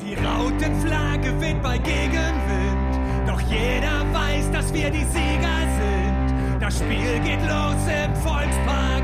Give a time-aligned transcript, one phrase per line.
[0.00, 6.60] Die Rautenflagge weht bei Gegenwind, doch jeder weiß, dass wir die Sieger sind.
[6.60, 8.95] Das Spiel geht los im Volkspark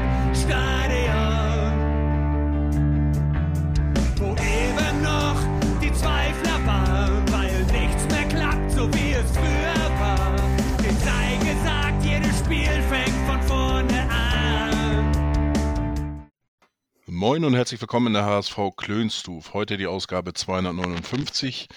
[17.23, 19.55] Moin und herzlich willkommen in der HSV Klönstuf.
[19.55, 21.69] Heute die Ausgabe 259.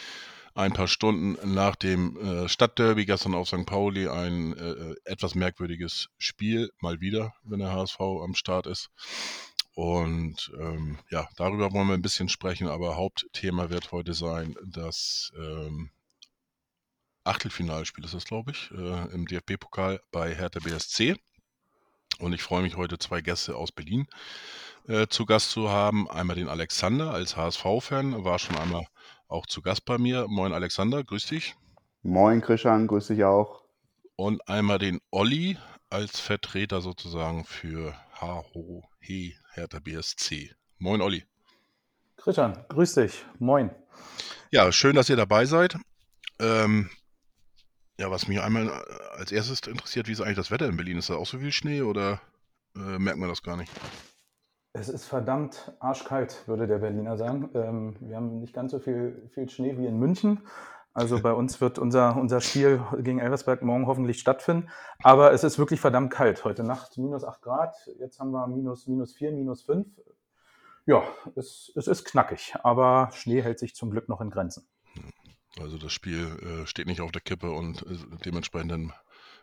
[0.56, 3.64] Ein paar Stunden nach dem äh, Stadtderby gestern auf St.
[3.68, 4.08] Pauli.
[4.08, 8.90] Ein äh, etwas merkwürdiges Spiel, mal wieder, wenn der HSV am Start ist.
[9.76, 15.32] Und ähm, ja, darüber wollen wir ein bisschen sprechen, aber Hauptthema wird heute sein, das
[15.38, 15.92] ähm,
[17.24, 21.18] Achtelfinalspiel ist das, glaube ich, äh, im DFB-Pokal bei Hertha BSC.
[22.20, 24.08] Und ich freue mich heute zwei Gäste aus Berlin
[24.88, 26.10] äh, zu Gast zu haben.
[26.10, 28.86] Einmal den Alexander als HSV-Fan, war schon einmal
[29.28, 30.28] auch zu Gast bei mir.
[30.28, 31.56] Moin Alexander, grüß dich.
[32.04, 33.64] Moin Christian, grüß dich auch.
[34.16, 35.58] Und einmal den Olli
[35.90, 40.54] als Vertreter sozusagen für HO He Hertha BSC.
[40.78, 41.24] Moin Olli.
[42.18, 43.26] Christian, grüß dich.
[43.40, 43.72] Moin.
[44.52, 45.78] Ja, schön, dass ihr dabei seid.
[46.40, 46.90] Ähm,
[47.98, 50.98] ja, was mich einmal äh, als erstes interessiert, wie ist eigentlich das Wetter in Berlin?
[50.98, 52.20] Ist da auch so viel Schnee oder
[52.76, 53.72] äh, merkt man das gar nicht?
[54.74, 57.50] Es ist verdammt arschkalt, würde der Berliner sagen.
[57.54, 60.42] Ähm, wir haben nicht ganz so viel, viel Schnee wie in München.
[60.94, 64.70] Also bei uns wird unser, unser Spiel gegen Elversberg morgen hoffentlich stattfinden.
[65.04, 66.44] Aber es ist wirklich verdammt kalt.
[66.44, 69.88] Heute Nacht minus 8 Grad, jetzt haben wir minus, minus 4, minus 5.
[70.86, 71.04] Ja,
[71.36, 74.68] es, es ist knackig, aber Schnee hält sich zum Glück noch in Grenzen.
[75.60, 78.94] Also das Spiel äh, steht nicht auf der Kippe und äh, dementsprechend, dann,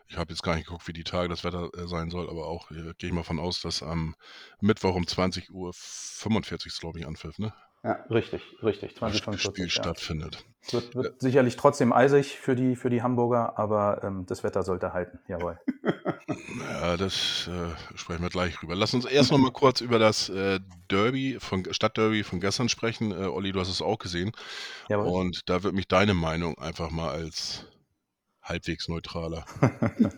[0.07, 2.47] ich habe jetzt gar nicht geguckt, wie die Tage das Wetter äh, sein soll, aber
[2.47, 4.15] auch äh, gehe ich mal von aus, dass am
[4.61, 7.53] Mittwoch um 20 Uhr 45 glaube ich, anpfiff, ne?
[7.83, 8.91] Ja, richtig, richtig.
[8.93, 9.69] Das 2045, Spiel ja.
[9.69, 10.45] stattfindet.
[10.71, 14.93] Wird, wird sicherlich trotzdem eisig für die, für die Hamburger, aber ähm, das Wetter sollte
[14.93, 15.19] halten.
[15.27, 15.59] Jawohl.
[16.27, 18.75] Ja, das äh, sprechen wir gleich drüber.
[18.75, 23.11] Lass uns erst noch mal kurz über das äh, Derby von Stadtderby von gestern sprechen.
[23.11, 24.31] Äh, Olli, du hast es auch gesehen.
[24.87, 25.07] Jawohl.
[25.07, 27.65] Und da wird mich deine Meinung einfach mal als
[28.41, 30.09] halbwegs neutraler äh,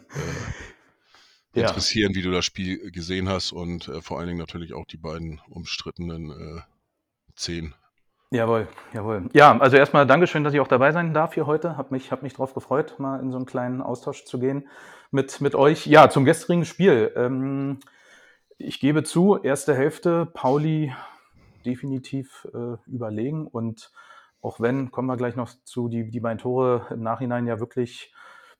[1.56, 1.70] Ja.
[1.70, 4.98] interessieren, wie du das Spiel gesehen hast und äh, vor allen Dingen natürlich auch die
[4.98, 6.62] beiden umstrittenen äh,
[7.36, 7.74] zehn.
[8.32, 9.30] Jawohl, jawohl.
[9.34, 11.78] Ja, also erstmal Dankeschön, dass ich auch dabei sein darf hier heute.
[11.78, 14.68] Hab mich, hab mich drauf gefreut, mal in so einen kleinen Austausch zu gehen
[15.12, 15.86] mit, mit euch.
[15.86, 17.14] Ja, zum gestrigen Spiel.
[17.16, 17.80] Ähm,
[18.58, 20.94] ich gebe zu, erste Hälfte, Pauli
[21.66, 23.92] definitiv äh, überlegen und
[24.42, 28.14] auch wenn, kommen wir gleich noch zu, die, die beiden Tore im Nachhinein ja wirklich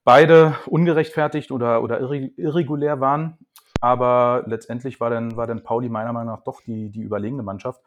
[0.04, 3.38] beide ungerechtfertigt oder, oder irre- irregulär waren.
[3.82, 7.82] Aber letztendlich war dann, war dann Pauli meiner Meinung nach doch die, die überlegene Mannschaft.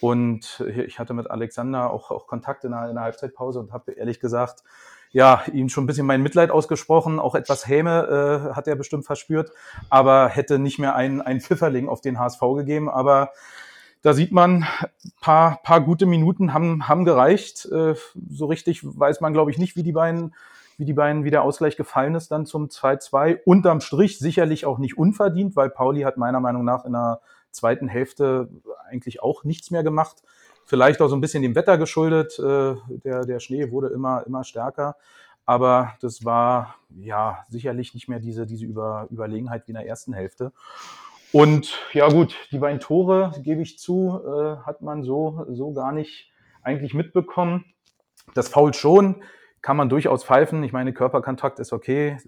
[0.00, 3.92] Und ich hatte mit Alexander auch, auch Kontakt in der, in der Halbzeitpause und habe
[3.92, 4.62] ehrlich gesagt,
[5.10, 7.18] ja, ihm schon ein bisschen mein Mitleid ausgesprochen.
[7.18, 9.50] Auch etwas Häme äh, hat er bestimmt verspürt,
[9.88, 12.90] aber hätte nicht mehr einen, einen Pfifferling auf den HSV gegeben.
[12.90, 13.30] Aber
[14.02, 14.66] da sieht man,
[15.20, 17.66] paar, paar gute Minuten haben, haben gereicht.
[17.66, 17.94] Äh,
[18.30, 20.34] so richtig weiß man, glaube ich, nicht, wie die beiden,
[20.76, 23.40] wie die beiden, wie der Ausgleich gefallen ist dann zum 2-2.
[23.44, 27.20] Unterm Strich sicherlich auch nicht unverdient, weil Pauli hat meiner Meinung nach in der
[27.50, 28.48] zweiten Hälfte
[28.88, 30.22] eigentlich auch nichts mehr gemacht.
[30.64, 32.38] Vielleicht auch so ein bisschen dem Wetter geschuldet.
[32.38, 34.96] Äh, der, der Schnee wurde immer, immer stärker.
[35.46, 40.12] Aber das war ja sicherlich nicht mehr diese, diese Über, Überlegenheit wie in der ersten
[40.12, 40.52] Hälfte.
[41.32, 45.92] Und ja gut, die beiden Tore, gebe ich zu, äh, hat man so, so gar
[45.92, 46.30] nicht
[46.62, 47.64] eigentlich mitbekommen.
[48.34, 49.22] Das Foul schon,
[49.62, 50.62] kann man durchaus pfeifen.
[50.64, 52.18] Ich meine, Körperkontakt ist okay.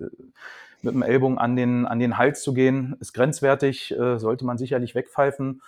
[0.83, 4.59] Mit dem Ellbogen an den, an den Hals zu gehen, ist grenzwertig, äh, sollte man
[4.59, 5.63] sicherlich wegpfeifen.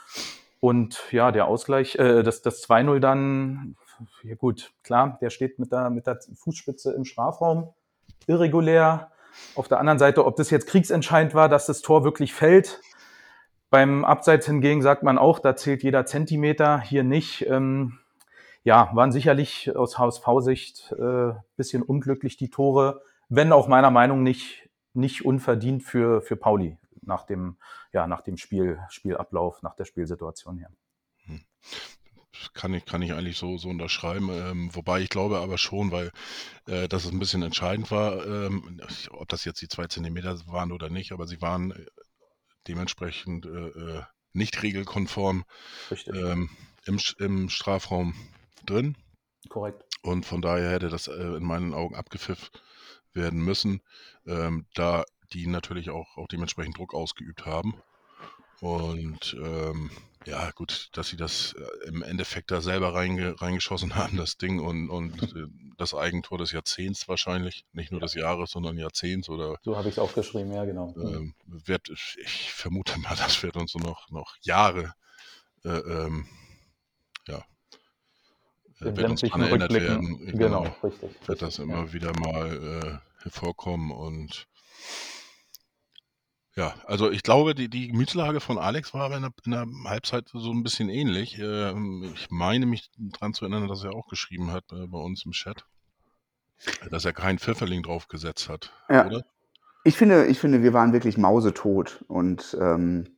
[0.60, 3.76] Und ja, der Ausgleich, äh, das, das 2-0 dann,
[4.22, 7.70] ja gut, klar, der steht mit der, mit der Fußspitze im Strafraum,
[8.26, 9.10] irregulär.
[9.54, 12.80] Auf der anderen Seite, ob das jetzt kriegsentscheidend war, dass das Tor wirklich fällt.
[13.70, 17.46] Beim Abseits hingegen sagt man auch, da zählt jeder Zentimeter, hier nicht.
[17.48, 17.98] Ähm,
[18.64, 24.61] ja, waren sicherlich aus HSV-Sicht äh, bisschen unglücklich die Tore, wenn auch meiner Meinung nicht,
[24.94, 27.56] nicht unverdient für, für Pauli nach dem,
[27.92, 30.70] ja, nach dem Spiel, Spielablauf, nach der Spielsituation her.
[32.54, 34.30] Kann ich, kann ich eigentlich so, so unterschreiben.
[34.30, 36.10] Ähm, wobei ich glaube aber schon, weil
[36.66, 38.80] äh, dass es ein bisschen entscheidend war, ähm,
[39.10, 41.86] ob das jetzt die zwei Zentimeter waren oder nicht, aber sie waren äh,
[42.66, 44.02] dementsprechend äh, äh,
[44.32, 45.44] nicht regelkonform
[46.06, 46.50] ähm,
[46.86, 48.14] im, im Strafraum
[48.64, 48.96] drin.
[49.48, 49.84] korrekt.
[50.02, 52.48] Und von daher hätte das äh, in meinen Augen abgepfiffen
[53.14, 53.80] werden müssen,
[54.26, 57.74] ähm, da die natürlich auch, auch dementsprechend Druck ausgeübt haben.
[58.60, 59.90] Und ähm,
[60.24, 64.60] ja, gut, dass sie das äh, im Endeffekt da selber reinge reingeschossen haben, das Ding,
[64.60, 65.46] und, und äh,
[65.78, 69.94] das Eigentor des Jahrzehnts wahrscheinlich, nicht nur des Jahres, sondern Jahrzehnts oder So habe ich
[69.94, 70.94] es aufgeschrieben, ja, genau.
[70.96, 74.94] ähm, wird, ich vermute mal, das wird uns so noch, noch Jahre,
[75.64, 76.26] äh, ähm,
[77.26, 77.44] ja,
[78.84, 81.10] äh, uns sämtlichen daran erinnert werden, genau, genau, richtig.
[81.26, 81.92] wird das immer ja.
[81.92, 84.46] wieder mal äh, hervorkommen und
[86.54, 90.28] ja, also ich glaube, die, die Gemütslage von Alex war in der, in der Halbzeit
[90.28, 91.38] so ein bisschen ähnlich.
[91.38, 95.24] Ähm, ich meine mich daran zu erinnern, dass er auch geschrieben hat äh, bei uns
[95.24, 95.64] im Chat,
[96.90, 99.06] dass er keinen Pfifferling draufgesetzt hat, Ja.
[99.06, 99.24] oder?
[99.84, 103.08] Ich finde, ich finde, wir waren wirklich mausetot und ähm,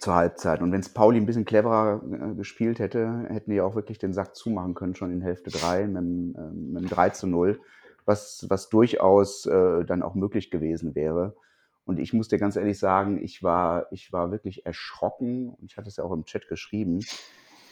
[0.00, 0.62] zur Halbzeit.
[0.62, 4.14] Und wenn es Pauli ein bisschen cleverer äh, gespielt hätte, hätten die auch wirklich den
[4.14, 7.60] Sack zumachen können, schon in Hälfte 3 mit, dem, ähm, mit dem 3 zu 0,
[8.06, 11.36] was, was durchaus äh, dann auch möglich gewesen wäre.
[11.84, 15.76] Und ich muss dir ganz ehrlich sagen, ich war, ich war wirklich erschrocken, und ich
[15.76, 17.00] hatte es ja auch im Chat geschrieben,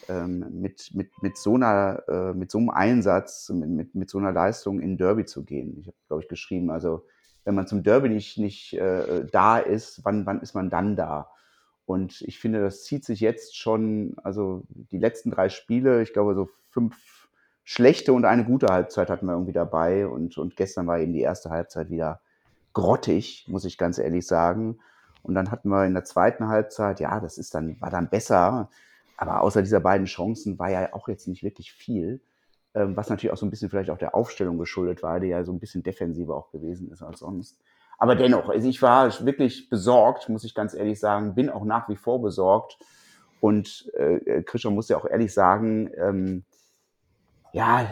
[0.07, 4.19] ähm, mit, mit, mit, so einer, äh, mit so einem Einsatz, mit, mit, mit so
[4.19, 5.79] einer Leistung in Derby zu gehen.
[5.79, 7.05] Ich habe, glaube ich, geschrieben, also
[7.43, 11.31] wenn man zum Derby nicht, nicht äh, da ist, wann, wann ist man dann da?
[11.89, 16.35] Und ich finde, das zieht sich jetzt schon, also die letzten drei Spiele, ich glaube,
[16.35, 17.27] so fünf
[17.63, 20.05] schlechte und eine gute Halbzeit hatten wir irgendwie dabei.
[20.05, 22.21] Und, und gestern war eben die erste Halbzeit wieder
[22.73, 24.77] grottig, muss ich ganz ehrlich sagen.
[25.23, 28.69] Und dann hatten wir in der zweiten Halbzeit, ja, das ist dann, war dann besser.
[29.17, 32.21] Aber außer dieser beiden Chancen war ja auch jetzt nicht wirklich viel.
[32.75, 35.43] Ähm, was natürlich auch so ein bisschen vielleicht auch der Aufstellung geschuldet war, die ja
[35.43, 37.57] so ein bisschen defensiver auch gewesen ist als sonst.
[37.99, 41.89] Aber dennoch, also ich war wirklich besorgt, muss ich ganz ehrlich sagen, bin auch nach
[41.89, 42.77] wie vor besorgt.
[43.41, 46.43] Und äh, Christian muss ja auch ehrlich sagen, ähm,
[47.51, 47.89] ja,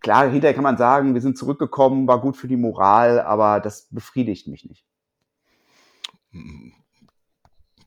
[0.00, 3.88] klar, hinterher kann man sagen, wir sind zurückgekommen, war gut für die Moral, aber das
[3.90, 4.84] befriedigt mich nicht.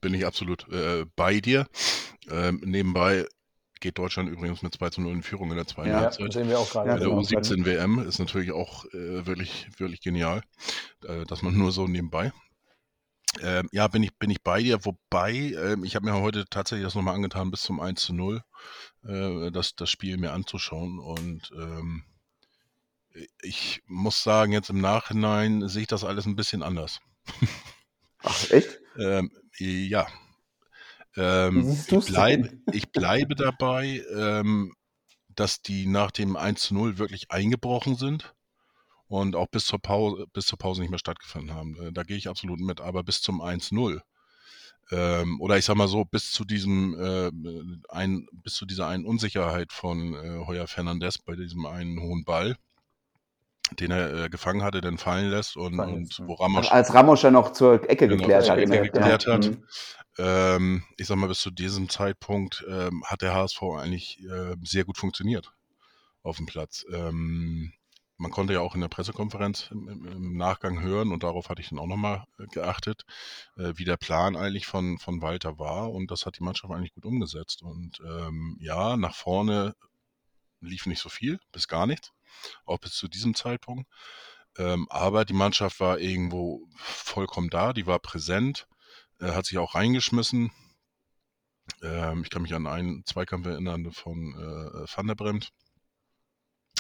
[0.01, 1.65] Bin ich absolut äh, bei dir.
[2.29, 3.25] Ähm, nebenbei
[3.79, 6.33] geht Deutschland übrigens mit 2 zu 0 in Führung in der zweiten Ja, Halbzeit.
[6.33, 6.89] sehen wir auch gerade.
[6.89, 7.21] Bei der genau.
[7.21, 10.41] U17 WM ist natürlich auch äh, wirklich, wirklich genial,
[11.05, 12.31] äh, dass man nur so nebenbei.
[13.41, 16.85] Ähm, ja, bin ich, bin ich bei dir, wobei, ähm, ich habe mir heute tatsächlich
[16.85, 18.41] das nochmal angetan, bis zum 1 zu 0,
[19.05, 20.99] äh, das, das Spiel mir anzuschauen.
[20.99, 22.03] Und ähm,
[23.41, 26.99] ich muss sagen, jetzt im Nachhinein sehe ich das alles ein bisschen anders.
[28.23, 28.79] Ach, echt?
[28.99, 30.07] Ähm, ja.
[31.17, 34.73] Ähm, ich, bleib, ich bleibe dabei, ähm,
[35.29, 38.33] dass die nach dem 1 zu 0 wirklich eingebrochen sind
[39.07, 41.75] und auch bis zur Pause, bis zur Pause nicht mehr stattgefunden haben.
[41.81, 43.99] Äh, Da gehe ich absolut mit, aber bis zum 1-0.
[44.89, 47.31] Ähm, oder ich sag mal so, bis zu diesem äh,
[47.89, 52.55] ein, bis zu dieser einen Unsicherheit von äh, Heuer Fernandez bei diesem einen hohen Ball,
[53.79, 57.21] den er äh, gefangen hatte, dann fallen lässt und, Fallen und wo Ramos als Ramos
[57.21, 58.59] ja noch zur Ecke Genau, geklärt hat.
[58.59, 59.45] Ecke geklärt hat.
[59.49, 59.63] Mhm.
[60.17, 64.85] Ähm, ich sag mal, bis zu diesem Zeitpunkt ähm, hat der HSV eigentlich äh, sehr
[64.85, 65.53] gut funktioniert
[66.23, 66.85] auf dem Platz.
[66.91, 67.73] Ähm,
[68.17, 71.69] man konnte ja auch in der Pressekonferenz im, im, Nachgang hören und darauf hatte ich
[71.69, 73.05] dann auch nochmal geachtet,
[73.57, 76.93] äh, wie der Plan eigentlich von, von Walter war und das hat die Mannschaft eigentlich
[76.93, 77.61] gut umgesetzt.
[77.61, 79.75] Und ähm, ja, nach vorne
[80.61, 82.11] lief nicht so viel, bis gar nichts,
[82.65, 83.87] auch bis zu diesem Zeitpunkt.
[84.57, 88.67] Ähm, aber die Mannschaft war irgendwo vollkommen da, die war präsent,
[89.19, 90.51] äh, hat sich auch reingeschmissen.
[91.81, 95.49] Ähm, ich kann mich an einen Zweikampf erinnern von äh, Van der Bremt.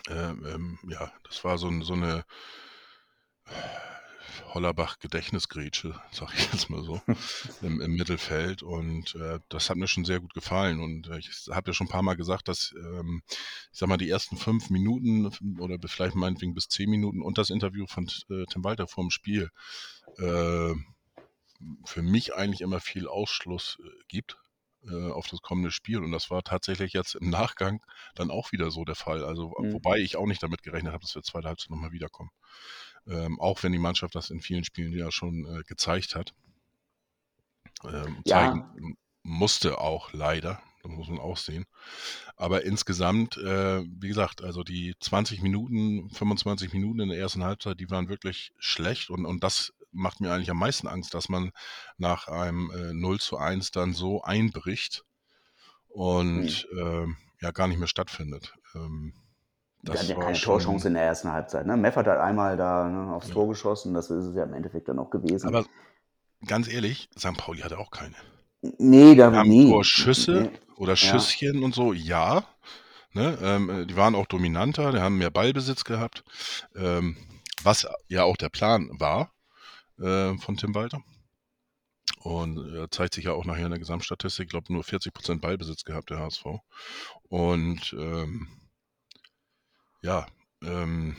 [0.09, 2.23] Ähm, ähm, ja, das war so, so eine
[4.53, 7.01] Hollerbach-Gedächtnisgrätsche, sag ich jetzt mal so,
[7.61, 8.63] im, im Mittelfeld.
[8.63, 10.79] Und äh, das hat mir schon sehr gut gefallen.
[10.79, 13.97] Und äh, ich habe ja schon ein paar Mal gesagt, dass, ähm, ich sag mal,
[13.97, 15.27] die ersten fünf Minuten
[15.59, 19.11] oder vielleicht meinetwegen bis zehn Minuten und das Interview von äh, Tim Walter vor dem
[19.11, 19.49] Spiel
[20.17, 20.73] äh,
[21.85, 24.37] für mich eigentlich immer viel Ausschluss äh, gibt
[24.87, 26.03] äh, auf das kommende Spiel.
[26.03, 27.81] Und das war tatsächlich jetzt im Nachgang
[28.15, 29.23] dann auch wieder so der Fall.
[29.23, 29.73] Also, Mhm.
[29.73, 32.31] wobei ich auch nicht damit gerechnet habe, dass wir zweite Halbzeit nochmal wiederkommen.
[33.07, 36.33] Ähm, auch wenn die Mannschaft das in vielen Spielen ja schon äh, gezeigt hat.
[37.83, 38.25] Ähm, Ja.
[38.25, 41.65] zeigen musste auch leider, das muss man auch sehen.
[42.37, 47.79] Aber insgesamt, äh, wie gesagt, also die 20 Minuten, 25 Minuten in der ersten Halbzeit,
[47.79, 51.51] die waren wirklich schlecht und, und das macht mir eigentlich am meisten Angst, dass man
[51.97, 55.03] nach einem äh, 0 zu 1 dann so einbricht
[55.89, 58.53] und ähm, ja gar nicht mehr stattfindet.
[58.75, 59.13] Ähm,
[59.83, 61.65] das hatten ja keine schon- Torchance in der ersten Halbzeit.
[61.65, 61.77] Ne?
[61.77, 63.33] Meffert hat einmal da ne, aufs Ja.
[63.35, 65.47] Tor geschossen, das ist es ja im Endeffekt dann auch gewesen.
[65.47, 65.65] Aber
[66.45, 67.37] ganz ehrlich, St.
[67.37, 68.15] Pauli hatte auch keine.
[68.61, 69.69] nee, da haben nee.
[69.69, 70.59] Torschüsse Nee.
[70.77, 72.43] oder Schüsschen und so, ja.
[73.13, 76.23] Ne, ähm, äh, die waren auch dominanter, die haben mehr Ballbesitz gehabt,
[76.75, 77.17] ähm,
[77.63, 79.31] was ja auch der Plan war
[79.99, 81.01] äh, von Tim Walter.
[82.21, 85.41] Und äh, zeigt sich ja auch nachher in der Gesamtstatistik, ich glaube, nur 40 Prozent
[85.41, 86.45] Ballbesitz gehabt, der HSV.
[87.29, 88.47] Und ähm,
[90.01, 90.25] ja,
[90.63, 91.15] ähm,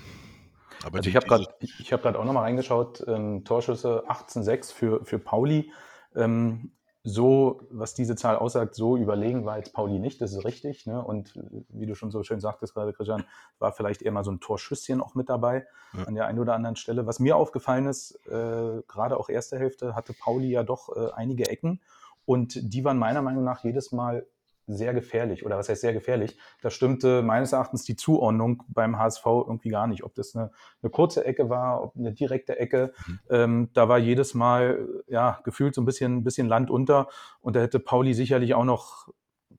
[0.84, 5.04] aber Also ich habe gerade ich habe gerade auch nochmal reingeschaut, ähm, Torschüsse 18-6 für,
[5.04, 5.72] für Pauli.
[6.14, 6.72] Ähm,
[7.08, 10.86] so, was diese Zahl aussagt, so überlegen war jetzt Pauli nicht, das ist richtig.
[10.86, 11.02] Ne?
[11.02, 11.38] Und
[11.70, 13.24] wie du schon so schön sagtest gerade, Christian,
[13.58, 16.04] war vielleicht eher mal so ein Torschüsschen auch mit dabei Ja.
[16.04, 17.06] an der einen oder anderen Stelle.
[17.06, 21.48] Was mir aufgefallen ist, äh, gerade auch erste Hälfte, hatte Pauli ja doch äh, einige
[21.48, 21.80] Ecken
[22.26, 24.26] und die waren meiner Meinung nach jedes Mal
[24.68, 25.44] sehr gefährlich.
[25.44, 26.36] Oder was heißt sehr gefährlich?
[26.60, 30.04] Da stimmte meines Erachtens die Zuordnung beim HSV irgendwie gar nicht.
[30.04, 30.50] Ob das eine,
[30.82, 32.92] eine kurze Ecke war, ob eine direkte Ecke.
[33.06, 33.18] Mhm.
[33.30, 37.08] Ähm, da war jedes Mal ja gefühlt so ein bisschen, ein bisschen Land unter.
[37.40, 39.08] Und da hätte Pauli sicherlich auch noch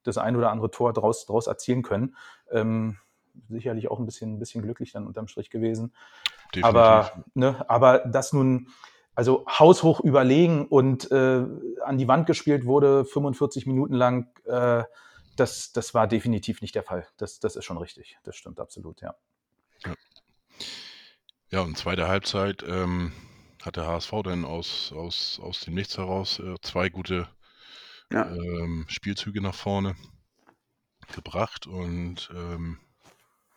[0.04, 2.16] das ein oder andere Tor draus, draus erzielen können.
[2.52, 2.98] Ähm,
[3.50, 5.94] sicherlich auch ein bisschen, ein bisschen glücklich dann unterm Strich gewesen.
[6.54, 6.64] definitiv.
[6.64, 8.68] Aber, ne, aber das nun,
[9.20, 11.44] also haushoch überlegen und äh,
[11.84, 14.86] an die Wand gespielt wurde, 45 Minuten lang, äh,
[15.36, 17.06] das, das war definitiv nicht der Fall.
[17.18, 18.18] Das, das ist schon richtig.
[18.24, 19.14] Das stimmt absolut, ja.
[21.52, 23.12] Ja, und zweite Halbzeit ähm,
[23.62, 27.28] hat der HSV dann aus, aus, aus dem Nichts heraus äh, zwei gute
[28.14, 28.26] Ja.
[28.26, 29.98] ähm, Spielzüge nach vorne
[31.14, 32.80] gebracht und ähm,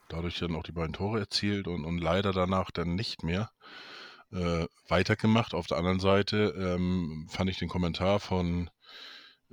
[0.09, 3.52] dadurch dann auch die beiden Tore erzielt und, und leider danach dann nicht mehr
[4.33, 5.55] äh, weitergemacht.
[5.55, 8.71] Auf der anderen Seite ähm, fand ich den Kommentar von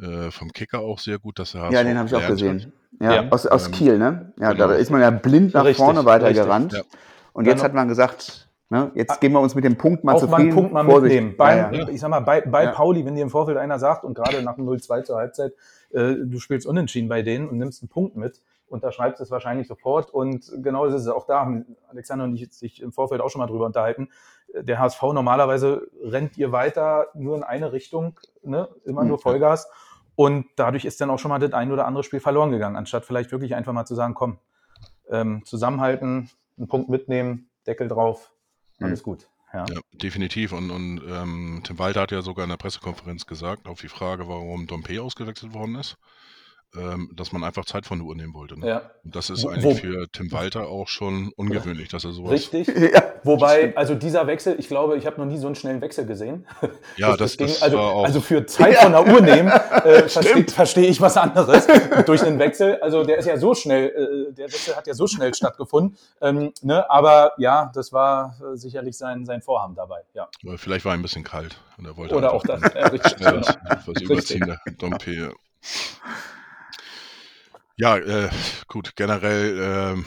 [0.01, 2.71] äh, vom Kicker auch sehr gut, dass HSV Ja, den habe ich auch gesehen.
[3.01, 3.29] Ja, Ja.
[3.29, 4.33] aus, aus Ähm, Kiel, ne?
[4.39, 4.79] Ja, da genau.
[4.79, 6.73] ist man ja blind nach Richtig, vorne weitergerannt.
[6.73, 6.89] richtig,
[7.33, 10.21] Und jetzt hat man gesagt, ne, jetzt geben wir uns mit dem Punkt mal auch
[10.21, 10.41] mal zufrieden.
[10.51, 11.15] einen Punkt mal Vorsicht.
[11.15, 11.37] mitnehmen.
[11.37, 11.89] Beim, Ja, ja.
[11.89, 12.71] Ich sag mal, bei, bei Ja.
[12.71, 15.53] Pauli, wenn dir im Vorfeld einer sagt und gerade nach dem 0-2 zur Halbzeit,
[15.91, 20.11] äh, du spielst unentschieden bei denen und nimmst einen Punkt mit, unterschreibst es wahrscheinlich sofort.
[20.11, 23.29] Und genau das ist es auch da, haben Alexander und ich sich im Vorfeld auch
[23.29, 24.09] schon mal drüber unterhalten.
[24.53, 28.67] Der HSV normalerweise rennt ihr weiter nur in eine Richtung, ne?
[28.85, 29.21] immer nur Mhm.
[29.21, 29.67] Vollgas.
[30.15, 33.05] Und dadurch ist dann auch schon mal das ein oder andere Spiel verloren gegangen, anstatt
[33.05, 34.39] vielleicht wirklich einfach mal zu sagen, komm,
[35.09, 38.31] ähm, zusammenhalten, einen Punkt mitnehmen, Deckel drauf,
[38.81, 39.29] alles gut.
[39.53, 39.65] Ja.
[39.69, 40.51] Ja, definitiv.
[40.51, 44.27] Und, und ähm, Tim Walter hat ja sogar in der Pressekonferenz gesagt, auf die Frage,
[44.27, 45.97] warum Dompe ausgewechselt worden ist,
[46.77, 48.59] ähm, dass man einfach Zeit von der Uhr nehmen wollte.
[48.59, 48.67] Ne?
[48.67, 48.81] Ja.
[49.03, 52.31] Und das ist Wo- eigentlich wo- für Tim Walter auch schon ungewöhnlich, dass er sowas.
[52.31, 52.67] Richtig.
[52.93, 53.03] Ja.
[53.23, 56.47] Wobei, also dieser Wechsel, ich glaube, ich habe noch nie so einen schnellen Wechsel gesehen.
[56.95, 58.05] Ja, das, ging, das also, war auch.
[58.05, 61.67] also für Zeit von der Uhr nehmen, äh, verstehe versteh ich was anderes
[62.05, 62.79] durch den Wechsel.
[62.81, 65.97] Also der ist ja so schnell, äh, der Wechsel hat ja so schnell stattgefunden.
[66.21, 66.89] Ähm, ne?
[66.89, 69.99] Aber ja, das war äh, sicherlich sein, sein Vorhaben dabei.
[70.13, 70.29] Ja.
[70.43, 72.61] weil vielleicht war er ein bisschen kalt und er wollte Oder auch das.
[72.73, 73.47] Ja, richtig, schnell genau.
[73.47, 75.33] was, was überziehen, der Dompe.
[77.79, 77.97] Ja.
[77.97, 78.29] Äh,
[78.67, 80.05] gut, generell ähm,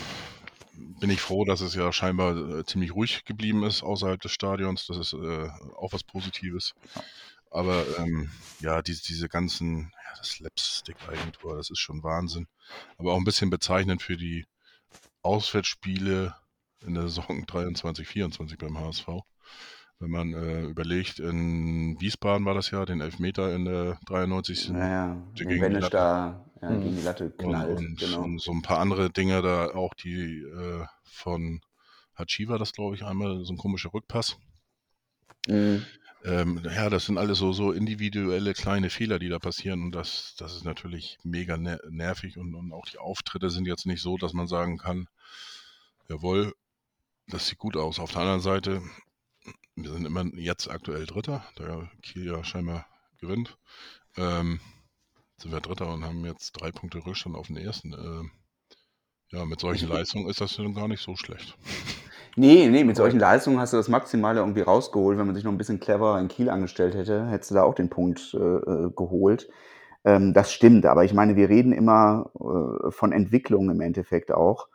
[1.01, 4.87] bin ich froh, dass es ja scheinbar äh, ziemlich ruhig geblieben ist außerhalb des Stadions.
[4.87, 6.75] Das ist äh, auch was Positives.
[7.51, 12.47] Aber ähm, ja, diese, diese ganzen, ja, das Slapstick-Eigentor, das ist schon Wahnsinn.
[12.99, 14.47] Aber auch ein bisschen bezeichnend für die
[15.23, 16.35] Auswärtsspiele
[16.83, 19.09] in der Saison 23, 24 beim HSV.
[20.03, 24.71] Wenn man äh, überlegt, in Wiesbaden war das ja, den Elfmeter in der 93.
[24.71, 25.97] Naja, Die wenn gegen die Wennisch Latte.
[25.97, 26.83] da ja, Mhm.
[26.83, 27.79] gegen die Latte Und, knallt.
[27.79, 28.23] und, genau.
[28.23, 31.61] und so ein paar andere Dinge da, auch die äh, von
[32.19, 34.39] Hachi war das, glaube ich, einmal, so ein komischer Rückpass.
[35.47, 35.85] Mhm.
[36.25, 40.35] Ähm, ja, das sind alles so, so individuelle kleine Fehler, die da passieren und das,
[40.37, 44.17] das ist natürlich mega ner nervig und, und auch die Auftritte sind jetzt nicht so,
[44.17, 45.07] dass man sagen kann,
[46.09, 46.55] jawohl,
[47.29, 48.01] das sieht gut aus.
[48.01, 48.83] Auf der anderen Seite,
[49.77, 52.87] wir sind immer jetzt aktuell Dritter, da Kiel ja scheinbar
[53.21, 53.57] gewinnt.
[54.17, 54.61] Ähm,
[55.39, 57.93] sind wir Dritter und haben jetzt drei Punkte Rückstand auf den ersten.
[57.93, 58.31] Ähm,
[59.31, 61.57] ja, mit solchen Leistungen ist das dann gar nicht so schlecht.
[62.37, 65.19] Nee, nee, mit solchen Leistungen hast du das Maximale irgendwie rausgeholt.
[65.19, 67.75] Wenn man sich noch ein bisschen cleverer in Kiel angestellt hätte, hättest du da auch
[67.75, 69.51] den Punkt äh, äh, geholt.
[70.05, 74.69] Ähm, das stimmt, aber ich meine, wir reden immer äh, von Entwicklung im Endeffekt auch.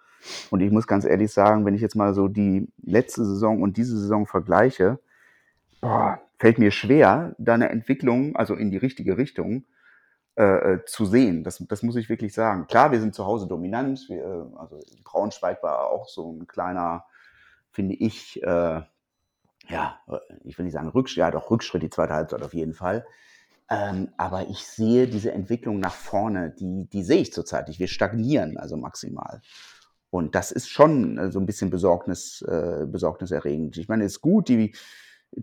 [0.49, 3.77] Und ich muss ganz ehrlich sagen, wenn ich jetzt mal so die letzte Saison und
[3.77, 4.99] diese Saison vergleiche,
[5.81, 9.65] boah, fällt mir schwer, da eine Entwicklung, also in die richtige Richtung,
[10.37, 11.43] äh, äh, zu sehen.
[11.43, 12.67] Das, das muss ich wirklich sagen.
[12.67, 14.05] Klar, wir sind zu Hause dominant.
[14.07, 17.05] Wir, äh, also Braunschweig war auch so ein kleiner,
[17.71, 18.81] finde ich, äh,
[19.67, 19.99] ja,
[20.43, 23.05] ich will nicht sagen Rückschritt, ja doch Rückschritt, die zweite Halbzeit auf jeden Fall.
[23.69, 27.79] Ähm, aber ich sehe diese Entwicklung nach vorne, die, die sehe ich zurzeit nicht.
[27.79, 29.41] Wir stagnieren also maximal.
[30.09, 33.77] Und das ist schon äh, so ein bisschen Besorgnis, äh, besorgniserregend.
[33.77, 34.73] Ich meine, es ist gut, die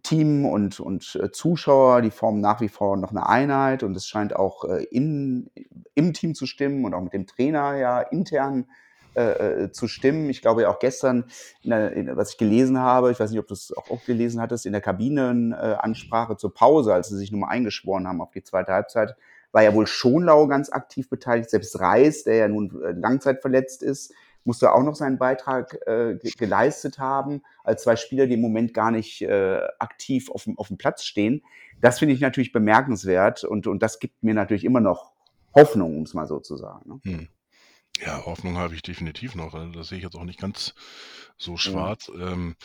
[0.03, 4.07] Team und, und äh, Zuschauer, die formen nach wie vor noch eine Einheit und es
[4.07, 5.51] scheint auch äh, in,
[5.95, 8.67] im Team zu stimmen und auch mit dem Trainer ja intern
[9.15, 10.29] äh, äh, zu stimmen.
[10.31, 11.27] Ich glaube ja auch gestern,
[11.63, 14.05] in der, in, was ich gelesen habe, ich weiß nicht, ob du es auch, auch
[14.05, 18.33] gelesen hattest, in der Kabinenansprache äh, zur Pause, als sie sich nochmal eingeschworen haben auf
[18.33, 19.15] die zweite Halbzeit,
[19.53, 21.49] war ja wohl Schonlau ganz aktiv beteiligt.
[21.49, 24.13] Selbst Reis, der ja nun langzeitverletzt ist,
[24.45, 28.91] musste auch noch seinen Beitrag äh, geleistet haben, als zwei Spieler, die im Moment gar
[28.91, 31.43] nicht äh, aktiv auf dem, auf dem Platz stehen.
[31.81, 35.13] Das finde ich natürlich bemerkenswert und, und das gibt mir natürlich immer noch
[35.55, 36.89] Hoffnung, um es mal so zu sagen.
[36.89, 37.01] Ne?
[37.05, 37.29] Hm.
[38.01, 39.55] Ja, Hoffnung habe ich definitiv noch.
[39.55, 40.75] Also das sehe ich jetzt auch nicht ganz
[41.37, 42.11] so schwarz.
[42.13, 42.33] Ja.
[42.33, 42.57] Ähm,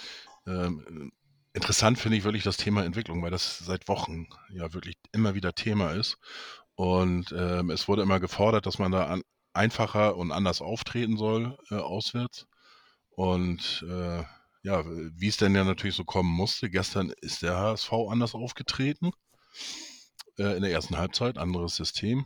[0.48, 1.12] ähm,
[1.53, 5.53] interessant finde ich wirklich das Thema Entwicklung, weil das seit Wochen ja wirklich immer wieder
[5.53, 6.17] Thema ist.
[6.75, 9.21] Und ähm, es wurde immer gefordert, dass man da an,
[9.53, 12.48] einfacher und anders auftreten soll äh, auswärts.
[13.12, 14.24] Und äh,
[14.63, 19.12] ja, wie es denn ja natürlich so kommen musste, gestern ist der HSV anders aufgetreten.
[20.38, 22.25] Äh, in der ersten Halbzeit, anderes System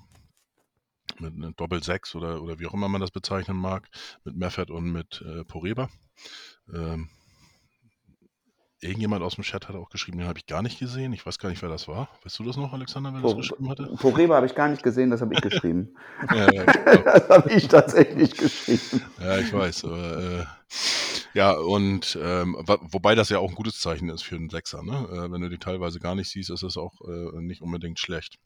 [1.20, 3.90] mit einem Doppel-6 oder, oder wie auch immer man das bezeichnen mag,
[4.24, 5.90] mit Meffert und mit äh, Poreba.
[6.74, 7.10] Ähm,
[8.84, 11.14] irgendjemand aus dem Chat hat auch geschrieben, den habe ich gar nicht gesehen.
[11.14, 12.10] Ich weiß gar nicht, wer das war.
[12.24, 13.96] Weißt du das noch, Alexander, wer das geschrieben hatte?
[14.00, 15.96] Poreba habe ich gar nicht gesehen, das habe ich geschrieben.
[16.30, 16.64] ja, ja,
[17.06, 19.02] das habe ich tatsächlich geschrieben.
[19.20, 19.86] Ja, ich weiß.
[19.86, 20.46] Aber, äh,
[21.34, 24.84] ja, und ähm, wobei das ja auch ein gutes Zeichen ist für einen Sechser.
[24.84, 25.08] Ne?
[25.12, 28.38] Äh, wenn du die teilweise gar nicht siehst, ist das auch äh, nicht unbedingt schlecht.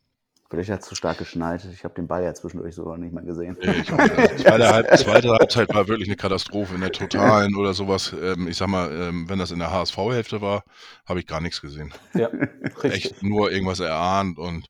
[0.50, 1.68] Vielleicht hat es zu stark geschneit.
[1.74, 3.58] Ich habe den Ball ja zwischendurch sogar nicht mehr gesehen.
[3.62, 8.16] Nee, ich zweite, Halb, zweite Halbzeit war wirklich eine Katastrophe in der Totalen oder sowas.
[8.22, 10.64] Ähm, ich sag mal, ähm, wenn das in der HSV-Hälfte war,
[11.06, 11.94] habe ich gar nichts gesehen.
[12.14, 12.94] Ja, richtig.
[12.94, 14.68] Echt nur irgendwas erahnt und,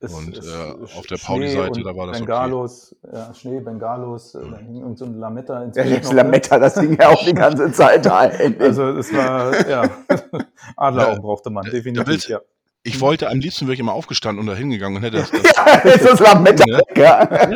[0.00, 3.16] es, und es, äh, auf der Pauli-Seite, da war das Bengalos, okay.
[3.16, 6.96] ja, Schnee, Bengalos, äh, dann hing so ein Lametta ins Ja, das Lametta, das hing
[6.98, 8.58] ja auch die ganze Zeit ein.
[8.60, 9.82] Also es war, ja,
[10.76, 12.40] Adleraugen ja, braucht man, definitiv, ja.
[12.88, 15.30] Ich wollte, am liebsten wäre ich immer aufgestanden und da hingegangen und hätte das.
[15.30, 16.80] das ja, ist das Lametta ne?
[16.96, 17.50] ja.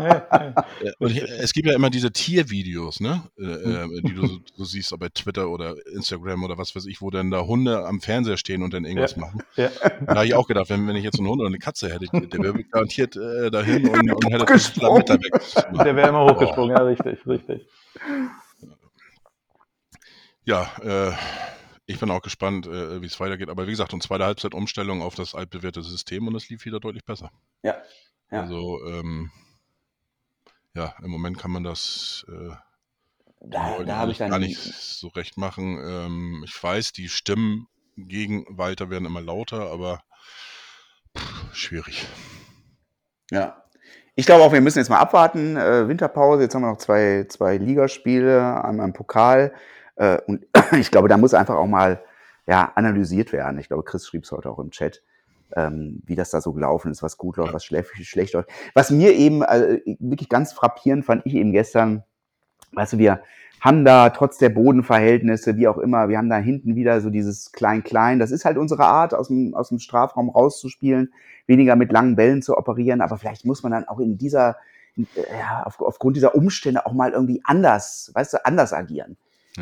[0.00, 0.94] ja.
[0.98, 3.22] Und ich, es gibt ja immer diese Tiervideos, ne?
[3.38, 7.00] Äh, äh die du, du siehst, ob bei Twitter oder Instagram oder was weiß ich,
[7.00, 9.20] wo dann da Hunde am Fernseher stehen und dann irgendwas ja.
[9.20, 9.42] machen.
[9.56, 9.70] Ja.
[10.06, 12.06] Da habe ich auch gedacht, wenn, wenn ich jetzt einen Hund oder eine Katze hätte,
[12.10, 15.84] der wäre garantiert äh, dahin und, und hätte das Lametta weg.
[15.84, 16.78] Der wäre immer hochgesprungen, oh.
[16.78, 17.66] ja, richtig, richtig.
[20.44, 21.12] Ja, äh,
[21.88, 23.48] ich bin auch gespannt, äh, wie es weitergeht.
[23.48, 26.80] Aber wie gesagt, und zweite Halbzeit Umstellung auf das altbewährte System und es lief wieder
[26.80, 27.30] deutlich besser.
[27.62, 27.76] Ja.
[28.30, 28.42] ja.
[28.42, 29.30] Also, ähm,
[30.74, 32.54] ja, im Moment kann man das äh,
[33.40, 35.78] da, da habe ich dann gar nicht so recht machen.
[35.82, 40.02] Ähm, ich weiß, die Stimmen gegen Walter werden immer lauter, aber
[41.16, 42.06] pff, schwierig.
[43.30, 43.64] Ja.
[44.14, 45.56] Ich glaube auch, wir müssen jetzt mal abwarten.
[45.56, 49.54] Äh, Winterpause, jetzt haben wir noch zwei, zwei Ligaspiele, einmal im Pokal.
[49.98, 50.46] Äh, und
[50.78, 52.00] ich glaube, da muss einfach auch mal
[52.46, 53.58] ja, analysiert werden.
[53.58, 55.02] Ich glaube, Chris schrieb es heute auch im Chat,
[55.54, 58.48] ähm, wie das da so gelaufen ist, was gut läuft, was schlecht, schlecht läuft.
[58.74, 62.04] Was mir eben äh, wirklich ganz frappierend fand ich eben gestern,
[62.72, 63.22] weißt du, wir
[63.60, 67.50] haben da trotz der Bodenverhältnisse, wie auch immer, wir haben da hinten wieder so dieses
[67.50, 68.20] Klein-Klein.
[68.20, 71.12] Das ist halt unsere Art, aus dem, aus dem Strafraum rauszuspielen,
[71.46, 73.00] weniger mit langen Bällen zu operieren.
[73.00, 74.56] Aber vielleicht muss man dann auch in dieser,
[74.96, 79.16] ja, auf, aufgrund dieser Umstände auch mal irgendwie anders, weißt du, anders agieren.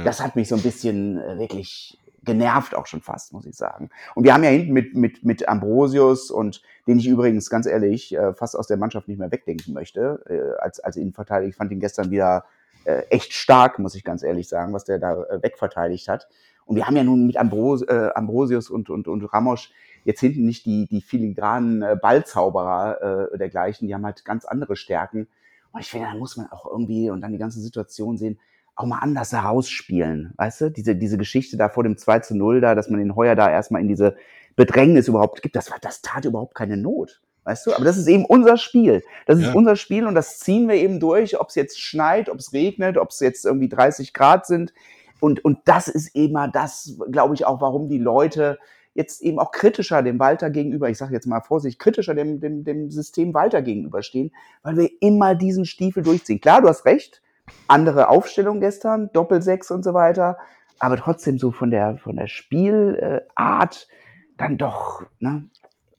[0.04, 3.88] Das hat mich so ein bisschen äh, wirklich genervt auch schon fast, muss ich sagen.
[4.14, 8.14] Und wir haben ja hinten mit, mit, mit Ambrosius und den ich übrigens ganz ehrlich
[8.14, 11.48] äh, fast aus der Mannschaft nicht mehr wegdenken möchte, äh, als, als Innenverteidiger.
[11.48, 12.44] Ich fand ihn gestern wieder
[12.84, 16.28] äh, echt stark, muss ich ganz ehrlich sagen, was der da äh, wegverteidigt hat.
[16.66, 19.70] Und wir haben ja nun mit Ambros, äh, Ambrosius und, und, und Ramos
[20.04, 24.76] jetzt hinten nicht die, die filigranen äh, Ballzauberer äh, dergleichen, die haben halt ganz andere
[24.76, 25.28] Stärken.
[25.72, 28.38] Und ich finde, da muss man auch irgendwie und dann die ganze Situation sehen,
[28.76, 30.34] auch mal anders herausspielen.
[30.36, 33.16] Weißt du, diese, diese Geschichte da vor dem 2 zu 0 da, dass man den
[33.16, 34.16] Heuer da erstmal in diese
[34.54, 37.20] Bedrängnis überhaupt gibt, das, das tat überhaupt keine Not.
[37.44, 39.04] Weißt du, aber das ist eben unser Spiel.
[39.26, 39.52] Das ist ja.
[39.52, 42.98] unser Spiel und das ziehen wir eben durch, ob es jetzt schneit, ob es regnet,
[42.98, 44.74] ob es jetzt irgendwie 30 Grad sind.
[45.20, 48.58] Und, und das ist eben mal das, glaube ich, auch, warum die Leute
[48.94, 52.64] jetzt eben auch kritischer dem Walter gegenüber, ich sage jetzt mal vorsichtig, kritischer dem, dem,
[52.64, 56.40] dem System Walter gegenüberstehen, weil wir immer diesen Stiefel durchziehen.
[56.40, 57.22] Klar, du hast recht,
[57.68, 60.38] andere Aufstellung gestern, Doppelsechs und so weiter,
[60.78, 63.88] aber trotzdem so von der, von der Spielart
[64.36, 65.48] dann doch, ne,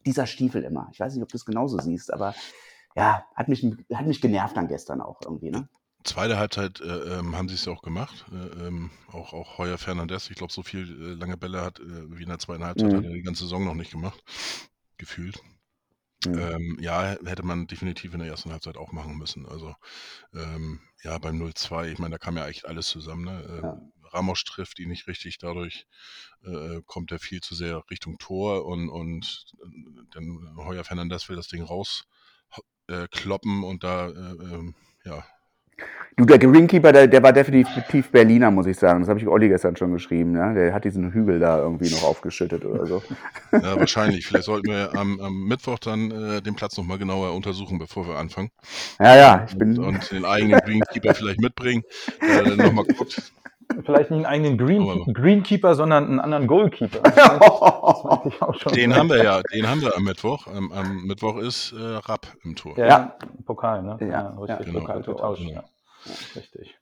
[0.05, 0.89] dieser Stiefel immer.
[0.91, 2.33] Ich weiß nicht, ob du es genauso siehst, aber
[2.95, 5.67] ja, hat mich, hat mich genervt dann gestern auch irgendwie, ne?
[6.03, 8.25] Zweite Halbzeit äh, ähm, haben sie es ja auch gemacht.
[8.31, 10.29] Äh, ähm, auch, auch Heuer Fernandes.
[10.29, 12.97] Ich glaube, so viel äh, lange Bälle hat äh, wie in der zweiten Halbzeit mhm.
[12.97, 14.23] hat er die ganze Saison noch nicht gemacht.
[14.97, 15.41] Gefühlt.
[16.25, 16.39] Mhm.
[16.39, 19.45] Ähm, ja, hätte man definitiv in der ersten Halbzeit auch machen müssen.
[19.45, 19.75] Also
[20.33, 23.25] ähm, ja, beim 0-2, ich meine, da kam ja echt alles zusammen.
[23.25, 23.45] Ne?
[23.49, 23.81] Ähm, ja.
[24.13, 25.87] Ramos trifft ihn nicht richtig, dadurch
[26.43, 31.35] äh, kommt er viel zu sehr Richtung Tor und, und äh, dann Heuer Fernandes will
[31.35, 35.25] das Ding rauskloppen äh, und da, äh, ähm, ja,
[36.19, 39.01] Du, der Greenkeeper, der, der war definitiv Berliner, muss ich sagen.
[39.01, 40.31] Das habe ich Olli gestern schon geschrieben.
[40.31, 40.51] Ne?
[40.55, 43.03] Der hat diesen Hügel da irgendwie noch aufgeschüttet oder so.
[43.51, 44.25] Ja, wahrscheinlich.
[44.25, 48.15] Vielleicht sollten wir am, am Mittwoch dann äh, den Platz nochmal genauer untersuchen, bevor wir
[48.15, 48.49] anfangen.
[48.99, 49.77] Ja, ja, ich bin.
[49.77, 51.83] Und, und den eigenen Greenkeeper vielleicht mitbringen.
[52.19, 53.31] Äh, nochmal guckt.
[53.85, 57.01] Vielleicht nicht einen eigenen Green, Greenkeeper, sondern einen anderen Goalkeeper.
[58.75, 60.47] Den haben wir ja, den haben wir am Mittwoch.
[60.47, 62.77] Am, am Mittwoch ist äh, Rapp im Tor.
[62.77, 63.17] Ja, Ja.
[63.45, 63.97] Pokal, ne?
[64.01, 64.67] Ja, richtig.
[64.67, 64.79] genau.
[64.79, 65.41] Pokal getauscht.
[65.41, 65.53] Genau.
[65.53, 65.63] Ja.
[66.35, 66.77] Richtig.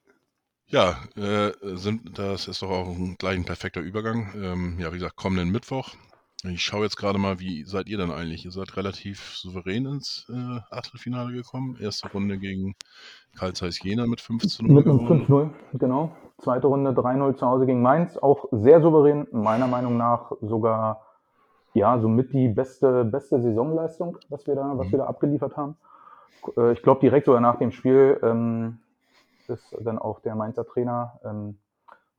[0.67, 4.34] Ja, äh, sind, das ist doch auch ein, gleich ein perfekter Übergang.
[4.36, 5.89] Ähm, ja, wie gesagt, kommenden Mittwoch.
[6.43, 8.45] Ich schaue jetzt gerade mal, wie seid ihr denn eigentlich?
[8.45, 11.78] Ihr seid relativ souverän ins äh, Achtelfinale gekommen.
[11.80, 12.76] Erste Runde gegen
[13.36, 15.26] Karl Zeiss Jena mit 15 Mit einem gewonnen.
[15.28, 16.15] 5-0, genau.
[16.38, 18.17] Zweite Runde 3-0 zu Hause gegen Mainz.
[18.17, 21.02] Auch sehr souverän, meiner Meinung nach sogar
[21.74, 24.91] ja, somit die beste, beste Saisonleistung, was wir da, was Mhm.
[24.93, 25.78] wir da abgeliefert haben.
[26.58, 28.80] Äh, Ich glaube, direkt sogar nach dem Spiel ähm,
[29.48, 31.58] ist dann auch der Mainzer Trainer ähm,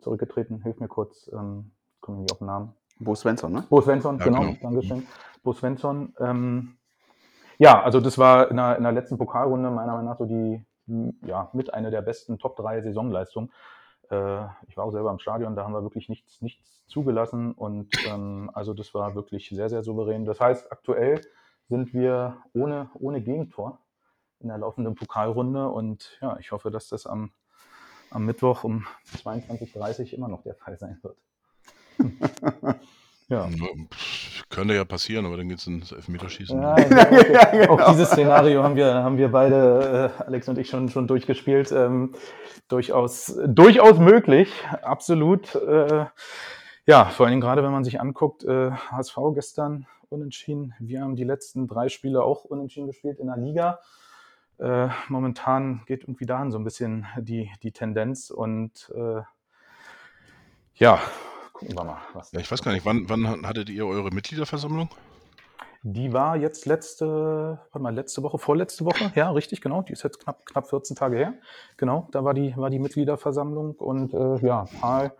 [0.01, 0.63] zurückgetreten.
[0.63, 2.75] Hilf mir kurz, ähm, ich komme nicht auf den Namen.
[2.99, 3.65] Bo Svensson, ne?
[3.69, 4.57] Bo Svensson, Ja, genau, genau.
[4.63, 5.07] Dankeschön.
[5.43, 6.15] Bo Svensson.
[6.21, 6.77] Ähm,
[7.59, 10.65] ja, also das war in der, in der letzten Pokalrunde meiner Meinung nach so die,
[11.27, 13.51] ja, mit einer der besten Top 3 Saisonleistungen.
[14.11, 17.88] Äh, ich war auch selber im Stadion, da haben wir wirklich nichts, nichts zugelassen und
[18.07, 20.25] ähm, also das war wirklich sehr, sehr souverän.
[20.25, 21.21] Das heißt, aktuell
[21.69, 23.81] sind wir ohne, ohne Gegentor
[24.40, 27.33] in der laufenden Pokalrunde und ja, ich hoffe, dass das am,
[28.11, 31.19] am Mittwoch um 22.30 Uhr immer noch der Fall sein wird.
[33.29, 33.49] ja.
[34.51, 36.61] Könnte ja passieren, aber dann geht es ins Elfmeterschießen.
[36.61, 37.69] Ja, okay.
[37.69, 41.73] Auch dieses Szenario haben wir, haben wir beide, äh, Alex und ich, schon, schon durchgespielt.
[41.73, 42.15] Ähm,
[42.69, 45.55] durchaus, durchaus möglich, absolut.
[45.55, 46.07] Äh,
[46.87, 50.75] ja, vor allen Dingen gerade, wenn man sich anguckt, äh, HSV gestern unentschieden.
[50.79, 53.81] Wir haben die letzten drei Spiele auch unentschieden gespielt in der Liga.
[54.59, 59.23] Äh, momentan geht irgendwie dahin so ein bisschen die, die Tendenz und äh,
[60.77, 61.01] ja,
[61.57, 61.99] gucken wir mal.
[62.12, 64.88] Was Ja, ich weiß gar nicht, wann, wann hattet ihr eure Mitgliederversammlung?
[65.83, 69.83] Die war jetzt letzte, warte mal, letzte Woche, vorletzte Woche, ja, richtig, genau.
[69.83, 71.35] Die ist jetzt knapp, knapp 14 Tage her.
[71.77, 75.12] Genau, da war die, war die Mitgliederversammlung und äh, ja, Paul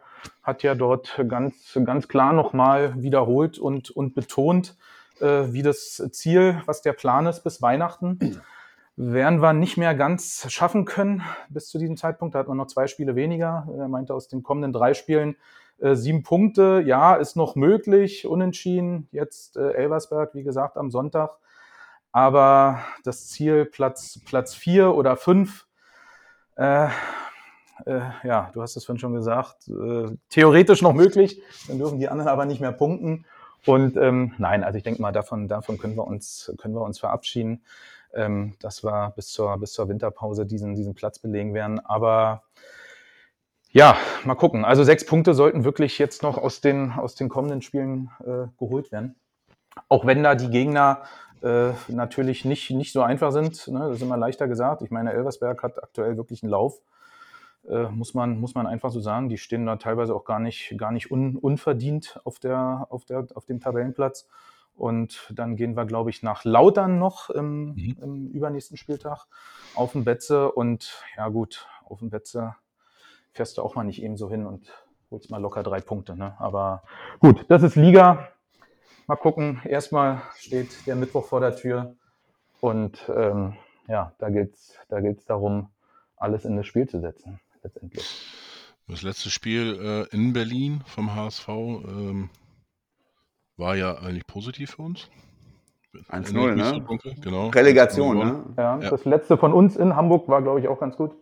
[0.42, 4.77] hat ja dort ganz, ganz klar nochmal wiederholt und, und betont,
[5.20, 8.18] äh, wie das Ziel, was der Plan ist bis Weihnachten,
[8.96, 12.35] werden wir nicht mehr ganz schaffen können bis zu diesem Zeitpunkt.
[12.35, 13.68] Da hat man noch zwei Spiele weniger.
[13.79, 15.37] Er meinte, aus den kommenden drei Spielen äh,
[15.79, 19.09] sieben Punkte, ja, ist noch möglich, unentschieden.
[19.12, 21.39] Jetzt äh, Elversberg, wie gesagt, am Sonntag.
[22.12, 25.67] Aber das Ziel Platz, Platz vier oder fünf,
[26.57, 26.87] äh,
[27.85, 32.09] äh, ja, du hast es vorhin schon gesagt, äh, theoretisch noch möglich, dann dürfen die
[32.09, 33.27] anderen aber nicht mehr punkten.
[33.67, 36.99] Und ähm, nein, also ich denke mal, davon, davon können wir uns, können wir uns
[36.99, 37.65] verabschieden,
[38.15, 41.85] ähm, dass wir bis zur, bis zur Winterpause diesen, diesen Platz belegen werden.
[41.85, 42.45] Aber
[43.77, 44.65] ja, mal gucken.
[44.65, 48.91] Also sechs Punkte sollten wirklich jetzt noch aus den, aus den kommenden Spielen äh, geholt
[48.91, 49.17] werden.
[49.91, 51.03] Auch wenn da die Gegner
[51.43, 53.69] äh, natürlich nicht, nicht so einfach sind.
[53.69, 53.81] Ne?
[53.81, 54.81] Das ist immer leichter gesagt.
[54.81, 56.81] Ich meine, Elversberg hat aktuell wirklich einen Lauf.
[57.69, 59.29] Äh, muss, man, muss man einfach so sagen.
[59.29, 63.27] Die stehen da teilweise auch gar nicht, gar nicht un, unverdient auf, der, auf, der,
[63.35, 64.27] auf dem Tabellenplatz.
[64.75, 67.97] Und dann gehen wir, glaube ich, nach Lautern noch im, Mhm.
[68.01, 69.27] im übernächsten Spieltag
[69.75, 70.51] auf den Betze.
[70.51, 72.57] Und ja gut, auf den Betze
[73.37, 74.72] fährst du auch mal nicht eben so hin und
[75.11, 76.16] holst mal locker drei Punkte.
[76.16, 76.35] Ne?
[76.38, 76.83] Aber
[77.20, 78.29] gut, das ist Liga.
[79.07, 79.61] Mal gucken.
[79.64, 81.94] Erstmal steht der Mittwoch vor der Tür.
[82.61, 85.68] Und ähm, ja, da geht es da geht's darum,
[86.16, 88.05] alles in das Spiel zu setzen, letztendlich.
[88.88, 92.31] Das letzte Spiel äh, in Berlin vom HSV ähm,
[93.57, 95.09] war ja eigentlich positiv für uns.
[96.11, 97.15] 1-0, Erinnere ich mich ne?
[97.23, 97.49] Genau.
[97.49, 98.35] Relegation, 1-0 ne?
[98.57, 98.91] Ja, Ja.
[98.91, 101.13] Das letzte von uns in Hamburg war, glaube ich, auch ganz gut.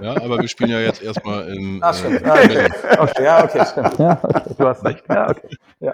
[0.00, 2.26] Ja, aber wir spielen ja jetzt erstmal in Ach, äh, stimmt.
[2.26, 2.72] Ja, Berlin.
[2.98, 3.98] Okay, ja, okay, stimmt.
[3.98, 5.04] Ja, okay, du hast recht.
[5.08, 5.48] Ja, okay.
[5.82, 5.92] Ja.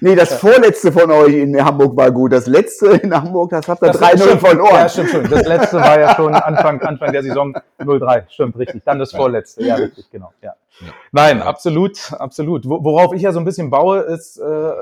[0.00, 2.32] Nee, das vorletzte von euch in Hamburg war gut.
[2.32, 4.40] Das letzte in Hamburg, das habt ihr Das 3-0 stimmt.
[4.40, 4.74] verloren.
[4.74, 5.30] Ja, stimmt, stimmt.
[5.30, 8.24] Das letzte war ja schon Anfang, Anfang der Saison 03.
[8.30, 8.82] Stimmt, richtig.
[8.86, 9.62] Dann das vorletzte.
[9.62, 10.32] Ja, richtig, genau.
[10.40, 10.54] Ja.
[10.80, 10.88] Ja.
[11.12, 12.68] Nein, absolut, absolut.
[12.68, 14.72] Wo- Worauf ich ja so ein bisschen baue, ist äh,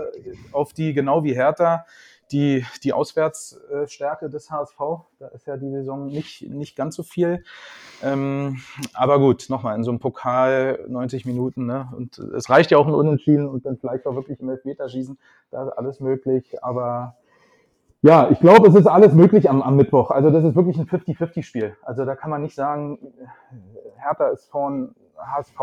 [0.52, 1.87] auf die, genau wie Hertha,
[2.32, 4.76] die, die Auswärtsstärke des HSV.
[5.18, 7.44] Da ist ja die Saison nicht, nicht ganz so viel.
[8.02, 8.59] Ähm,
[8.94, 11.88] aber gut, nochmal, in so einem Pokal 90 Minuten, ne?
[11.96, 15.18] Und es reicht ja auch ein Unentschieden und dann vielleicht auch wirklich im Elfmeterschießen.
[15.50, 16.62] Da ist alles möglich.
[16.64, 17.14] Aber
[18.02, 20.11] ja, ich glaube, es ist alles möglich am, am Mittwoch.
[20.11, 21.76] Also das ist wirklich ein 50-50-Spiel.
[21.82, 22.98] Also da kann man nicht sagen,
[23.98, 25.59] Hertha ist vorn, HSV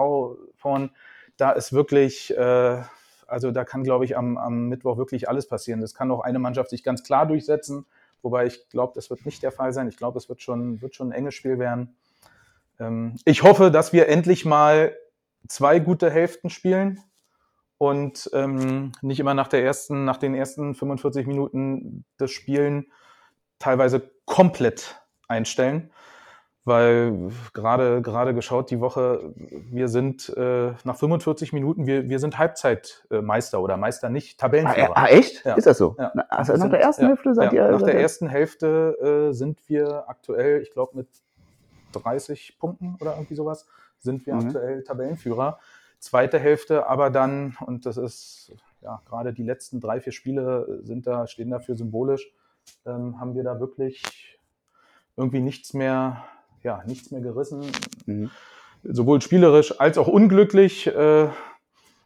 [0.56, 0.92] vorn.
[1.38, 2.82] Da ist wirklich, äh,
[3.28, 5.82] also da kann, glaube ich, am, am Mittwoch wirklich alles passieren.
[5.82, 7.86] Das kann auch eine Mannschaft sich ganz klar durchsetzen,
[8.22, 9.88] wobei ich glaube, das wird nicht der Fall sein.
[9.88, 11.96] Ich glaube, es wird schon, wird schon ein enges Spiel werden.
[12.80, 14.96] Ähm, ich hoffe, dass wir endlich mal
[15.48, 17.00] zwei gute Hälften spielen
[17.78, 22.92] und ähm, nicht immer nach der ersten, nach den ersten 45 Minuten das Spielen
[23.60, 25.92] teilweise komplett einstellen
[26.66, 32.38] weil gerade gerade geschaut die Woche, wir sind äh, nach 45 Minuten, wir, wir sind
[32.38, 34.98] Halbzeitmeister oder Meister nicht, Tabellenführer.
[34.98, 35.44] Ah, echt?
[35.46, 35.56] Ja.
[35.56, 35.96] Ist das so?
[36.00, 36.12] Ja.
[36.16, 37.72] Na, Also nach der ersten Hälfte seid ja, ihr.
[37.72, 41.08] Nach der ersten Hälfte äh, sind wir aktuell, ich glaube mit
[41.94, 43.68] 30 Punkten oder irgendwie sowas,
[44.00, 44.46] sind wir Mhm.
[44.48, 45.60] aktuell Tabellenführer.
[46.00, 51.08] Zweite Hälfte aber dann, und das ist ja gerade die letzten drei, vier Spiele sind
[51.08, 52.34] da, stehen dafür symbolisch,
[52.86, 54.38] ähm, haben wir da wirklich
[55.16, 56.24] irgendwie nichts mehr,
[56.64, 57.62] ja, nichts mehr gerissen,
[58.06, 58.32] Mhm.
[58.84, 60.88] sowohl spielerisch als auch unglücklich.
[60.88, 61.28] Äh,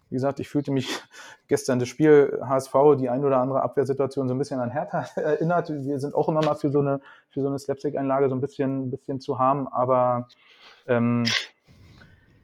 [0.10, 0.88] wie gesagt, ich fühlte mich
[1.48, 5.70] gestern das Spiel HSV, die ein oder andere Abwehrsituation so ein bisschen an Hertha erinnert.
[5.70, 8.88] Wir sind auch immer mal für so eine, für so eine Slapstick-Einlage so ein bisschen,
[8.88, 10.28] ein bisschen zu haben, aber
[10.88, 11.26] ähm,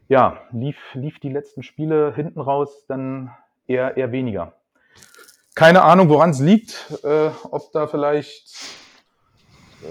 [0.10, 3.32] ja, lief, lief die letzten Spiele hinten raus dann
[3.68, 4.54] eher, eher weniger.
[5.56, 8.50] Keine Ahnung, woran es liegt, äh, ob da vielleicht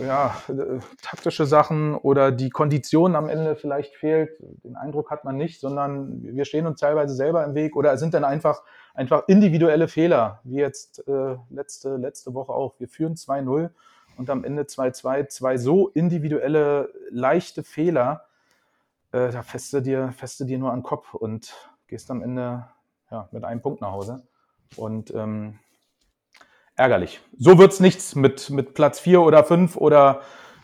[0.01, 4.31] ja, äh, taktische Sachen oder die Kondition am Ende vielleicht fehlt.
[4.65, 8.01] Den Eindruck hat man nicht, sondern wir stehen uns teilweise selber im Weg oder es
[8.01, 8.63] sind dann einfach,
[8.95, 12.75] einfach individuelle Fehler, wie jetzt äh, letzte, letzte Woche auch.
[12.79, 13.71] Wir führen 2-0
[14.17, 18.25] und am Ende 2-2, zwei so individuelle, leichte Fehler,
[19.13, 21.55] äh, da feste dir, feste dir nur an den Kopf und
[21.87, 22.67] gehst am Ende
[23.11, 24.23] ja, mit einem Punkt nach Hause.
[24.77, 25.59] Und ähm,
[26.77, 27.21] ärgerlich.
[27.37, 30.23] So wird's nichts mit, mit Platz 4 oder 5 oder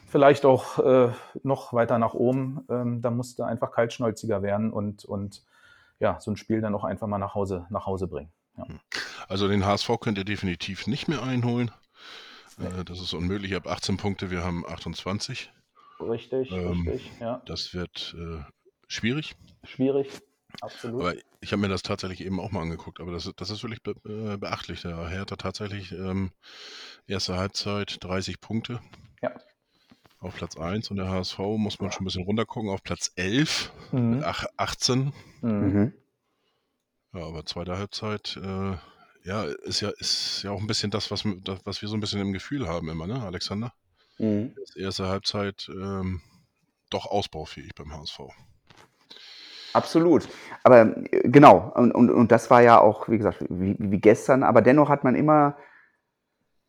[0.09, 2.65] vielleicht auch äh, noch weiter nach oben.
[2.71, 5.45] Ähm, da musste einfach kaltschnäuziger werden und, und
[6.01, 8.33] ja, so ein Spiel dann auch einfach mal nach Hause, nach Hause bringen.
[8.57, 8.67] Ja.
[9.29, 11.71] Also den HSV könnt ihr definitiv nicht mehr einholen.
[12.59, 13.55] Äh, das ist unmöglich.
[13.55, 15.53] Ab 18 Punkte, wir haben 28.
[16.01, 17.43] Richtig, Ähm, richtig, ja.
[17.47, 18.43] Das wird äh,
[18.87, 19.35] schwierig.
[19.65, 20.09] Schwierig,
[20.61, 21.03] absolut.
[21.03, 23.01] Aber ich habe mir das tatsächlich eben auch mal angeguckt.
[23.01, 24.83] Aber das, ist- das ist wirklich be äh, beachtlich.
[24.83, 26.33] Der Hertha tatsächlich ähm,
[27.07, 28.81] erste Halbzeit 30 Punkte.
[29.23, 29.33] Ja.
[30.21, 33.73] Auf Platz 1 und der HSV muss man schon ein bisschen runtergucken auf Platz 11
[33.93, 34.11] Mhm.
[34.11, 35.13] mit ach- 18.
[35.43, 35.51] Mhm.
[35.51, 35.93] Mhm.
[37.15, 38.77] Ja, aber zweite Halbzeit, äh,
[39.25, 42.01] ja, ist ja, ist ja auch ein bisschen das, was, das, was wir so ein
[42.01, 43.73] bisschen im Gefühl haben immer, ne, Alexander?
[44.19, 44.55] Mhm.
[44.77, 46.21] Erste Halbzeit ähm,
[46.91, 48.21] doch ausbaufähig beim HSV.
[49.79, 50.29] Absolut.
[50.65, 54.43] Aber äh, genau, und, und, und das war ja auch, wie gesagt, wie, wie gestern,
[54.43, 55.57] aber dennoch hat man immer,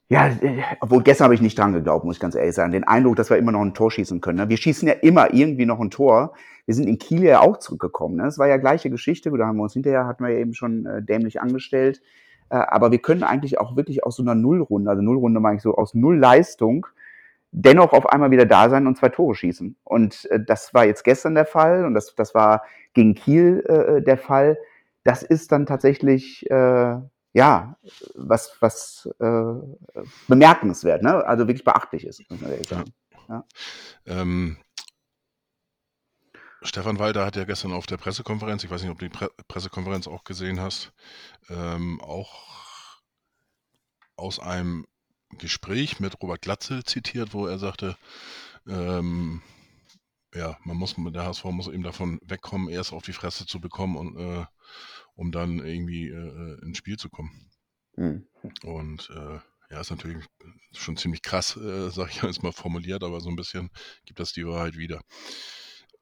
[0.09, 0.31] ja,
[0.79, 3.29] obwohl gestern habe ich nicht dran geglaubt, muss ich ganz ehrlich sagen, den Eindruck, dass
[3.29, 4.39] wir immer noch ein Tor schießen können.
[4.39, 4.49] Ne?
[4.49, 6.33] Wir schießen ja immer irgendwie noch ein Tor.
[6.65, 8.15] Wir sind in Kiel ja auch zurückgekommen.
[8.17, 8.23] Ne?
[8.23, 9.31] Das war ja gleiche Geschichte.
[9.37, 12.01] Da haben wir uns hinterher, hatten wir eben schon äh, dämlich angestellt.
[12.49, 15.61] Äh, aber wir können eigentlich auch wirklich aus so einer Nullrunde, also Nullrunde meine ich
[15.61, 16.87] so, aus Nullleistung,
[17.51, 19.77] dennoch auf einmal wieder da sein und zwei Tore schießen.
[19.83, 24.01] Und äh, das war jetzt gestern der Fall und das, das war gegen Kiel äh,
[24.01, 24.57] der Fall.
[25.03, 26.97] Das ist dann tatsächlich äh,
[27.33, 27.77] ja
[28.15, 29.53] was was äh,
[30.27, 31.25] bemerkenswert, ne?
[31.25, 32.93] Also wirklich beachtlich ist, muss man ehrlich sagen.
[34.05, 34.57] Ähm,
[36.61, 39.29] Stefan Walter hat ja gestern auf der Pressekonferenz, ich weiß nicht, ob du die Pre
[39.47, 40.91] Pressekonferenz auch gesehen hast,
[41.49, 42.99] ähm, auch
[44.17, 44.85] aus einem
[45.37, 47.97] Gespräch mit Robert Glatzel zitiert, wo er sagte,
[48.67, 49.41] ähm,
[50.33, 53.95] ja, man muss, der HSV muss eben davon wegkommen, erst auf die Fresse zu bekommen,
[53.95, 54.45] und, äh,
[55.15, 57.49] um dann irgendwie äh, ins Spiel zu kommen.
[57.95, 58.27] Hm.
[58.63, 59.39] Und äh,
[59.71, 60.25] ja, ist natürlich
[60.71, 63.69] schon ziemlich krass, äh, sag ich jetzt mal formuliert, aber so ein bisschen
[64.05, 65.01] gibt das die Wahrheit wieder.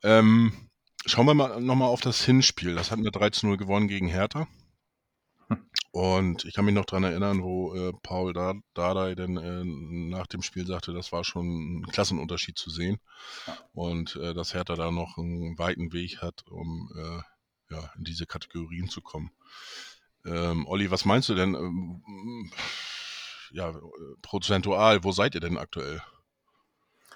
[0.04, 0.70] Ähm,
[1.06, 2.76] schauen wir mal nochmal auf das Hinspiel.
[2.76, 4.48] Das hatten wir 13-0 gewonnen gegen Hertha.
[5.92, 10.28] Und ich kann mich noch dran erinnern, wo äh, Paul Da- Dardai denn äh, nach
[10.28, 13.00] dem Spiel sagte, das war schon ein Klassenunterschied zu sehen.
[13.74, 18.26] Und äh, dass Hertha da noch einen weiten Weg hat, um äh, ja, in diese
[18.26, 19.32] Kategorien zu kommen.
[20.26, 21.56] Ähm, Olli, was meinst du denn?
[21.56, 22.52] Ähm,
[23.52, 23.74] ja,
[24.22, 26.02] prozentual, wo seid ihr denn aktuell?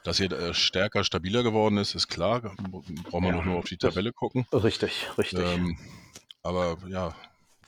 [0.04, 2.41] Dass ihr äh, stärker, stabiler geworden ist, ist klar.
[2.41, 4.48] Braucht man Ja, doch nur auf die Tabelle gucken.
[4.52, 5.39] Richtig, richtig.
[5.39, 5.78] Ähm,
[6.41, 7.13] aber ja,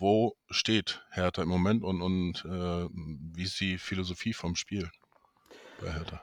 [0.03, 4.91] wo steht Hertha im Moment und, und äh, wie ist die Philosophie vom Spiel
[5.81, 6.21] bei Hertha?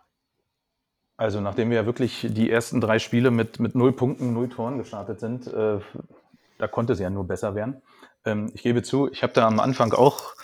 [1.16, 4.76] Also nachdem wir ja wirklich die ersten drei Spiele mit, mit null Punkten, null Toren
[4.76, 5.80] gestartet sind, äh,
[6.58, 7.80] da konnte es ja nur besser werden.
[8.26, 10.34] Ähm, ich gebe zu, ich habe da am Anfang auch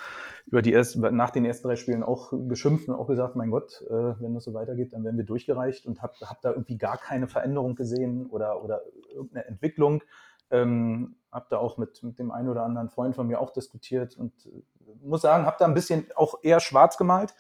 [0.47, 3.83] über die ersten, nach den ersten drei Spielen auch geschimpft und auch gesagt, mein Gott,
[3.91, 6.97] äh, wenn das so weitergeht, dann werden wir durchgereicht und habe hab da irgendwie gar
[6.97, 8.81] keine Veränderung gesehen oder, oder
[9.13, 10.03] irgendeine Entwicklung.
[10.51, 14.17] Ähm, habe da auch mit, mit dem einen oder anderen Freund von mir auch diskutiert
[14.17, 14.63] und äh,
[15.03, 17.35] muss sagen, habe da ein bisschen auch eher schwarz gemalt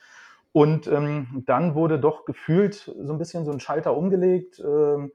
[0.52, 4.60] Und ähm, dann wurde doch gefühlt so ein bisschen so ein Schalter umgelegt.
[4.60, 5.12] Ähm,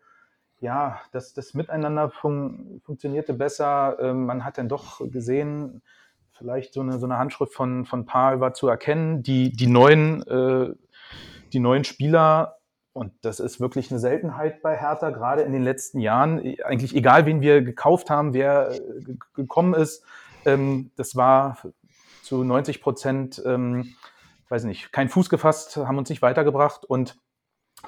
[0.60, 3.98] ja, das, das Miteinander fun funktionierte besser.
[4.00, 5.82] Ähm, man hat dann doch gesehen,
[6.32, 9.24] vielleicht so eine, so eine Handschrift von, von Paul war zu erkennen.
[9.24, 10.74] Die, die, neuen, äh,
[11.54, 12.58] die neuen Spieler,
[12.94, 17.26] und das ist wirklich eine Seltenheit bei Hertha, gerade in den letzten Jahren, eigentlich egal,
[17.26, 20.04] wen wir gekauft haben, wer äh, gekommen ist,
[20.46, 21.58] ähm, das war
[22.24, 23.94] zu 90 Prozent ähm,
[24.52, 27.18] weiß nicht, keinen Fuß gefasst, haben uns nicht weitergebracht und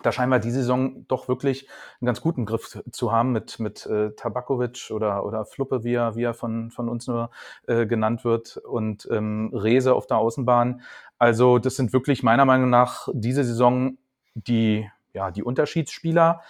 [0.02, 1.70] da scheinbar die Saison doch wirklich
[2.02, 6.16] einen ganz guten Griff zu haben mit, mit äh, Tabakovic oder, oder Fluppe, wie er,
[6.16, 7.30] wie er von, von uns nur
[7.68, 10.82] äh, genannt wird, und ähm, Rese auf der Außenbahn.
[11.20, 13.98] Also das sind wirklich meiner Meinung nach diese Saison
[14.36, 16.42] die, ja, die Unterschiedsspieler.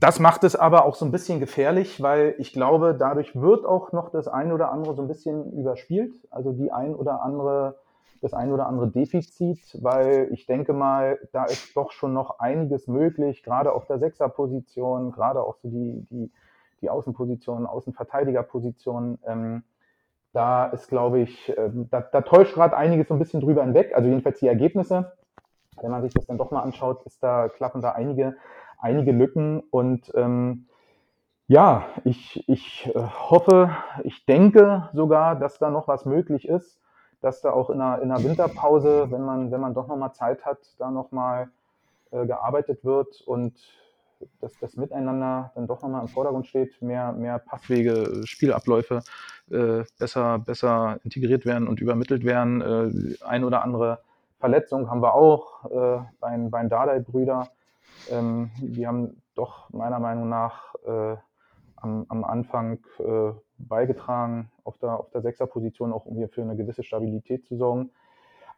[0.00, 3.92] Das macht es aber auch so ein bisschen gefährlich, weil ich glaube, dadurch wird auch
[3.92, 6.14] noch das ein oder andere so ein bisschen überspielt.
[6.30, 7.76] Also die ein oder andere
[8.20, 12.86] das ein oder andere Defizit, weil ich denke mal, da ist doch schon noch einiges
[12.88, 16.30] möglich, gerade auf der Sechserposition, gerade auch so die, die,
[16.80, 19.18] die Außenposition, Außenverteidigerposition.
[19.26, 19.62] Ähm,
[20.32, 23.94] da ist, glaube ich, äh, da, da täuscht gerade einiges so ein bisschen drüber hinweg,
[23.94, 25.12] also jedenfalls die Ergebnisse.
[25.82, 28.36] Wenn man sich das dann doch mal anschaut, ist da, klappen da einige,
[28.78, 30.66] einige Lücken und ähm,
[31.46, 33.70] ja, ich, ich äh, hoffe,
[34.04, 36.78] ich denke sogar, dass da noch was möglich ist
[37.20, 40.44] dass da auch in einer, in einer Winterpause, wenn man, wenn man doch nochmal Zeit
[40.44, 41.50] hat, da nochmal
[42.10, 43.54] äh, gearbeitet wird und
[44.40, 49.02] dass das Miteinander dann doch nochmal im Vordergrund steht, mehr, mehr Passwege, Spielabläufe
[49.50, 52.60] äh, besser, besser integriert werden und übermittelt werden.
[52.60, 54.00] Äh, ein oder andere
[54.38, 57.48] Verletzung haben wir auch äh, bei, den Dardai-Brüder.
[58.10, 61.16] Ähm, die haben doch meiner Meinung nach äh,
[61.76, 66.82] am, am Anfang äh, beigetragen, auf der, auf der Sechserposition auch irgendwie für eine gewisse
[66.82, 67.90] Stabilität zu sorgen.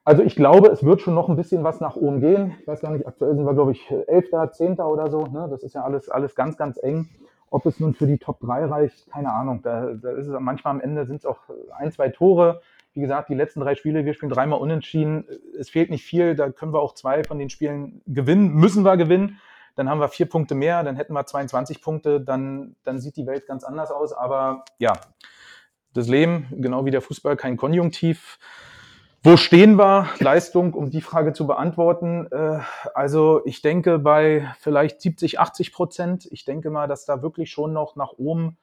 [0.05, 2.55] Also ich glaube, es wird schon noch ein bisschen was nach oben gehen.
[2.61, 5.27] Ich weiß gar nicht, aktuell sind wir, glaube ich, Elfter, Zehnter oder so.
[5.27, 5.47] Ne?
[5.51, 7.09] Das ist ja alles, alles ganz, ganz eng.
[7.51, 9.61] Ob es nun für die Top 3 reicht, keine Ahnung.
[9.63, 11.41] Da, da ist es manchmal am Ende sind es auch
[11.77, 12.61] ein, zwei Tore.
[12.93, 15.25] Wie gesagt, die letzten drei Spiele, wir spielen dreimal unentschieden.
[15.59, 16.35] Es fehlt nicht viel.
[16.35, 18.55] Da können wir auch zwei von den Spielen gewinnen.
[18.55, 19.39] Müssen wir gewinnen
[19.81, 23.27] dann haben wir vier Punkte mehr, dann hätten wir 22 Punkte, dann, dann sieht die
[23.27, 24.13] Welt ganz anders aus.
[24.13, 24.93] Aber ja,
[25.95, 28.39] das Leben, genau wie der Fußball, kein Konjunktiv.
[29.23, 30.09] Wo stehen wir?
[30.19, 32.27] Leistung, um die Frage zu beantworten.
[32.31, 32.61] Äh,
[32.95, 36.29] also ich denke bei vielleicht 70, 80 Prozent.
[36.31, 38.57] Ich denke mal, dass da wirklich schon noch nach oben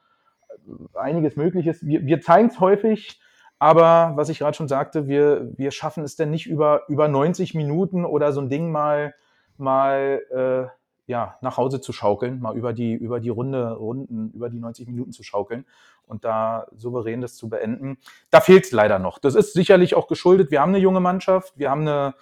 [0.94, 1.86] einiges möglich ist.
[1.86, 3.20] Wir, wir zeigen es häufig,
[3.60, 7.56] aber was ich gerade schon sagte, wir, wir schaffen es denn nicht über, über 90
[7.56, 9.16] Minuten oder so ein Ding mal,
[9.58, 14.50] mal äh, ja, nach Hause zu schaukeln, mal über die, über die Runde, Runden, über
[14.50, 15.66] die 90 Minuten zu schaukeln
[16.06, 17.98] und da souverän das zu beenden.
[18.30, 19.18] Da fehlt es leider noch.
[19.18, 20.52] Das ist sicherlich auch geschuldet.
[20.52, 22.14] Wir haben eine junge Mannschaft, wir haben eine,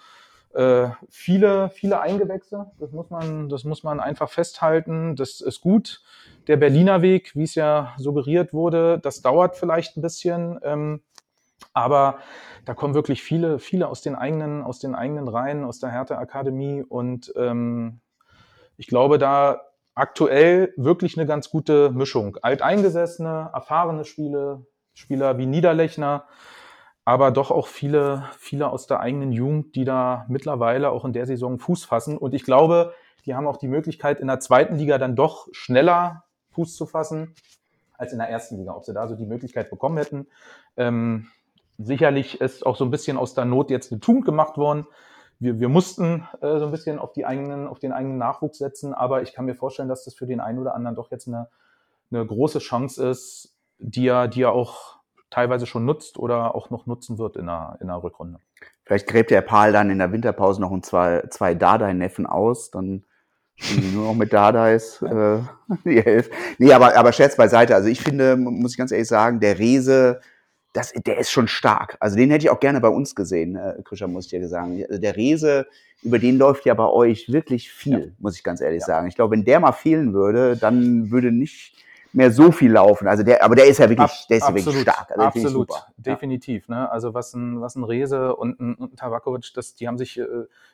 [0.54, 2.70] äh, viele, viele Eingewächse.
[2.78, 5.16] Das muss man, das muss man einfach festhalten.
[5.16, 6.02] Das ist gut.
[6.46, 10.58] Der Berliner Weg, wie es ja suggeriert wurde, das dauert vielleicht ein bisschen.
[10.62, 11.02] Ähm,
[11.72, 12.18] aber
[12.64, 16.18] da kommen wirklich viele, viele aus den eigenen, aus den eigenen Reihen, aus der Härte
[16.18, 18.00] Akademie und ähm,
[18.76, 19.62] ich glaube, da
[19.94, 22.36] aktuell wirklich eine ganz gute Mischung.
[22.42, 26.26] Alteingesessene, erfahrene Spiele, Spieler wie Niederlechner,
[27.04, 31.26] aber doch auch viele, viele aus der eigenen Jugend, die da mittlerweile auch in der
[31.26, 32.18] Saison Fuß fassen.
[32.18, 32.92] Und ich glaube,
[33.24, 37.34] die haben auch die Möglichkeit, in der zweiten Liga dann doch schneller Fuß zu fassen
[37.96, 38.74] als in der ersten Liga.
[38.74, 40.26] Ob sie da so die Möglichkeit bekommen hätten.
[40.76, 41.28] Ähm,
[41.78, 44.86] sicherlich ist auch so ein bisschen aus der Not jetzt eine Tugend gemacht worden
[45.38, 48.94] wir, wir mussten äh, so ein bisschen auf, die eigenen, auf den eigenen Nachwuchs setzen,
[48.94, 51.48] aber ich kann mir vorstellen, dass das für den einen oder anderen doch jetzt eine,
[52.10, 54.96] eine große Chance ist, die er, die er auch
[55.28, 58.38] teilweise schon nutzt oder auch noch nutzen wird in der, in der Rückrunde.
[58.84, 63.04] Vielleicht gräbt der Paul dann in der Winterpause noch ein zwei, zwei Dardai-Neffen aus, dann
[63.92, 65.40] nur noch mit Dardais äh.
[66.58, 67.74] Nee, aber, aber Scherz beiseite.
[67.74, 70.20] Also ich finde, muss ich ganz ehrlich sagen, der Rese,
[70.72, 71.96] das, der ist schon stark.
[72.00, 74.84] Also den hätte ich auch gerne bei uns gesehen, äh, Krischer, muss ich dir sagen.
[74.88, 75.66] Also der Rese,
[76.02, 78.12] über den läuft ja bei euch wirklich viel, ja.
[78.18, 78.86] muss ich ganz ehrlich ja.
[78.86, 79.08] sagen.
[79.08, 81.76] Ich glaube, wenn der mal fehlen würde, dann würde nicht
[82.16, 83.08] mehr so viel laufen.
[83.08, 85.10] Also der, aber der ist ja wirklich, Ab, der ist absolut, ja wirklich stark.
[85.10, 86.68] Also absolut, definitiv.
[86.68, 86.90] Ne?
[86.90, 90.24] Also was ein, was ein Rese und ein, ein Tabakovic, das, die haben sich äh,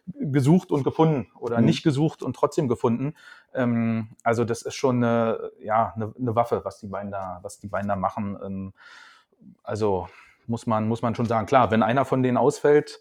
[0.07, 1.67] gesucht und gefunden oder mhm.
[1.67, 3.15] nicht gesucht und trotzdem gefunden.
[3.55, 7.59] Ähm, also das ist schon eine, ja, eine, eine, Waffe, was die beiden da, was
[7.59, 8.39] die beiden da machen.
[8.45, 8.73] Ähm,
[9.63, 10.09] also
[10.47, 13.01] muss man, muss man schon sagen, klar, wenn einer von denen ausfällt,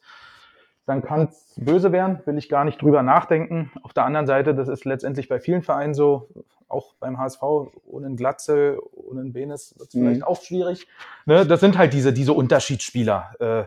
[0.86, 3.72] dann kann es böse werden, will ich gar nicht drüber nachdenken.
[3.84, 6.30] Auf der anderen Seite, das ist letztendlich bei vielen Vereinen so,
[6.68, 10.00] auch beim HSV, ohne einen Glatzel, ohne einen Benes wird es mhm.
[10.02, 10.88] vielleicht auch schwierig.
[11.26, 11.46] Ne?
[11.46, 13.34] Das sind halt diese, diese Unterschiedsspieler.
[13.40, 13.66] Äh,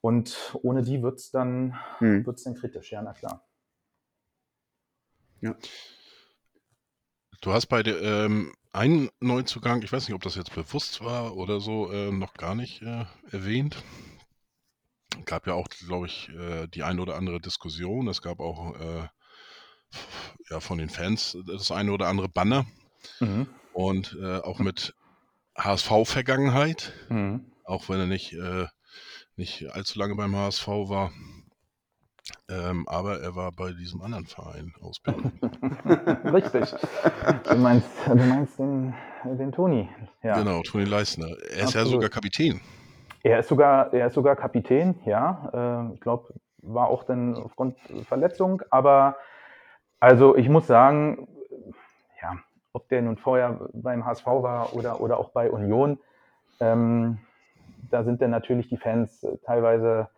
[0.00, 2.24] Und ohne die wird es dann, Hm.
[2.24, 3.42] wird's dann kritisch, ja, na klar.
[5.40, 5.56] Ja.
[7.40, 11.60] Du hast bei ähm, einen Neuzugang, ich weiß nicht, ob das jetzt bewusst war oder
[11.60, 13.82] so, äh, noch gar nicht äh, erwähnt.
[15.24, 18.06] Gab ja auch, glaube ich, äh, die ein oder andere Diskussion.
[18.06, 19.08] Es gab auch äh,
[20.48, 22.66] ja, von den Fans das eine oder andere Banner
[23.20, 23.48] Mhm.
[23.72, 24.94] und äh, auch mit
[25.56, 27.50] HSV-Vergangenheit, Mhm.
[27.64, 28.66] auch wenn er nicht, äh,
[29.34, 31.12] nicht allzu lange beim HSV war.
[32.50, 35.32] Ähm, aber er war bei diesem anderen Verein aus Berlin.
[36.32, 36.74] Richtig.
[37.48, 39.88] Du meinst, du meinst den, den Toni.
[40.22, 40.38] Ja.
[40.38, 41.28] Genau, Toni Leisner.
[41.50, 42.60] Er ist ja sogar Kapitän.
[43.22, 45.50] Er ist sogar, er ist sogar Kapitän, ja.
[45.52, 47.76] Ähm, ich glaube, war auch dann aufgrund
[48.06, 49.16] Verletzung, aber
[50.00, 51.28] also ich muss sagen,
[52.22, 52.36] ja,
[52.72, 55.98] ob der nun vorher beim HSV war oder, oder auch bei Union,
[56.60, 57.18] ähm,
[57.90, 60.08] da sind dann natürlich die Fans äh, teilweise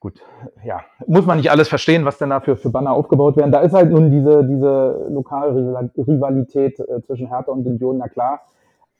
[0.00, 0.20] gut,
[0.64, 3.52] ja, muss man nicht alles verstehen, was denn da für, Banner aufgebaut werden.
[3.52, 8.42] Da ist halt nun diese, diese Lokalrivalität äh, zwischen Hertha und Union, na klar.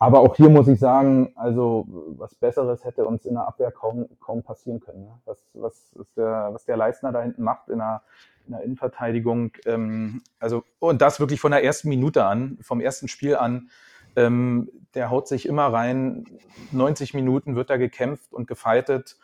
[0.01, 1.85] Aber auch hier muss ich sagen, also
[2.17, 5.05] was Besseres hätte uns in der Abwehr kaum, kaum passieren können.
[5.05, 5.21] Ne?
[5.25, 8.03] Was, was, der, was der Leistner da hinten macht in der,
[8.47, 9.51] in der Innenverteidigung.
[9.67, 13.71] Ähm, also, und das wirklich von der ersten Minute an, vom ersten Spiel an.
[14.15, 16.25] Ähm, der haut sich immer rein.
[16.71, 19.17] 90 Minuten wird da gekämpft und gefeitet.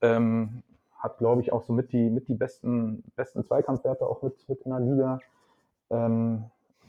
[0.00, 0.62] Ähm,
[1.02, 4.62] hat, glaube ich, auch so mit die, mit die besten, besten Zweikampfwerte auch mit, mit
[4.62, 5.18] in der Liga.
[5.90, 6.44] Ähm,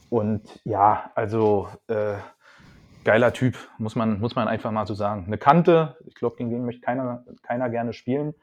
[0.10, 2.16] und ja, also äh,
[3.04, 5.24] geiler Typ, muss man, muss man einfach mal so sagen.
[5.26, 8.36] Eine Kante, ich glaube, gegen den möchte keiner, keiner gerne spielen.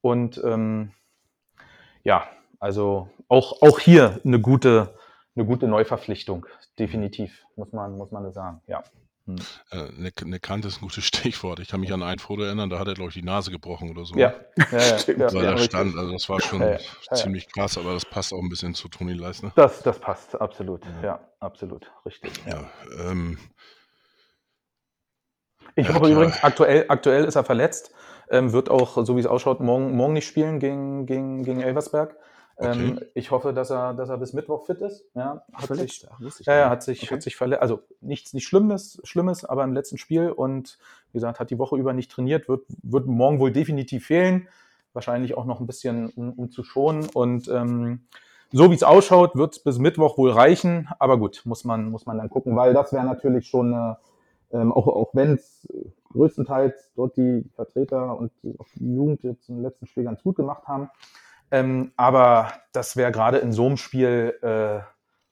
[0.00, 0.90] Und ähm,
[2.02, 2.24] ja,
[2.58, 4.94] also auch, auch hier eine gute,
[5.36, 6.46] eine gute Neuverpflichtung,
[6.78, 8.60] definitiv, muss man, muss man das sagen.
[8.66, 8.82] Ja.
[9.26, 9.36] Hm.
[9.70, 11.60] Äh, Eine, eine Kante ist ein gutes Stichwort.
[11.60, 13.90] Ich kann mich an ein Foto erinnern, da hat er, glaube ich, die Nase gebrochen
[13.90, 14.16] oder so.
[14.16, 14.34] Ja,
[14.70, 15.20] ja, ja, Stimmt.
[15.20, 15.66] Weil ja, er richtig.
[15.70, 15.96] stand.
[15.96, 18.88] Also das war schon Ja, ja, ziemlich krass, aber das passt auch ein bisschen zu
[18.88, 19.52] Toni Leisner.
[19.54, 20.82] Das, das passt, absolut.
[21.02, 22.32] Ja, absolut, richtig.
[22.46, 22.70] Ja.
[23.00, 23.38] Ähm,
[25.74, 27.92] Ich hoffe übrigens, aktuell, aktuell ist er verletzt,
[28.30, 32.16] ähm, wird auch, so wie es ausschaut, morgen, morgen nicht spielen gegen, gegen, gegen Elversberg.
[32.58, 35.04] Ähm, ich hoffe, dass er, dass er bis Mittwoch fit ist.
[35.14, 36.08] Ja, hat sich, Verletzt.
[36.10, 37.14] Ach, wusste ich ja, ja, hat sich, Okay.
[37.14, 37.62] hat sich verletzt.
[37.62, 40.78] Also nichts nicht Schlimmes, Schlimmes, aber im letzten Spiel und
[41.12, 44.48] wie gesagt, hat die Woche über nicht trainiert, wird, wird morgen wohl definitiv fehlen.
[44.92, 47.08] Wahrscheinlich auch noch ein bisschen, um, um zu schonen.
[47.14, 48.06] Und ähm,
[48.50, 50.88] so wie es ausschaut, wird es bis Mittwoch wohl reichen.
[50.98, 53.94] Aber gut, muss man, muss man dann gucken, weil das wäre natürlich schon, äh,
[54.52, 55.66] ähm, auch, auch wenn es
[56.12, 60.90] größtenteils dort die Vertreter und die Jugend jetzt im letzten Spiel ganz gut gemacht haben.
[61.52, 64.80] Ähm, aber das wäre gerade in so einem Spiel, äh,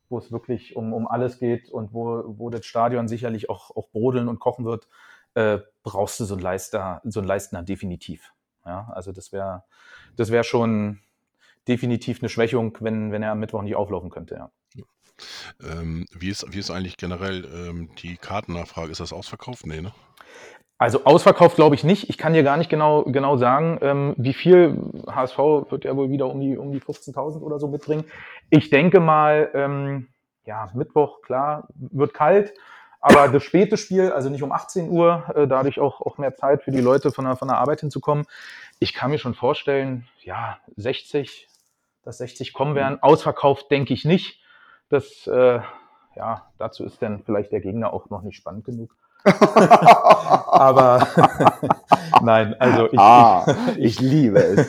[0.08, 3.88] wo es wirklich um, um alles geht und wo, wo das Stadion sicherlich auch, auch
[3.90, 4.86] brodeln und kochen wird,
[5.34, 8.32] äh, brauchst du so einen Leister, so einen Leistner definitiv.
[8.66, 9.64] Ja, also das wäre
[10.16, 11.00] das wäre schon
[11.68, 14.36] definitiv eine Schwächung, wenn, wenn er am Mittwoch nicht auflaufen könnte.
[14.36, 14.84] Ja.
[15.62, 18.90] ähm, wie, ist, wie ist eigentlich generell ähm, die Kartennachfrage?
[18.90, 19.66] Ist das ausverkauft?
[19.66, 19.92] Nee, ne?
[20.80, 22.08] Also ausverkauft glaube ich nicht.
[22.08, 25.36] Ich kann dir gar nicht genau, genau sagen, ähm, wie viel HSV
[25.68, 28.06] wird ja wohl wieder um die, um die 15.000 oder so mitbringen.
[28.48, 30.08] Ich denke mal, ähm,
[30.46, 32.54] ja, Mittwoch, klar, wird kalt,
[33.02, 36.62] aber das späte Spiel, also nicht um 18 Uhr, äh, dadurch auch, auch mehr Zeit
[36.62, 38.24] für die Leute von der, von der Arbeit hinzukommen.
[38.78, 41.46] Ich kann mir schon vorstellen, ja, 60,
[42.04, 43.02] dass 60 kommen werden.
[43.02, 44.40] Ausverkauft denke ich nicht.
[44.88, 45.60] Das, äh,
[46.16, 48.96] ja, dazu ist dann vielleicht der Gegner auch noch nicht spannend genug.
[50.50, 51.06] Aber
[52.22, 54.68] nein, also ich, ah, ich liebe es.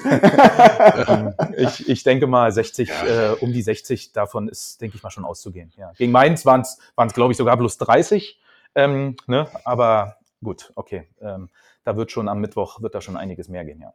[1.58, 5.26] ich, ich denke mal 60, äh, um die 60 davon ist, denke ich mal, schon
[5.26, 5.72] auszugehen.
[5.78, 5.91] Ja.
[5.97, 8.39] Gegen Mainz waren es, glaube ich, sogar bloß 30.
[8.76, 9.47] Ähm, ne?
[9.64, 11.08] Aber gut, okay.
[11.22, 11.49] Ähm,
[11.84, 13.93] da wird schon am Mittwoch wird da schon einiges mehr gehen, ja.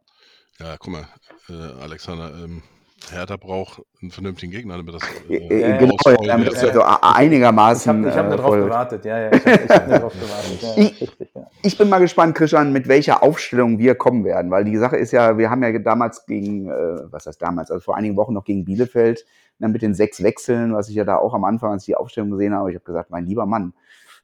[0.59, 1.07] Ja, guck mal,
[1.49, 2.63] äh, Alexander, ähm,
[3.11, 6.57] Hertha braucht einen vernünftigen Gegner, damit das Äh, äh, genau, ausfallen damit wird.
[6.57, 8.07] das also a- einigermaßen.
[8.07, 9.31] Ich habe ich hab äh, nur drauf voll- gewartet, ja, ja.
[9.33, 10.61] Ich habe ich hab nur drauf gewartet.
[10.61, 11.47] Ja, Ich- richtig, ja.
[11.63, 15.11] Ich bin mal gespannt, Christian, mit welcher Aufstellung wir kommen werden, weil die Sache ist
[15.11, 18.43] ja, wir haben ja damals gegen, äh, was heißt damals, also vor einigen Wochen noch
[18.43, 19.25] gegen Bielefeld,
[19.59, 21.95] dann mit den sechs Wechseln, was ich ja da auch am Anfang, als ich die
[21.95, 23.73] Aufstellung gesehen habe, ich habe gesagt, mein lieber Mann,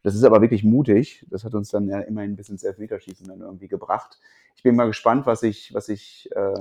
[0.03, 1.25] das ist aber wirklich mutig.
[1.29, 4.19] Das hat uns dann ja immerhin ein bisschen ins Elfmeterschießen dann irgendwie gebracht.
[4.55, 6.53] Ich bin mal gespannt, was sich, was sich äh,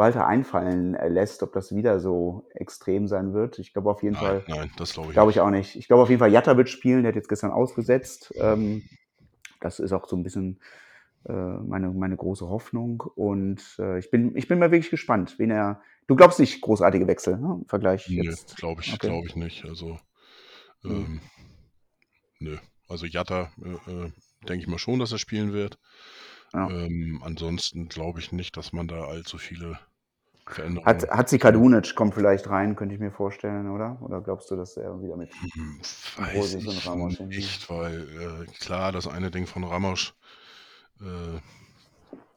[0.00, 3.58] Walter einfallen äh, lässt, ob das wieder so extrem sein wird.
[3.60, 4.42] Ich glaube auf jeden Fall.
[4.48, 5.36] Nein, nein, das glaube ich nicht.
[5.36, 5.76] ich auch nicht.
[5.76, 8.34] Ich glaube auf jeden Fall, Jatta wird spielen, der hat jetzt gestern ausgesetzt.
[8.40, 8.82] Ähm,
[9.60, 10.58] das ist auch so ein bisschen
[11.28, 13.02] äh, meine, meine große Hoffnung.
[13.14, 15.82] Und äh, ich, bin, ich bin mal wirklich gespannt, wen er.
[16.06, 17.58] Du glaubst nicht großartige Wechsel ne?
[17.60, 18.56] im Vergleich Nö, jetzt.
[18.56, 19.06] glaube ich, Okay.
[19.06, 19.64] glaube ich nicht.
[19.66, 19.98] Also,
[20.82, 20.90] Hm.
[20.90, 21.20] ähm,
[22.40, 22.56] nö.
[22.88, 24.12] Also Jatta, äh, äh,
[24.48, 25.78] denke ich mal schon, dass er spielen wird.
[26.52, 26.68] Ja.
[26.68, 29.78] Ähm, ansonsten glaube ich nicht, dass man da allzu viele
[30.54, 34.00] Veränderungen Hat, hat sie Kadunic, kommt vielleicht rein, könnte ich mir vorstellen, oder?
[34.02, 35.80] Oder glaubst du, dass er wieder mit Hm,
[36.16, 40.14] Weiß und Ramos nicht, weil äh, klar, das eine Ding von Ramos
[41.00, 41.40] äh,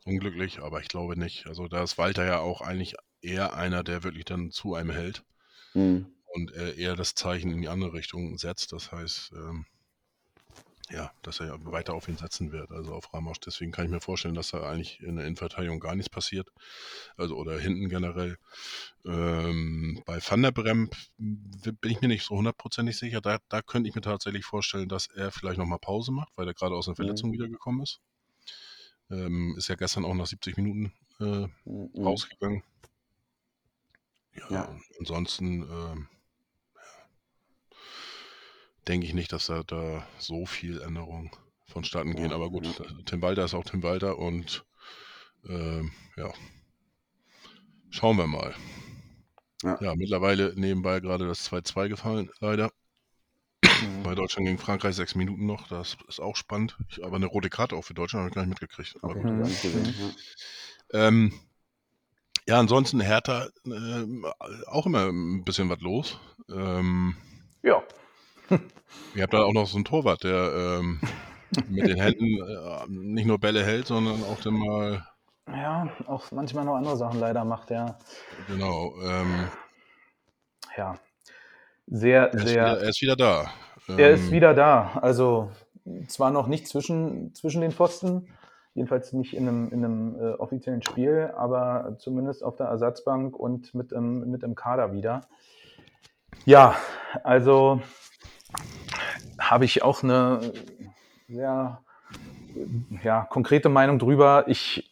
[0.06, 1.46] unglücklich, aber ich glaube nicht.
[1.48, 5.26] Also da ist Walter ja auch eigentlich eher einer, der wirklich dann zu einem hält
[5.74, 6.04] Hm.
[6.26, 8.72] und äh, eher das Zeichen in die andere Richtung setzt.
[8.74, 9.66] Das heißt, ähm,
[10.90, 13.40] ja, dass er ja weiter auf ihn setzen wird, also auf Ramos.
[13.40, 16.50] Deswegen kann ich mir vorstellen, dass da eigentlich in der Innenverteidigung gar nichts passiert.
[17.18, 18.38] Also oder hinten generell.
[19.06, 23.22] Ähm, bei Van der Bremp bin ich mir nicht so hundertprozentig sicher.
[23.22, 26.54] Da, da könnte ich mir tatsächlich vorstellen, dass er vielleicht nochmal Pause macht, weil er
[26.54, 28.02] gerade aus einer Verletzung wiedergekommen ist.
[29.10, 32.04] Ähm, ist ja gestern auch nach 70 Minuten äh, Hm, hm.
[32.06, 32.64] rausgegangen.
[34.36, 34.80] Ja, Ja.
[35.00, 35.96] ansonsten ja,
[38.88, 41.32] denke ich nicht, dass da, da so viel Änderungen
[41.66, 42.30] vonstatten gehen.
[42.30, 42.86] Ja, Aber gut, ja.
[43.06, 44.66] Tim Walter ist auch Tim Walter und
[45.48, 46.32] ähm, ja,
[47.90, 48.54] schauen wir mal.
[49.64, 49.78] Ja.
[49.82, 52.72] Ja, mittlerweile nebenbei gerade das 2-2 gefallen, leider.
[53.64, 54.04] Mhm.
[54.04, 56.78] Bei Deutschland gegen Frankreich sechs Minuten noch, das ist auch spannend.
[56.90, 58.96] Ich, aber eine rote Karte auch für Deutschland habe ich gar nicht mitgekriegt.
[59.02, 59.42] Aber Okay,
[60.92, 61.08] ja.
[61.08, 61.34] Ähm,
[62.46, 64.26] ja, ansonsten Hertha ähm,
[64.68, 66.20] auch immer ein bisschen was los.
[66.50, 67.16] Ähm,
[67.62, 67.82] Ja.
[69.16, 71.02] ihr habt da auch noch so einen Torwart, der ähm,
[71.68, 75.08] mit den Händen äh, nicht nur Bälle hält, sondern auch dann mal,
[75.48, 78.00] Ja, auch manchmal noch andere Sachen leider macht er.
[78.48, 79.52] genau, ähm,
[80.78, 81.00] Ja.
[81.88, 82.54] Sehr, er, sehr.
[82.58, 83.54] wieder, er ist wieder da.
[83.96, 84.94] Er ist Ähm, wieder da.
[85.02, 85.52] Also
[86.08, 88.30] zwar noch nicht zwischen, zwischen den Pfosten,
[88.74, 93.74] jedenfalls nicht in einem, in einem äh, offiziellen Spiel, aber zumindest auf der Ersatzbank und
[93.76, 95.22] mit im, mit im Kader wieder.
[96.46, 96.76] Ja,
[97.24, 97.82] also
[99.40, 100.54] habe ich auch eine
[101.28, 101.82] sehr
[103.04, 104.46] ja, konkrete Meinung drüber.
[104.48, 104.92] Ich,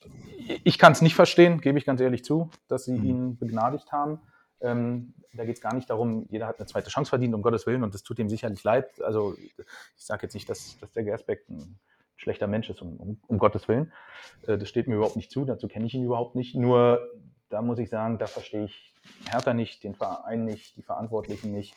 [0.64, 3.05] ich kann es nicht verstehen, gebe ich ganz ehrlich zu, dass sie Mhm.
[3.05, 4.20] ihn begnadigt haben.
[4.62, 7.66] Ähm, da geht es gar nicht darum, jeder hat eine zweite Chance verdient, um Gottes
[7.66, 9.01] Willen, und das tut ihm sicherlich leid.
[9.01, 9.53] Also ich
[9.95, 11.80] sage jetzt nicht, dass, dass der Gersbeck ein
[12.18, 13.91] schlechter Mensch ist, um, um, um Gottes Willen.
[14.45, 16.55] Äh, das steht mir überhaupt nicht zu, dazu kenne ich ihn überhaupt nicht.
[16.55, 16.99] Nur
[17.49, 18.93] da muss ich sagen, da verstehe ich
[19.30, 21.76] Hertha nicht, den Verein nicht, die Verantwortlichen nicht,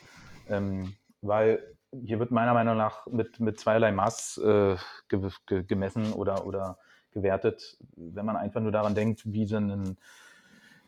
[0.49, 0.95] ähm,
[1.27, 4.77] weil hier wird meiner Meinung nach mit, mit zweierlei Maß äh,
[5.09, 6.79] ge ge gemessen oder, oder
[7.13, 9.97] gewertet, wenn man einfach nur daran denkt, wie sie einen,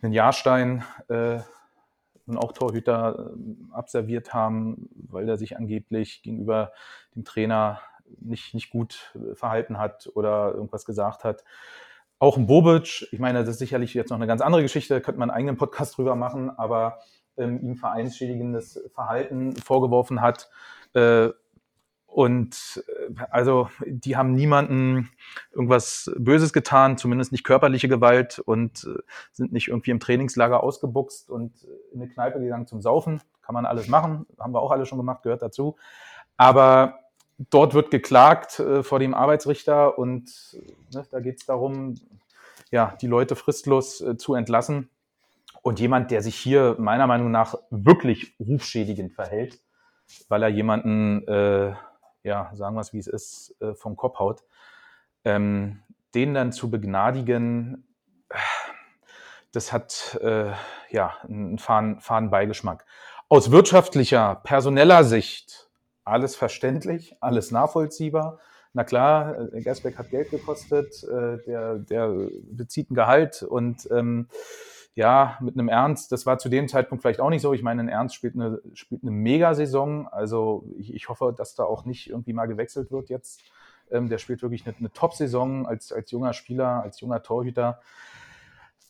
[0.03, 1.39] einen Jahrstein äh,
[2.27, 6.73] und auch Torhüter äh, abserviert haben, weil er sich angeblich gegenüber
[7.15, 7.81] dem Trainer
[8.21, 11.45] nicht, nicht gut verhalten hat oder irgendwas gesagt hat.
[12.19, 15.19] Auch ein Bobic, ich meine, das ist sicherlich jetzt noch eine ganz andere Geschichte, könnte
[15.19, 17.01] man einen eigenen Podcast drüber machen, aber
[17.37, 20.49] ähm, ihm vereinsschädigendes Verhalten vorgeworfen hat.
[20.95, 21.31] Äh,
[22.07, 25.11] und äh, also die haben niemanden
[25.53, 31.31] irgendwas Böses getan, zumindest nicht körperliche Gewalt und äh, sind nicht irgendwie im Trainingslager ausgebuchst
[31.31, 31.53] und
[31.93, 33.21] in eine Kneipe gegangen zum Saufen.
[33.43, 35.77] Kann man alles machen, haben wir auch alle schon gemacht, gehört dazu.
[36.37, 37.01] Aber
[37.39, 40.57] dort wird geklagt äh, vor dem Arbeitsrichter und
[40.95, 41.97] ne, da geht es darum,
[42.71, 44.89] ja, die Leute fristlos äh, zu entlassen.
[45.67, 49.59] Und jemand, der sich hier meiner Meinung nach wirklich rufschädigend verhält,
[50.29, 51.75] weil er jemanden, äh,
[52.23, 54.45] ja, sagen wir es wie es ist, äh, vom Kopf haut,
[55.25, 55.83] ähm,
[56.15, 57.85] den dann zu begnadigen,
[59.51, 60.53] das hat äh,
[60.91, 62.87] ja einen faden, faden Beigeschmack.
[63.29, 65.69] Aus wirtschaftlicher, personeller Sicht
[66.05, 68.39] alles verständlich, alles nachvollziehbar.
[68.73, 72.15] Na klar, äh, Gersbeck hat Geld gekostet, äh, der, der
[72.53, 74.29] bezieht ein Gehalt und ähm,
[74.97, 77.53] ja, mit einem Ernst, das war zu dem Zeitpunkt vielleicht auch nicht so.
[77.53, 80.09] Ich meine, ein Ernst spielt eine, spielt eine Megasaison.
[80.09, 83.43] Also ich, ich hoffe, dass da auch nicht irgendwie mal gewechselt wird jetzt.
[83.91, 87.81] Ähm, der spielt wirklich eine, eine Top-Saison als, als junger Spieler, als junger Torhüter.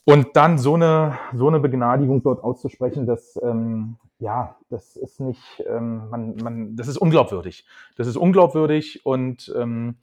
[0.04, 5.42] Und dann so eine, so eine Begnadigung dort auszusprechen, das, ähm, ja, das ist nicht,
[5.68, 7.66] ähm, man, man, das ist unglaubwürdig.
[7.96, 9.96] Das ist unglaubwürdig und ähm,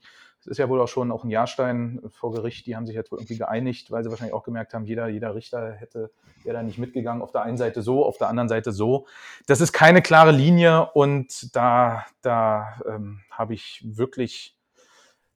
[0.44, 3.10] es ist ja wohl auch schon auch ein Jahrstein vor Gericht, die haben sich jetzt
[3.10, 6.10] wohl irgendwie geeinigt, weil sie wahrscheinlich auch gemerkt haben, jeder, jeder Richter hätte,
[6.42, 9.06] wäre da nicht mitgegangen, auf der einen Seite so, auf der anderen Seite so.
[9.46, 14.58] Das ist keine klare Linie und da, da ähm, habe ich wirklich,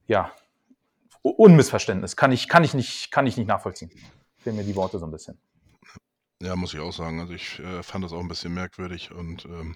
[0.05, 0.31] ja,
[1.23, 2.15] Unmissverständnis.
[2.15, 3.91] Kann ich, kann ich nicht, kann ich nicht nachvollziehen.
[4.37, 5.39] Fehlen mir die Worte so ein bisschen.
[6.41, 7.19] Ja, muss ich auch sagen.
[7.19, 9.75] Also ich äh, fand das auch ein bisschen merkwürdig und ähm,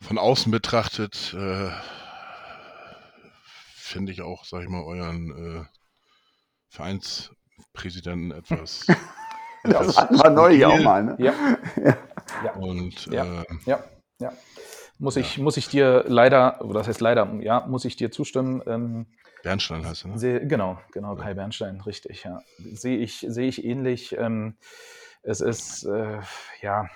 [0.00, 1.70] von außen betrachtet äh,
[3.92, 5.64] finde ich auch, sag ich mal, euren äh,
[6.68, 8.86] Vereinspräsidenten etwas.
[9.64, 11.16] Das hatten wir neulich auch mal, ne?
[11.18, 11.34] Ja,
[12.44, 13.42] ja, Und Ja.
[13.42, 13.84] äh, ja,
[14.18, 14.32] ja.
[14.98, 18.62] muss ich, muss ich dir leider, oder das heißt leider, ja, muss ich dir zustimmen.
[18.66, 19.06] Ähm,
[19.42, 20.18] Bernstein heißt er, ne?
[20.18, 22.40] Seh, genau, genau, Kai Bernstein, richtig, ja.
[22.58, 24.16] Sehe ich, sehe ich ähnlich.
[24.18, 24.56] Ähm,
[25.22, 26.18] es ist äh,
[26.60, 26.88] ja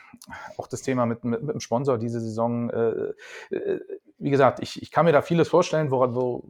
[0.57, 2.71] auch das Thema mit, mit, mit dem Sponsor diese Saison.
[2.71, 3.81] Äh, äh,
[4.19, 6.49] wie gesagt, ich, ich kann mir da vieles vorstellen, wo, wo,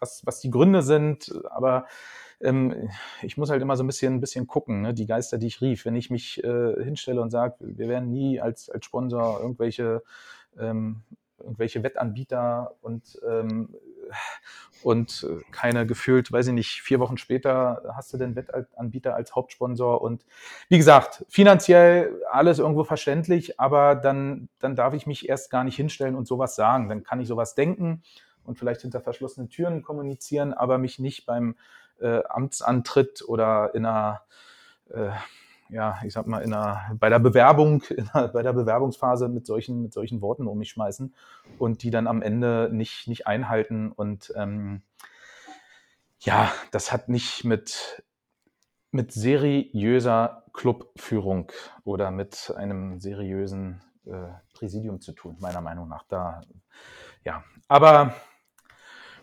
[0.00, 1.86] was, was die Gründe sind, aber
[2.40, 2.90] ähm,
[3.22, 4.94] ich muss halt immer so ein bisschen, ein bisschen gucken, ne?
[4.94, 5.84] die Geister, die ich rief.
[5.84, 10.02] Wenn ich mich äh, hinstelle und sage, wir werden nie als, als Sponsor irgendwelche,
[10.58, 11.02] ähm,
[11.38, 13.74] irgendwelche Wettanbieter und ähm,
[14.82, 20.00] und keine gefühlt, weiß ich nicht, vier Wochen später hast du den Wettanbieter als Hauptsponsor
[20.00, 20.24] und
[20.68, 25.76] wie gesagt, finanziell alles irgendwo verständlich, aber dann, dann darf ich mich erst gar nicht
[25.76, 26.88] hinstellen und sowas sagen.
[26.88, 28.02] Dann kann ich sowas denken
[28.50, 31.56] und vielleicht hinter verschlossenen Türen kommunizieren, aber mich nicht beim
[32.00, 34.22] äh, Amtsantritt oder in einer
[34.90, 35.10] äh,
[35.70, 37.82] ja, ich sag mal, in einer, bei der Bewerbung,
[38.14, 41.14] einer, bei der Bewerbungsphase mit solchen, mit solchen Worten um mich schmeißen
[41.58, 43.92] und die dann am Ende nicht, nicht einhalten.
[43.92, 44.82] Und ähm,
[46.20, 48.02] ja, das hat nicht mit,
[48.90, 51.52] mit seriöser Clubführung
[51.84, 56.04] oder mit einem seriösen äh, Präsidium zu tun, meiner Meinung nach.
[56.08, 56.40] Da,
[57.24, 58.14] ja, aber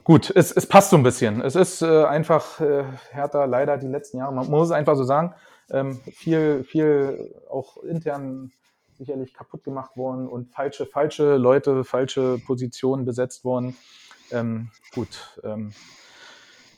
[0.07, 1.41] gut, es, es passt so ein bisschen.
[1.41, 4.33] Es ist äh, einfach äh, härter, leider die letzten Jahre.
[4.33, 5.35] Man muss es einfach so sagen
[5.69, 8.51] ähm, viel, viel auch intern
[8.97, 13.75] sicherlich kaputt gemacht worden und falsche, falsche Leute, falsche Positionen besetzt worden.
[14.31, 15.71] Ähm, gut, ähm,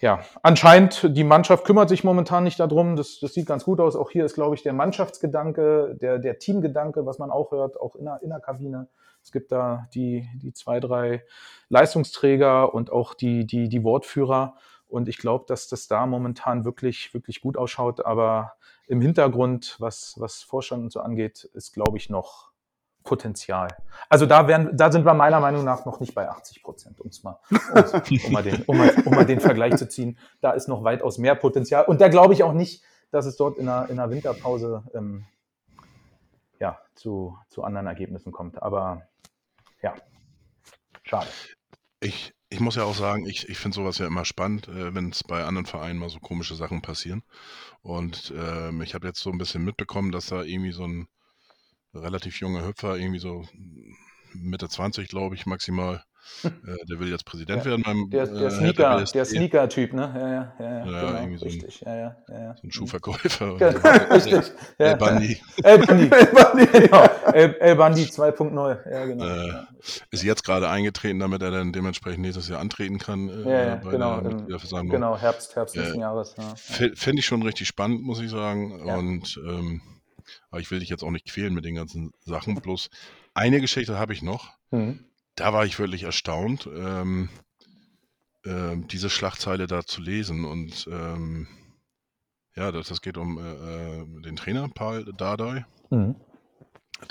[0.01, 2.95] ja, anscheinend die Mannschaft kümmert sich momentan nicht darum.
[2.95, 3.95] Das, das sieht ganz gut aus.
[3.95, 7.95] Auch hier ist, glaube ich, der Mannschaftsgedanke, der, der Teamgedanke, was man auch hört, auch
[7.95, 8.87] in der, in der Kabine.
[9.29, 11.23] Es gibt da die, die zwei, drei
[11.69, 14.55] Leistungsträger und auch die, die, die Wortführer.
[14.87, 18.03] Und ich glaube, dass das da momentan wirklich, wirklich gut ausschaut.
[18.03, 18.53] Aber
[18.87, 22.49] im Hintergrund, was, was Vorstand und so angeht, ist, glaube ich, noch
[23.03, 23.67] Potenzial.
[24.09, 27.21] Also da, werden, da sind wir meiner Meinung nach noch nicht bei 80 Prozent, um's
[27.21, 30.17] mal, um, mal den, um, mal, um mal den Vergleich zu ziehen.
[30.41, 31.85] Da ist noch weitaus mehr Potenzial.
[31.85, 35.27] Und da glaube ich auch nicht, dass es dort in einer, in einer Winterpause ähm,
[36.59, 38.61] ja, zu, zu anderen Ergebnissen kommt.
[38.61, 39.03] Aber
[39.81, 39.95] ja,
[41.03, 41.29] schade.
[42.01, 45.09] Ich, ich muss ja auch sagen, ich, ich finde sowas ja immer spannend, äh, wenn
[45.09, 47.23] es bei anderen Vereinen mal so komische Sachen passieren.
[47.81, 51.07] Und ähm, ich habe jetzt so ein bisschen mitbekommen, dass da irgendwie so ein
[51.93, 53.47] relativ junger Hüpfer, irgendwie so
[54.33, 56.03] Mitte 20, glaube ich, maximal,
[56.43, 59.25] der will jetzt Präsident Ja, werden beim der, der äh, Sneaker, der.
[59.25, 60.13] Sneaker-Typ, ne?
[60.15, 61.81] Ja, ja, ja, ja, genau, irgendwie so ein- richtig.
[61.81, 62.55] Ja, ja, ja, ja.
[62.55, 63.55] So ein Schuhverkäufer.
[63.57, 63.79] Genau,
[64.13, 64.51] richtig.
[64.77, 65.41] Ja, El Bandi.
[65.63, 66.65] El Bandi.
[66.67, 67.03] genau.
[67.33, 68.91] El, El Bandi 2.0.
[68.91, 69.25] Ja, genau.
[69.25, 69.65] Äh,
[70.11, 73.75] ist jetzt gerade eingetreten, damit er dann dementsprechend nächstes Jahr antreten kann äh, Ja, ja,
[73.77, 74.89] bei genau, der im-.
[74.89, 76.35] Genau, Herbst, Herbst Äh, nächsten Jahres.
[76.37, 76.55] Ja.
[76.95, 78.81] Fände ich schon richtig spannend, muss ich sagen.
[78.81, 79.81] Und ähm,
[80.51, 82.55] aber ich will dich jetzt auch nicht quälen mit den ganzen Sachen.
[82.55, 82.89] Bloß
[83.33, 84.49] eine Geschichte habe ich noch.
[84.71, 85.05] Mhm.
[85.39, 87.29] Da war ich wirklich erstaunt, ähm,
[88.43, 90.43] ähm, diese Schlagzeile da zu lesen.
[90.43, 91.47] Und ähm,
[92.57, 95.65] ja, das, das geht um äh, äh, den Trainer, Paul Dardai.
[95.91, 96.17] Mhm.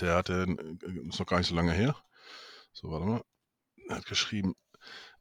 [0.01, 1.97] Der hatte, äh, ist noch gar nicht so lange her.
[2.75, 3.23] So, warte mal.
[3.89, 4.55] Er hat geschrieben,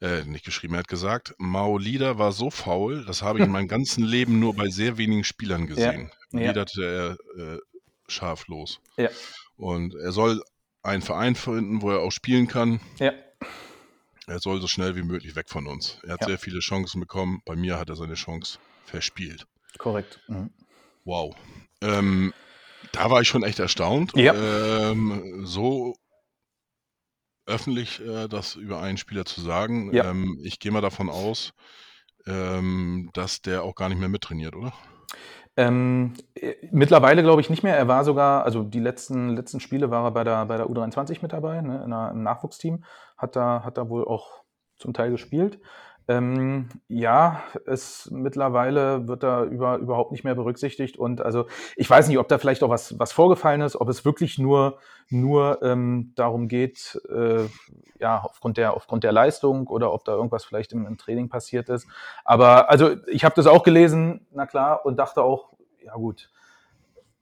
[0.01, 3.51] äh, nicht geschrieben, er hat gesagt, Mao Lieder war so faul, das habe ich in
[3.53, 6.11] meinem ganzen Leben nur bei sehr wenigen Spielern gesehen.
[6.33, 6.39] ja.
[6.39, 7.59] Lederte er äh,
[8.09, 8.81] scharflos.
[8.97, 9.09] Ja.
[9.55, 10.41] Und er soll
[10.87, 12.79] einen Verein finden, wo er auch spielen kann.
[12.99, 13.11] Ja.
[14.25, 15.99] Er soll so schnell wie möglich weg von uns.
[16.03, 16.27] Er hat Ja.
[16.27, 17.41] sehr viele Chancen bekommen.
[17.45, 19.45] Bei mir hat er seine Chance verspielt.
[19.77, 20.19] Korrekt.
[20.27, 20.49] Mhm.
[21.05, 21.35] Wow.
[21.81, 22.33] Ähm,
[22.91, 24.11] da war ich schon echt erstaunt.
[24.15, 24.33] Ja.
[24.91, 25.95] Ähm, so
[27.45, 29.93] öffentlich äh, das über einen Spieler zu sagen.
[29.93, 30.09] Ja.
[30.09, 31.51] Ähm, ich gehe mal davon aus,
[32.25, 34.73] ähm, dass der auch gar nicht mehr mittrainiert, oder?
[35.57, 37.75] Ähm, äh, mittlerweile glaube ich nicht mehr.
[37.75, 41.17] Er war sogar, also die letzten, letzten Spiele war er bei der, bei der U23
[41.23, 42.83] mit dabei, ne, in einer, im Nachwuchsteam.
[43.17, 44.43] Hat da, hat da wohl auch
[44.77, 45.59] zum Teil gespielt.
[46.09, 50.97] Ähm, ja, es mittlerweile wird da über, überhaupt nicht mehr berücksichtigt.
[50.97, 54.05] Und also ich weiß nicht, ob da vielleicht auch was, was vorgefallen ist, ob es
[54.05, 54.79] wirklich nur,
[55.09, 57.45] nur ähm, darum geht, äh,
[57.99, 61.67] ja, aufgrund der, aufgrund der Leistung oder ob da irgendwas vielleicht im, im Training passiert
[61.67, 61.87] ist.
[62.23, 65.49] Aber also ich habe das auch gelesen, na klar, und dachte auch,
[65.83, 66.29] ja gut,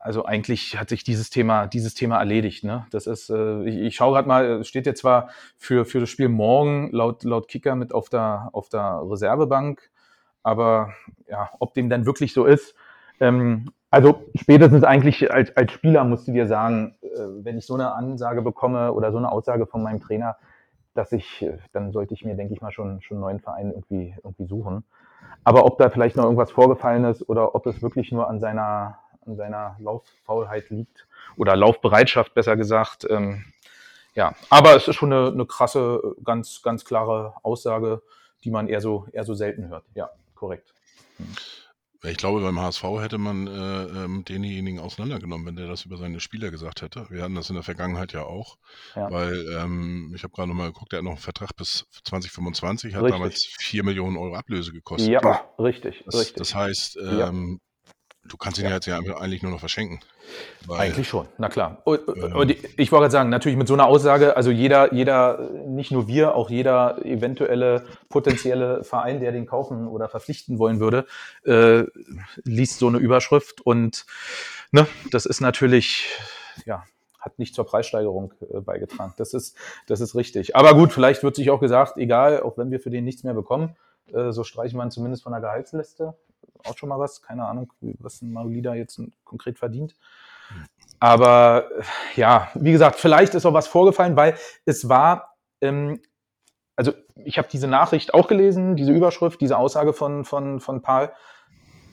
[0.06, 2.64] also eigentlich hat sich dieses Thema, dieses Thema erledigt.
[2.64, 2.86] Ne?
[2.92, 6.10] Das ist, äh, ich, ich schaue gerade mal, es steht jetzt zwar für, für das
[6.10, 9.90] Spiel morgen laut, laut Kicker mit auf der, auf der Reservebank,
[10.44, 10.94] aber
[11.28, 12.76] ja, ob dem dann wirklich so ist.
[13.20, 17.08] Ähm, also spätestens eigentlich als, als Spieler musst du dir sagen, äh,
[17.44, 20.38] wenn ich so eine Ansage bekomme oder so eine Aussage von meinem Trainer,
[20.94, 23.72] dass ich, äh, dann sollte ich mir, denke ich mal, schon, schon einen neuen Verein
[23.72, 24.84] irgendwie, irgendwie suchen.
[25.44, 29.00] Aber ob da vielleicht noch irgendwas vorgefallen ist oder ob es wirklich nur an seiner,
[29.26, 31.08] an seiner Lauffaulheit liegt
[31.38, 33.46] oder Laufbereitschaft, besser gesagt, ähm,
[34.14, 38.02] ja, aber es ist schon eine, eine krasse, ganz, ganz klare Aussage,
[38.44, 39.84] die man eher so, eher so selten hört.
[39.94, 40.74] Ja, korrekt.
[42.04, 43.52] Ich glaube, beim HSV hätte man äh,
[44.04, 47.08] ähm, denjenigen auseinandergenommen, wenn der das über seine Spieler gesagt hätte.
[47.10, 48.58] Wir hatten das in der Vergangenheit ja auch,
[48.96, 49.10] Ja.
[49.12, 53.04] weil ähm, ich habe gerade nochmal geguckt, der hat noch einen Vertrag bis 2025, hat
[53.04, 53.16] Richtig.
[53.16, 55.10] damals 4 Millionen Euro Ablöse gekostet.
[55.10, 56.36] Ja, richtig, Das, richtig.
[56.38, 57.60] das heißt, ähm,
[58.28, 60.00] du kannst ihn ja jetzt ja eigentlich nur noch verschenken.
[60.68, 61.82] Eigentlich schon, na klar.
[61.84, 65.92] Und, und ich wollte gerade sagen, natürlich mit so einer Aussage, also jeder, jeder, nicht
[65.92, 71.06] nur wir, auch jeder eventuelle potenzielle Verein, der den kaufen oder verpflichten wollen würde,
[71.46, 71.84] äh,
[72.44, 74.06] liest so eine Überschrift und
[74.72, 76.08] ne, das ist natürlich,
[76.66, 76.84] ja,
[77.20, 79.14] hat nicht zur Preissteigerung äh, beigetragen.
[79.18, 79.56] Das ist,
[79.88, 80.56] das ist richtig.
[80.56, 83.34] Aber gut, vielleicht wird sich auch gesagt, egal, auch wenn wir für den nichts mehr
[83.34, 83.76] bekommen,
[84.14, 86.16] äh, so streichen wir ihn zumindest von der Gehaltsliste.
[86.66, 89.96] Auch schon mal was, keine Ahnung, was ein Maulida jetzt konkret verdient.
[91.00, 91.84] Aber äh,
[92.16, 94.36] ja, wie gesagt, vielleicht ist auch was vorgefallen, weil
[94.66, 96.02] es war, ähm,
[96.76, 101.12] also ich habe diese Nachricht auch gelesen, diese Überschrift, diese Aussage von, von, von Paul.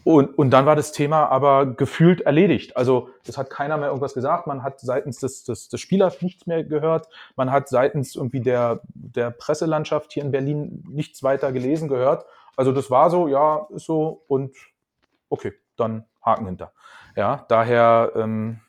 [0.05, 2.77] Und, und dann war das Thema aber gefühlt erledigt.
[2.77, 4.49] Also es hat keiner mehr irgendwas gesagt.
[4.49, 7.09] Man hat seitens des, des, des Spielers nichts mehr gehört.
[7.37, 12.25] Man hat seitens irgendwie der, der Presselandschaft hier in Berlin nichts weiter gelesen, gehört.
[12.57, 14.57] Also das war so, ja, ist so und
[15.31, 16.73] okay, dann Haken hinter.
[17.17, 18.61] Ja, daher, ähm,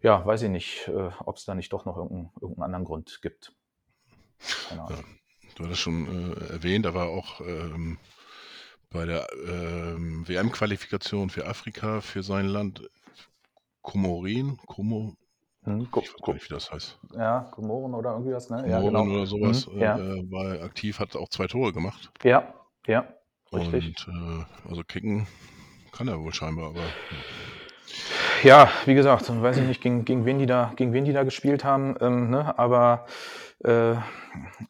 [0.00, 3.20] ja, weiß ich nicht, äh, ob es da nicht doch noch irgendeinen, irgendeinen anderen Grund
[3.22, 3.54] gibt.
[4.68, 5.04] Keine Ahnung.
[5.56, 7.98] Du hattest schon äh, erwähnt, er war auch ähm,
[8.90, 12.88] bei der ähm, WM-Qualifikation für Afrika für sein Land
[13.82, 15.16] Komorin, Komo,
[15.64, 16.98] Hm, ich weiß gar nicht, wie das heißt.
[17.14, 18.62] ja, Komoren oder irgendwie was, ne?
[18.62, 20.00] Komoren oder sowas, Mhm, ja.
[20.00, 22.10] äh, war aktiv, hat auch zwei Tore gemacht.
[22.24, 22.54] Ja,
[22.86, 23.06] ja,
[23.52, 24.06] richtig.
[24.06, 25.26] Und äh, also kicken
[25.92, 26.80] kann er wohl scheinbar, aber
[28.42, 31.22] Ja, wie gesagt, weiß ich nicht, gegen, gegen, wen, die da, gegen wen die da
[31.22, 32.58] gespielt haben, ähm, ne?
[32.58, 33.06] aber
[33.64, 33.94] äh,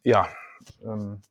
[0.03, 0.27] ja.
[0.83, 1.21] Ähm,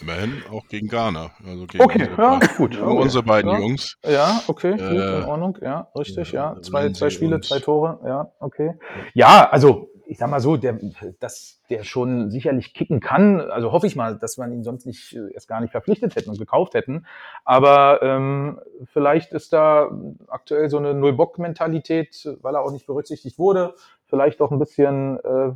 [0.00, 1.30] immerhin auch gegen Ghana.
[1.46, 2.80] Also gegen okay, unsere, ja, gut.
[2.80, 3.02] okay.
[3.02, 3.58] unsere beiden ja.
[3.58, 3.96] Jungs.
[4.04, 6.62] Ja, okay, gut, Äh, in Ordnung, ja, richtig, ja, ja.
[6.62, 8.74] Zwei, zwei Spiele, zwei Tore, ja, okay.
[9.14, 10.78] Ja, also, ich sag mal so, der,
[11.20, 15.14] dass der schon sicherlich kicken kann, also hoffe ich mal, dass man ihn sonst nicht
[15.14, 17.06] äh, erst gar nicht verpflichtet hätten und gekauft hätten.
[17.44, 18.60] Aber ähm,
[18.92, 19.90] vielleicht ist da
[20.28, 23.74] aktuell so eine Null-Bock-Mentalität, weil er auch nicht berücksichtigt wurde,
[24.06, 25.52] vielleicht auch ein bisschen, äh,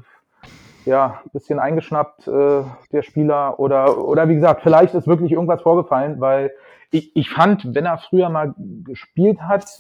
[0.85, 3.61] ja, ein bisschen eingeschnappt, äh, der Spieler.
[3.61, 6.53] Oder, oder wie gesagt, vielleicht ist wirklich irgendwas vorgefallen, weil
[6.91, 9.79] ich, ich fand, wenn er früher mal gespielt hat,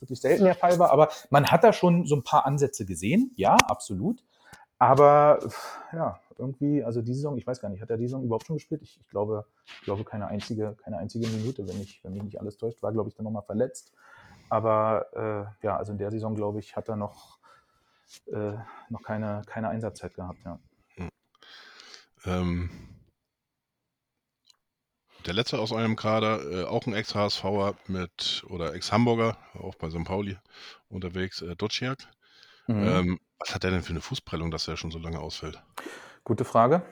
[0.00, 3.32] wirklich selten der Fall war, aber man hat da schon so ein paar Ansätze gesehen,
[3.36, 4.24] ja, absolut.
[4.78, 5.40] Aber
[5.92, 8.56] ja, irgendwie, also die Saison, ich weiß gar nicht, hat er die Saison überhaupt schon
[8.56, 8.82] gespielt?
[8.82, 12.40] Ich, ich glaube, ich glaube keine einzige, keine einzige Minute, wenn ich, wenn mich nicht
[12.40, 13.92] alles täuscht, war, glaube ich, dann nochmal verletzt.
[14.48, 17.38] Aber äh, ja, also in der Saison, glaube ich, hat er noch,
[18.26, 18.52] äh,
[18.88, 20.58] noch keine, keine Einsatzzeit gehabt, ja.
[22.24, 22.70] Ähm,
[25.26, 30.04] der letzte aus eurem Kader, äh, auch ein Ex-HSVer mit, oder Ex-Hamburger, auch bei St.
[30.04, 30.36] Pauli
[30.88, 31.98] unterwegs, äh, Duciak.
[32.66, 32.86] Mhm.
[32.86, 35.62] Ähm, was hat der denn für eine Fußprellung, dass er schon so lange ausfällt?
[36.24, 36.82] Gute Frage.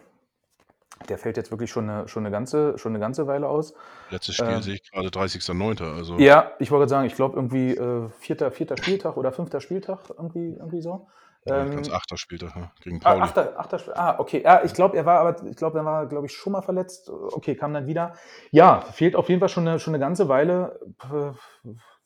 [1.08, 3.74] Der fällt jetzt wirklich schon eine, schon eine, ganze, schon eine ganze Weile aus.
[4.10, 5.94] Letztes Spiel Ähm, sehe ich gerade 30.09.
[5.94, 9.60] Also Ja, ich wollte gerade sagen, ich glaube irgendwie äh, vierter, vierter Spieltag oder fünfter
[9.60, 11.06] Spieltag, irgendwie, irgendwie so.
[11.46, 13.22] Ja, Ähm, ganz Achter spielt er ja, gegen ah, Pauli.
[13.22, 13.80] achter, achter.
[13.98, 14.42] Ah, okay.
[14.42, 17.08] Ja, ich glaube, er war aber, ich glaube, er war, glaube ich, schon mal verletzt.
[17.10, 18.14] Okay, kam dann wieder.
[18.50, 20.80] Ja, fehlt auf jeden Fall schon eine, schon eine ganze Weile.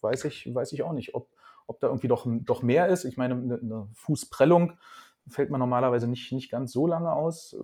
[0.01, 1.29] Weiß ich, weiß ich auch nicht, ob,
[1.67, 3.05] ob da irgendwie doch, doch mehr ist.
[3.05, 4.79] Ich meine, eine, eine Fußprellung
[5.29, 7.57] fällt man normalerweise nicht, nicht ganz so lange aus,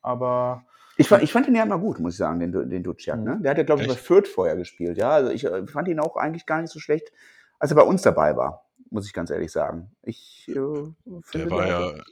[0.00, 0.64] aber
[0.96, 3.20] Ich, fand- ich fand ihn ja immer gut, muss ich sagen, den, den Duciak.
[3.20, 3.38] Ne?
[3.42, 3.94] Der hat ja, glaube ich, bei?
[3.94, 4.96] Fürth vorher gespielt.
[4.96, 7.12] Ja, also ich äh, fand ihn auch eigentlich gar nicht so schlecht,
[7.58, 9.90] als er bei uns dabei war, muss ich ganz ehrlich sagen.
[10.02, 12.02] Ich äh, finde Der war ja,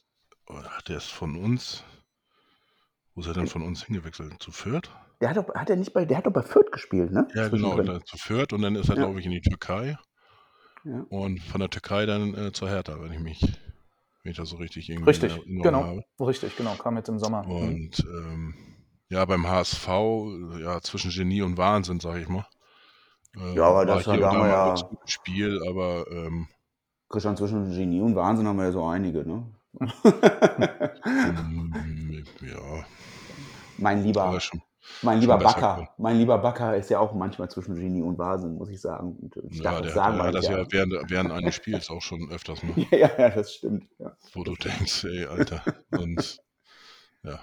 [0.48, 1.84] ach, der ist von uns.
[3.14, 4.40] Wo ist er denn von uns hingewechselt?
[4.40, 4.90] Zu Fürth?
[5.20, 7.28] Der hat, doch, hat er nicht bei, der hat doch bei Fürth gespielt, ne?
[7.34, 9.04] Ja, genau, zu Fürth und dann ist er, Ja.
[9.04, 9.98] glaube ich, in die Türkei.
[10.84, 11.04] Ja.
[11.10, 13.40] Und von der Türkei dann äh, zur Hertha, wenn ich mich,
[14.22, 16.02] wenn ich das so richtig irgendwie richtig, genau, habe.
[16.20, 17.42] richtig, genau, kam jetzt im Sommer.
[17.42, 17.52] Mhm.
[17.52, 18.54] Und ähm,
[19.10, 19.88] ja, beim HSV,
[20.60, 22.46] ja, zwischen Genie und Wahnsinn, sag ich mal.
[23.36, 26.48] Äh, Ja, aber war das mal ja- ganz gutes Spiel, aber ähm,
[27.10, 29.44] Christian, zwischen Genie und Wahnsinn haben wir ja so einige, ne?
[32.40, 32.84] ja,
[33.78, 34.62] mein lieber, schon,
[35.02, 35.88] mein lieber Backer, geworden.
[35.98, 39.16] mein lieber Backer ist ja auch manchmal zwischen Genie und Wahnsinn, muss ich sagen.
[39.16, 41.54] Und ich ja, darf der, das sagen, hat ich das ja, ja während, während eines
[41.56, 43.88] Spiels auch schon öfters mal, ja, ja, ja, das stimmt.
[43.98, 44.16] Ja.
[44.32, 45.62] wo du denkst, ey, Alter.
[45.90, 46.40] Und
[47.22, 47.38] ja,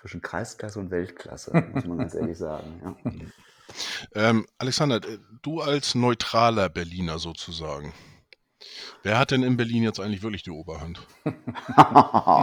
[0.00, 2.80] Zwischen Kreisklasse und Weltklasse, muss man ganz ehrlich sagen.
[2.84, 3.12] Ja.
[4.14, 7.92] Ähm, Alexander, äh, du als neutraler Berliner sozusagen,
[9.02, 11.06] Wer hat denn in Berlin jetzt eigentlich wirklich die Oberhand?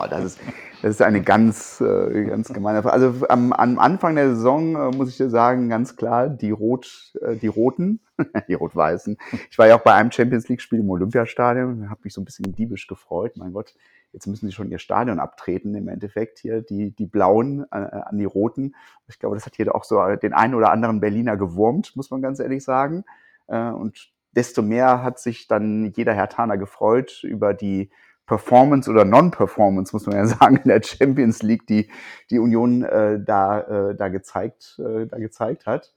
[0.09, 0.39] das, ist,
[0.81, 2.93] das ist eine ganz, äh, ganz gemeine Frage.
[2.93, 7.13] Also am, am Anfang der Saison äh, muss ich dir sagen, ganz klar, die, Rot,
[7.21, 7.99] äh, die Roten,
[8.47, 9.17] die Rot-Weißen.
[9.51, 12.55] Ich war ja auch bei einem Champions League-Spiel im Olympiastadion, habe mich so ein bisschen
[12.55, 13.35] diebisch gefreut.
[13.35, 13.75] Mein Gott,
[14.13, 18.17] jetzt müssen sie schon ihr Stadion abtreten im Endeffekt hier, die, die Blauen äh, an
[18.17, 18.75] die Roten.
[19.07, 22.21] Ich glaube, das hat hier auch so den einen oder anderen Berliner gewurmt, muss man
[22.21, 23.03] ganz ehrlich sagen.
[23.47, 27.89] Und desto mehr hat sich dann jeder Herr Hertaner gefreut über die
[28.25, 31.89] Performance oder Non-Performance, muss man ja sagen, in der Champions League, die
[32.29, 35.93] die Union äh, da, äh, da, gezeigt, äh, da gezeigt hat.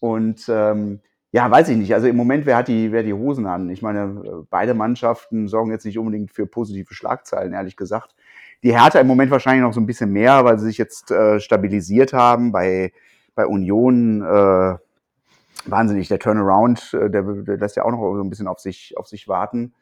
[0.00, 1.00] Und ähm,
[1.32, 1.92] ja, weiß ich nicht.
[1.92, 3.68] Also im Moment, wer hat die, wer die Hosen an?
[3.68, 8.14] Ich meine, beide Mannschaften sorgen jetzt nicht unbedingt für positive Schlagzeilen, ehrlich gesagt.
[8.62, 11.40] Die Hertha im Moment wahrscheinlich noch so ein bisschen mehr, weil sie sich jetzt äh,
[11.40, 12.52] stabilisiert haben.
[12.52, 12.92] Bei,
[13.34, 14.76] bei Union äh,
[15.70, 16.08] wahnsinnig.
[16.08, 19.06] Der Turnaround, äh, der, der lässt ja auch noch so ein bisschen auf sich, auf
[19.06, 19.74] sich warten.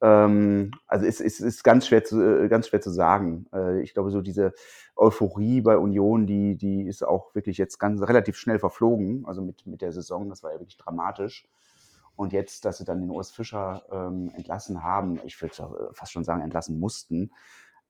[0.00, 3.46] Ähm, also es, es ist ganz schwer zu, äh, ganz schwer zu sagen.
[3.52, 4.52] Äh, ich glaube, so diese
[4.94, 9.24] Euphorie bei Union, die, die ist auch wirklich jetzt ganz relativ schnell verflogen.
[9.26, 11.48] Also mit, mit der Saison, das war ja wirklich dramatisch.
[12.14, 16.24] Und jetzt, dass sie dann den Urs Fischer ähm, entlassen haben, ich würde fast schon
[16.24, 17.30] sagen, entlassen mussten,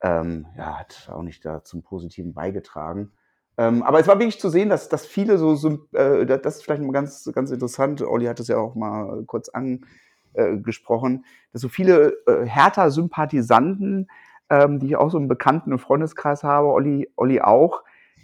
[0.02, 3.12] ähm, ja, hat auch nicht da zum Positiven beigetragen.
[3.58, 6.64] Ähm, aber es war wirklich zu sehen, dass, dass viele so, so äh, das ist
[6.64, 11.62] vielleicht mal ganz, ganz interessant, Olli hat es ja auch mal kurz angesprochen, äh, dass
[11.62, 14.08] so viele äh, Hertha-Sympathisanten,
[14.50, 17.82] ähm, die ich auch so im Bekannten- und Freundeskreis habe, Olli, Olli auch,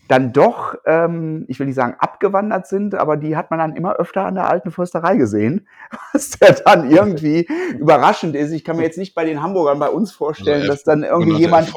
[0.09, 3.95] dann doch, ähm, ich will nicht sagen abgewandert sind, aber die hat man dann immer
[3.97, 5.67] öfter an der alten Försterei gesehen,
[6.13, 8.53] was ja dann irgendwie überraschend ist.
[8.53, 11.39] Ich kann mir jetzt nicht bei den Hamburgern bei uns vorstellen, also dass dann irgendwie
[11.39, 11.73] jemand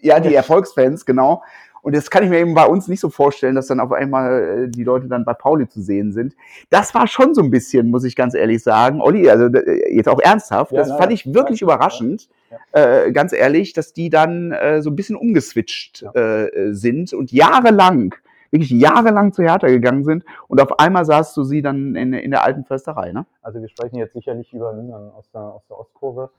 [0.00, 1.44] ja, die Erfolgsfans, genau,
[1.82, 4.66] und das kann ich mir eben bei uns nicht so vorstellen, dass dann auf einmal
[4.66, 6.34] äh, die Leute dann bei Pauli zu sehen sind.
[6.70, 9.00] Das war schon so ein bisschen, muss ich ganz ehrlich sagen.
[9.00, 13.04] Olli, also äh, jetzt auch ernsthaft, ja, das na, fand ich wirklich ja, überraschend, ja.
[13.04, 18.14] Äh, ganz ehrlich, dass die dann äh, so ein bisschen umgeswitcht äh, sind und jahrelang,
[18.52, 22.30] wirklich jahrelang zu Hertha gegangen sind und auf einmal sahst du sie dann in, in
[22.30, 23.26] der alten Försterei, ne?
[23.42, 26.30] Also wir sprechen jetzt sicherlich über niemanden aus der, aus der Ostkurve.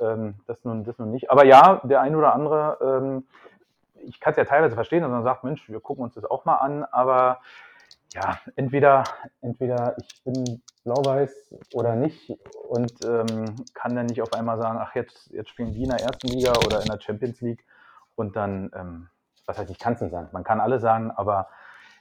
[0.00, 1.30] Ähm, das, nun, das nun nicht.
[1.30, 3.24] Aber ja, der ein oder andere ähm,
[4.06, 6.44] ich kann es ja teilweise verstehen, dass man sagt, Mensch, wir gucken uns das auch
[6.44, 7.40] mal an, aber
[8.14, 9.04] ja, entweder,
[9.40, 12.30] entweder ich bin blau-weiß oder nicht
[12.68, 16.00] und ähm, kann dann nicht auf einmal sagen, ach, jetzt, jetzt spielen die in der
[16.00, 17.64] ersten Liga oder in der Champions League
[18.14, 19.08] und dann, ähm,
[19.46, 20.28] was heißt, ich kann es nicht sagen.
[20.32, 21.48] Man kann alles sagen, aber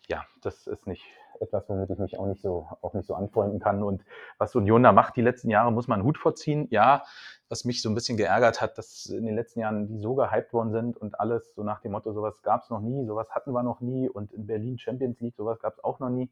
[0.07, 1.05] ja, das ist nicht,
[1.41, 3.83] etwas, womit ich mich auch nicht so, auch nicht so anfreunden kann.
[3.83, 4.03] Und
[4.37, 6.67] was Union da macht die letzten Jahre, muss man einen Hut vorziehen.
[6.69, 7.03] Ja,
[7.49, 10.53] was mich so ein bisschen geärgert hat, dass in den letzten Jahren die so gehypt
[10.53, 13.51] worden sind und alles so nach dem Motto, sowas gab es noch nie, sowas hatten
[13.51, 16.31] wir noch nie und in Berlin Champions League, sowas gab es auch noch nie.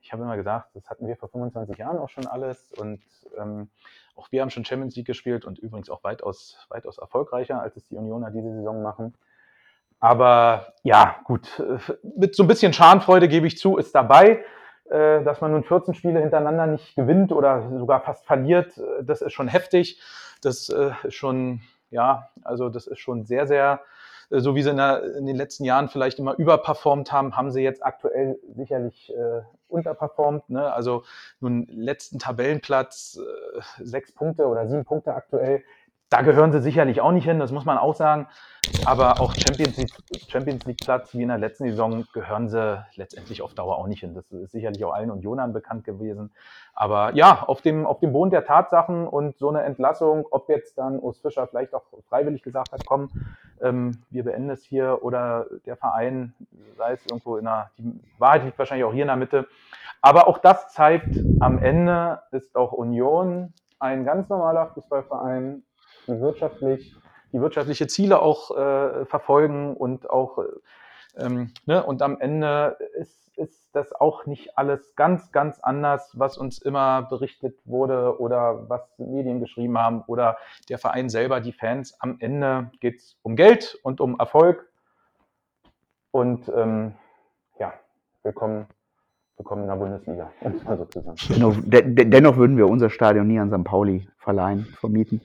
[0.00, 3.02] Ich habe immer gesagt, das hatten wir vor 25 Jahren auch schon alles und
[3.36, 3.70] ähm,
[4.14, 7.86] auch wir haben schon Champions League gespielt und übrigens auch weitaus, weitaus erfolgreicher, als es
[7.86, 9.14] die Unioner diese Saison machen.
[10.02, 11.78] Aber ja, gut, äh,
[12.16, 14.44] mit so ein bisschen Schadenfreude gebe ich zu, ist dabei.
[14.90, 19.22] Äh, dass man nun 14 Spiele hintereinander nicht gewinnt oder sogar fast verliert, äh, das
[19.22, 20.00] ist schon heftig.
[20.42, 23.78] Das ist schon, ja, also das ist schon sehr, sehr,
[24.28, 27.62] so wie sie in, der, in den letzten Jahren vielleicht immer überperformt haben, haben sie
[27.62, 30.50] jetzt aktuell sicherlich äh, unterperformt.
[30.50, 30.72] Ne?
[30.72, 31.04] Also
[31.38, 35.62] nun letzten Tabellenplatz, äh, sechs Punkte oder sieben Punkte aktuell
[36.12, 38.28] da gehören sie sicherlich auch nicht hin, das muss man auch sagen.
[38.84, 39.90] Aber auch Champions League,
[40.28, 44.00] Champions League Platz wie in der letzten Saison gehören sie letztendlich auf Dauer auch nicht
[44.00, 44.14] hin.
[44.14, 46.30] Das ist sicherlich auch allen Unionern bekannt gewesen.
[46.74, 50.78] Aber ja, auf dem, auf dem Boden der Tatsachen und so eine Entlassung, ob jetzt
[50.78, 53.10] dann Urs Fischer vielleicht auch freiwillig gesagt hat, komm,
[53.60, 56.34] ähm, wir beenden es hier oder der Verein,
[56.76, 59.48] sei es irgendwo in der, die Wahrheit liegt wahrscheinlich auch hier in der Mitte.
[60.02, 65.62] Aber auch das zeigt, am Ende ist auch Union ein ganz normaler Fußballverein,
[66.06, 66.94] wirtschaftlich,
[67.32, 70.42] die wirtschaftliche Ziele auch äh, verfolgen und auch äh,
[71.16, 71.82] ähm, ne?
[71.84, 77.02] und am Ende ist, ist das auch nicht alles ganz, ganz anders, was uns immer
[77.02, 80.36] berichtet wurde oder was Medien geschrieben haben oder
[80.68, 81.96] der Verein selber, die Fans.
[82.00, 84.68] Am Ende geht es um Geld und um Erfolg.
[86.10, 86.92] Und ähm,
[87.58, 87.72] ja,
[88.22, 88.66] willkommen,
[89.36, 90.32] willkommen in der Bundesliga.
[91.30, 93.64] Dennoch, dennoch würden wir unser Stadion nie an St.
[93.64, 95.22] Pauli verleihen, vermieten.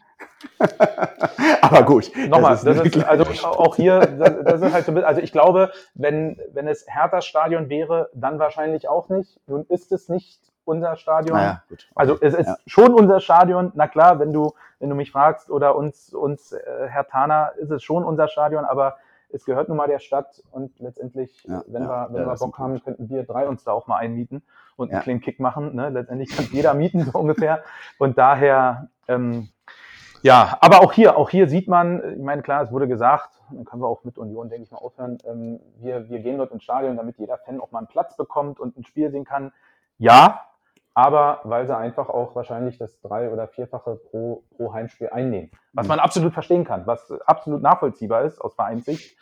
[1.62, 2.12] Aber gut.
[2.28, 5.32] Nochmal, das ist, das ist also auch hier, das, das, ist halt so, also ich
[5.32, 9.40] glaube, wenn, wenn es Herthas Stadion wäre, dann wahrscheinlich auch nicht.
[9.48, 11.38] Nun ist es nicht unser Stadion.
[11.38, 11.64] Naja,
[11.96, 12.58] also es ist ja.
[12.66, 13.72] schon unser Stadion.
[13.76, 17.72] Na klar, wenn du, wenn du mich fragst oder uns, uns äh, Herr Tana, ist
[17.72, 18.98] es schon unser Stadion, aber
[19.30, 22.36] es gehört nun mal der Stadt und letztendlich, Ja, wenn ja, wir, wenn ja, wir
[22.36, 24.42] Bock haben, könnten wir drei uns da auch mal einmieten
[24.76, 25.76] und einen kleinen Kick machen.
[25.76, 25.90] Ne?
[25.90, 27.64] Letztendlich kann jeder mieten, so ungefähr.
[27.98, 29.50] Und daher, ähm,
[30.22, 33.66] ja, aber auch hier, auch hier sieht man, ich meine, klar, es wurde gesagt, dann
[33.66, 35.18] können wir auch mit Union, denke ich mal, aufhören.
[35.26, 38.60] Ähm, wir, wir gehen dort ins Stadion, damit jeder Fan auch mal einen Platz bekommt
[38.60, 39.52] und ein Spiel sehen kann.
[39.98, 40.42] Ja,
[40.94, 45.52] aber weil sie einfach auch wahrscheinlich das drei- oder vierfache pro, pro Heimspiel einnehmen.
[45.74, 45.90] Was Mhm.
[45.90, 49.16] man absolut verstehen kann, was absolut nachvollziehbar ist aus Vereinssicht.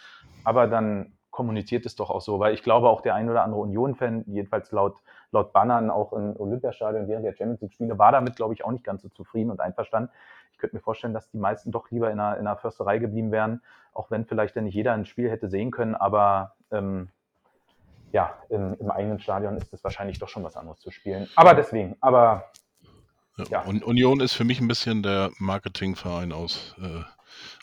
[0.45, 3.59] Aber dann kommuniziert es doch auch so, weil ich glaube auch der ein oder andere
[3.59, 4.95] Union-Fan, jedenfalls laut,
[5.31, 8.85] laut Bannern auch im Olympiastadion während der Champions League-Spiele, war damit, glaube ich, auch nicht
[8.85, 10.09] ganz so zufrieden und einverstanden.
[10.55, 13.29] Ich könnte mir vorstellen, dass die meisten doch lieber in einer, in einer Försterei geblieben
[13.33, 13.61] wären,
[13.93, 17.09] auch wenn vielleicht dann nicht jeder ein Spiel hätte sehen können, aber ähm,
[18.13, 21.27] ja, im, im eigenen Stadion ist es wahrscheinlich doch schon was anderes zu spielen.
[21.35, 22.45] Aber deswegen, aber
[23.49, 23.63] Ja.
[23.63, 27.03] Und Union ist für mich ein bisschen der Marketingverein aus, äh,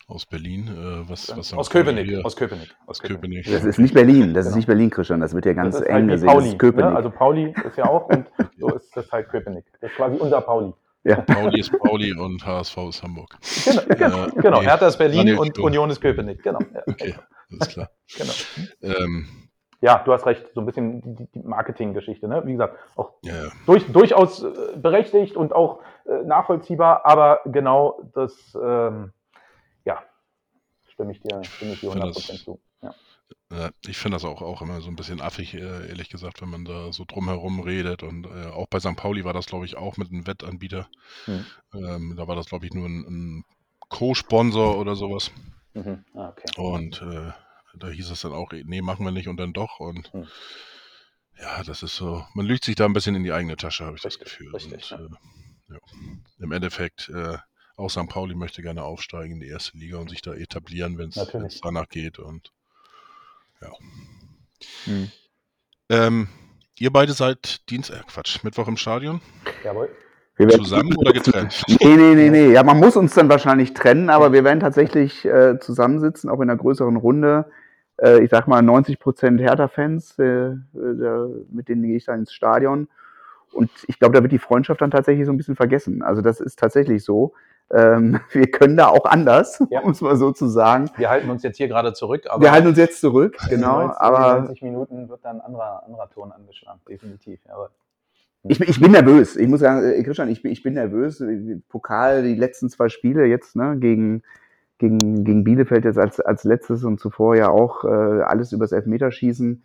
[0.07, 0.67] aus Berlin.
[0.67, 3.45] Äh, was, was aus Köpenick, aus Köpenick, aus Köpenick.
[3.49, 4.57] Das ist nicht Berlin, das ist Genau.
[4.57, 6.27] nicht Berlin, Christian, das wird ja ganz das ist eng halt gesehen.
[6.27, 6.89] Pauli, das ist Köpenick.
[6.91, 6.95] Ne?
[6.95, 8.27] Also Pauli ist ja auch und
[8.59, 9.65] so ist das halt Köpenick.
[9.81, 10.73] Das ist quasi unser Pauli.
[11.03, 11.21] Ja.
[11.21, 13.37] Pauli ist Pauli und HSV ist Hamburg.
[13.65, 14.59] Genau, genau, Äh, genau.
[14.61, 15.65] nee, Hertha ist Berlin Daniel und Sturm.
[15.65, 16.41] Union ist Köpenick.
[16.43, 16.59] Genau.
[16.73, 17.15] Ja, Okay,
[17.51, 17.89] alles klar.
[18.17, 18.33] genau.
[18.81, 19.27] Ähm,
[19.81, 22.27] ja, du hast recht, so ein bisschen die, die Marketinggeschichte.
[22.27, 22.41] Ne?
[22.45, 23.49] Wie gesagt, auch ja.
[23.65, 29.11] durch, durchaus äh, berechtigt und auch äh, nachvollziehbar, aber genau das, ähm,
[29.83, 30.01] ja,
[30.87, 32.59] stimme ich dir, stimme ich dir finde 100% das- zu.
[32.81, 32.93] Ja.
[33.55, 36.49] Ja, ich finde das auch, auch immer so ein bisschen affig, äh, ehrlich gesagt, wenn
[36.49, 38.01] man da so drumherum redet.
[38.01, 38.95] Und äh, auch bei St.
[38.95, 40.89] Pauli war das, glaube ich, auch mit einem Wettanbieter.
[41.25, 41.45] Hm.
[41.73, 43.43] Ähm, da war das, glaube ich, nur ein, ein
[43.89, 45.31] Co-Sponsor oder sowas.
[45.75, 46.03] Mhm.
[46.15, 46.49] Ah, okay.
[46.59, 47.31] Und äh,
[47.77, 49.79] da hieß es dann auch, nee, machen wir nicht und dann doch.
[49.79, 50.27] Und Hm.
[51.39, 53.97] ja, das ist so, man lügt sich da ein bisschen in die eigene Tasche, habe
[53.97, 54.51] ich das Richtig, Gefühl.
[54.53, 55.79] richtig, und, äh, ja.
[56.39, 57.37] Im Endeffekt, äh,
[57.75, 58.07] auch St.
[58.07, 61.89] Pauli möchte gerne aufsteigen in die erste Liga und sich da etablieren, wenn es danach
[61.89, 62.19] geht.
[62.19, 62.51] Und
[63.63, 63.71] ja.
[64.85, 65.07] Hm.
[65.89, 66.27] Ähm,
[66.79, 69.21] ihr beide seid Dienst, äh, Quatsch, Mittwoch im Stadion?
[69.63, 69.89] Jawohl.
[70.35, 71.63] Wir werden- Zusammen oder getrennt?
[71.67, 72.51] Nee, nee, nee, nee.
[72.53, 76.49] Ja, man muss uns dann wahrscheinlich trennen, aber wir werden tatsächlich äh, zusammensitzen, auch in
[76.49, 77.45] einer größeren Runde.
[78.01, 80.57] Äh, ich sag mal 90 Prozent Hertha-Fans, äh, äh,
[81.51, 82.87] mit denen gehe ich dann ins Stadion.
[83.51, 86.01] Und ich glaube, da wird die Freundschaft dann tatsächlich so ein bisschen vergessen.
[86.01, 87.33] Also das ist tatsächlich so.
[87.71, 89.81] Ähm, wir können da auch anders, Ja.
[89.81, 90.89] um es mal so zu sagen.
[90.97, 93.79] Wir halten uns jetzt hier gerade zurück, aber wir halten uns jetzt zurück, in genau.
[93.81, 97.39] 90, Aber 90 Minuten wird dann ein anderer, anderer Ton angeschlagen, definitiv.
[97.49, 97.69] Aber
[98.43, 99.35] Ich, bin- ich bin nervös.
[99.37, 101.23] Ich muss sagen, äh, Christian, ich bin, ich bin nervös.
[101.69, 104.21] Pokal, die letzten zwei Spiele jetzt, ne, gegen,
[104.77, 109.63] gegen, gegen Bielefeld jetzt als, als letztes und zuvor ja auch äh, alles übers Elfmeterschießen.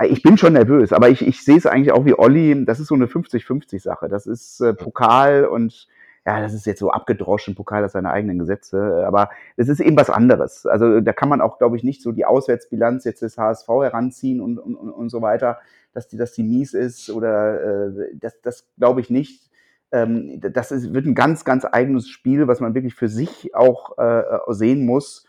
[0.00, 2.64] Äh, Ich bin schon nervös, aber ich, ich sehe es eigentlich auch wie Olli.
[2.64, 4.08] Das ist so eine 50-50-Sache.
[4.08, 5.86] Das ist äh, Pokal und
[6.26, 7.54] ja, das ist jetzt so abgedroschen.
[7.54, 10.66] Pokal hat seine eigenen Gesetze, aber es ist eben was anderes.
[10.66, 14.40] Also da kann man auch, glaube ich, nicht so die Auswärtsbilanz jetzt des HSV heranziehen
[14.40, 15.58] und, und, und, so weiter
[15.96, 19.50] dass die, dass die mies ist oder äh, das, das glaube ich nicht.
[19.90, 23.96] Ähm, das ist, wird ein ganz, ganz eigenes Spiel, was man wirklich für sich auch
[23.96, 25.26] äh, sehen muss.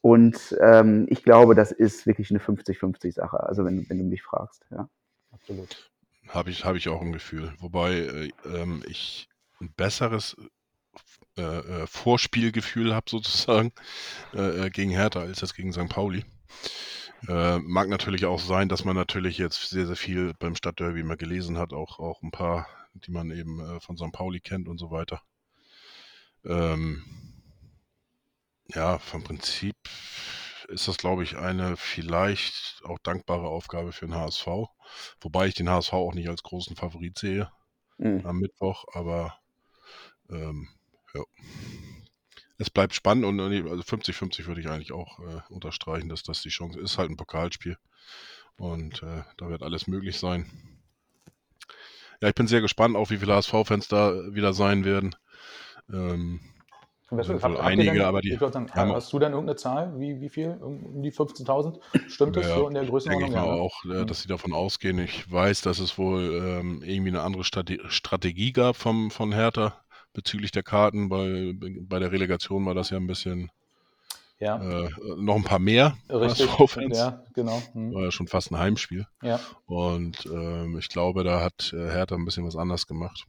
[0.00, 4.66] Und ähm, ich glaube, das ist wirklich eine 50-50-Sache, also wenn, wenn du mich fragst.
[4.70, 4.88] Ja.
[5.32, 5.90] absolut.
[6.28, 7.52] Habe ich, habe ich auch ein Gefühl.
[7.60, 9.28] Wobei äh, ähm, ich
[9.60, 10.36] ein besseres
[11.36, 13.72] äh, äh, Vorspielgefühl habe sozusagen
[14.34, 15.88] äh, äh, gegen Hertha als jetzt gegen St.
[15.88, 16.24] Pauli.
[17.28, 21.16] Äh, mag natürlich auch sein, dass man natürlich jetzt sehr, sehr viel beim Stadtderby mal
[21.16, 24.12] gelesen hat, auch, auch ein paar, die man eben äh, von St.
[24.12, 25.22] Pauli kennt und so weiter.
[26.44, 27.02] Ähm,
[28.74, 29.76] ja, vom Prinzip
[30.68, 34.46] ist das, glaube ich, eine vielleicht auch dankbare Aufgabe für den HSV.
[35.20, 37.50] Wobei ich den HSV auch nicht als großen Favorit sehe
[37.98, 38.26] Mhm.
[38.26, 39.39] am Mittwoch, aber
[40.30, 40.68] ähm,
[41.14, 41.22] ja.
[42.58, 46.48] Es bleibt spannend und also 50-50 würde ich eigentlich auch äh, unterstreichen, dass das die
[46.50, 46.96] Chance ist.
[46.96, 47.76] Halt ein Pokalspiel
[48.56, 50.50] und äh, da wird alles möglich sein.
[52.20, 55.14] Ja, ich bin sehr gespannt, auch wie viele HSV-Fans da wieder sein werden.
[55.92, 56.40] Ähm,
[57.10, 59.56] Und sind wohl habt ihr einige, denn- aber die sagen, haben hast du denn irgendeine
[59.56, 59.98] Zahl?
[59.98, 60.50] Wie, wie viel?
[60.62, 61.80] Um die 15.000?
[62.06, 63.24] Stimmt das Ja, so in der denke Größenordnung?
[63.24, 63.60] ich mal Ja, ne?
[63.60, 64.06] auch, Mhm.
[64.06, 64.98] dass sie davon ausgehen.
[64.98, 69.82] Ich weiß, dass es wohl ähm, irgendwie eine andere Strate Strategie gab vom, von Hertha
[70.12, 71.08] bezüglich der Karten.
[71.08, 73.50] Bei, bei der Relegation war das ja ein bisschen
[74.38, 74.56] ja.
[74.60, 76.50] äh, noch ein paar mehr richtig.
[76.50, 76.98] HSV-Fans.
[76.98, 77.62] Ja, genau.
[77.74, 77.94] Mhm.
[77.94, 79.06] War ja schon fast ein Heimspiel.
[79.22, 79.38] Ja.
[79.66, 83.26] Und ähm, ich glaube, da hat äh, Hertha ein bisschen was anders gemacht.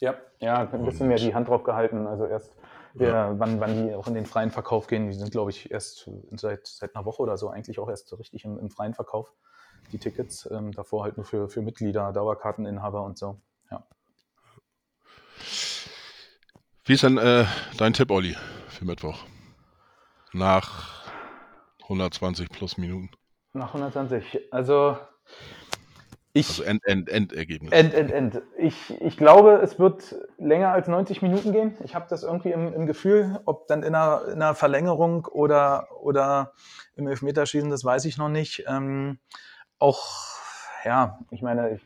[0.00, 2.06] Ja, ja, ein bisschen Und- mehr die Hand drauf gehalten.
[2.06, 2.52] Also erst,
[2.94, 3.38] ja.
[3.38, 6.66] wann, wann die auch in den freien Verkauf gehen, die sind, glaube ich, erst seit,
[6.66, 9.32] seit einer Woche oder so eigentlich auch erst so richtig im, im freien Verkauf,
[9.92, 10.48] die Tickets.
[10.50, 13.40] Ähm, davor halt nur für, für Mitglieder, Dauerkarteninhaber und so.
[13.70, 13.86] Ja.
[16.84, 17.44] Wie ist denn äh,
[17.76, 18.36] dein Tipp, Olli,
[18.68, 19.24] für Mittwoch?
[20.32, 21.04] Nach
[21.82, 23.10] 120 plus Minuten.
[23.52, 24.52] Nach 120.
[24.52, 24.96] Also
[26.32, 26.48] ich.
[26.48, 27.72] Also End, End, Endergebnis.
[27.72, 28.42] End, End, End.
[28.56, 31.76] Ich, ich glaube, es wird länger als 90 Minuten gehen.
[31.84, 35.88] Ich habe das irgendwie im, im Gefühl, ob dann in einer, in einer Verlängerung oder,
[36.00, 36.52] oder
[36.96, 38.64] im Elfmeterschießen, das weiß ich noch nicht.
[38.68, 39.18] Ähm,
[39.78, 40.06] auch,
[40.84, 41.82] ja, ich meine, ich,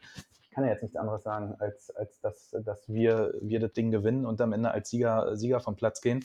[0.55, 4.25] kann ja jetzt nichts anderes sagen, als, als dass, dass wir, wir das Ding gewinnen
[4.25, 6.25] und am Ende als Sieger, Sieger vom Platz gehen.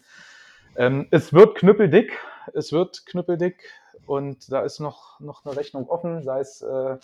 [0.76, 2.18] Ähm, es wird knüppeldick,
[2.54, 3.58] es wird knüppeldick
[4.06, 6.98] und da ist noch, noch eine Rechnung offen, sei es, äh,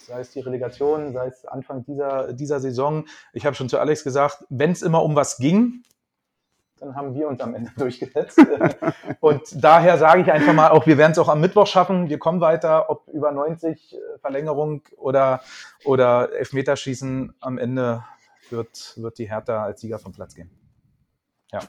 [0.00, 3.06] sei es die Relegation, sei es Anfang dieser, dieser Saison.
[3.32, 5.84] Ich habe schon zu Alex gesagt, wenn es immer um was ging,
[6.82, 8.40] dann haben wir uns am Ende durchgesetzt.
[9.20, 12.08] und daher sage ich einfach mal auch, wir werden es auch am Mittwoch schaffen.
[12.08, 15.42] Wir kommen weiter, ob über 90 äh, Verlängerung oder,
[15.84, 17.34] oder Elfmeterschießen.
[17.40, 18.04] Am Ende
[18.50, 20.50] wird, wird die Hertha als Sieger vom Platz gehen.
[21.52, 21.60] Ja.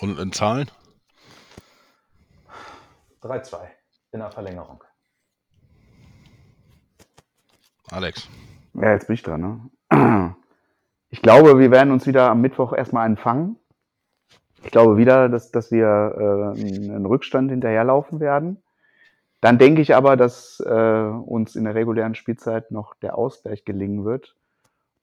[0.00, 0.70] Und in Zahlen?
[3.22, 3.60] 3-2
[4.12, 4.84] in der Verlängerung.
[7.90, 8.28] Alex.
[8.74, 9.70] Ja, jetzt bin ich dran.
[9.90, 10.36] Ne?
[11.08, 13.58] Ich glaube, wir werden uns wieder am Mittwoch erstmal einen fangen.
[14.68, 15.86] Ich glaube wieder, dass, dass wir
[16.54, 18.62] äh, einen Rückstand hinterherlaufen werden.
[19.40, 24.04] Dann denke ich aber, dass äh, uns in der regulären Spielzeit noch der Ausgleich gelingen
[24.04, 24.36] wird.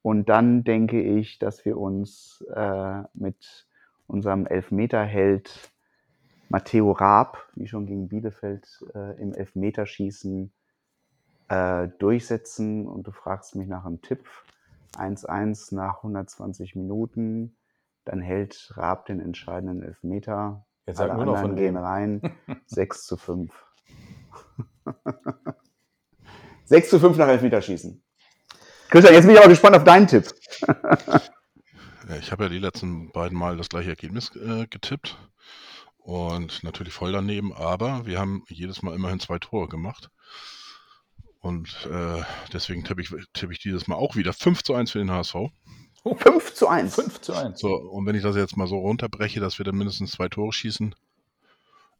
[0.03, 3.65] Und dann denke ich, dass wir uns äh, mit
[4.05, 5.71] unserem Elfmeterheld
[6.47, 10.53] Matteo Raab, wie schon gegen Bielefeld äh, im Elfmeterschießen
[11.47, 12.85] äh, durchsetzen.
[12.85, 14.27] Und du fragst mich nach einem Tipp.
[14.95, 17.55] 1-1 nach 120 Minuten.
[18.05, 20.65] Dann hält Raab den entscheidenden Elfmeter.
[20.85, 22.21] Jetzt Alle sag nur noch anderen von gehen rein.
[22.67, 23.51] 6 zu 5.
[26.65, 28.03] 6 zu 5 nach Elfmeterschießen.
[28.89, 30.31] Christian, jetzt bin ich aber gespannt auf deinen Tipp.
[32.07, 35.17] Ja, ich habe ja die letzten beiden Mal das gleiche Ergebnis äh, getippt.
[35.97, 40.11] Und natürlich voll daneben, aber wir haben jedes Mal immerhin zwei Tore gemacht.
[41.39, 42.21] Und äh,
[42.53, 45.35] deswegen tippe ich, tippe ich dieses Mal auch wieder 5 zu 1 für den HSV.
[46.13, 46.95] 5 zu 1.
[46.95, 47.59] 5 zu 1.
[47.59, 50.53] So, und wenn ich das jetzt mal so runterbreche, dass wir dann mindestens zwei Tore
[50.53, 50.93] schießen,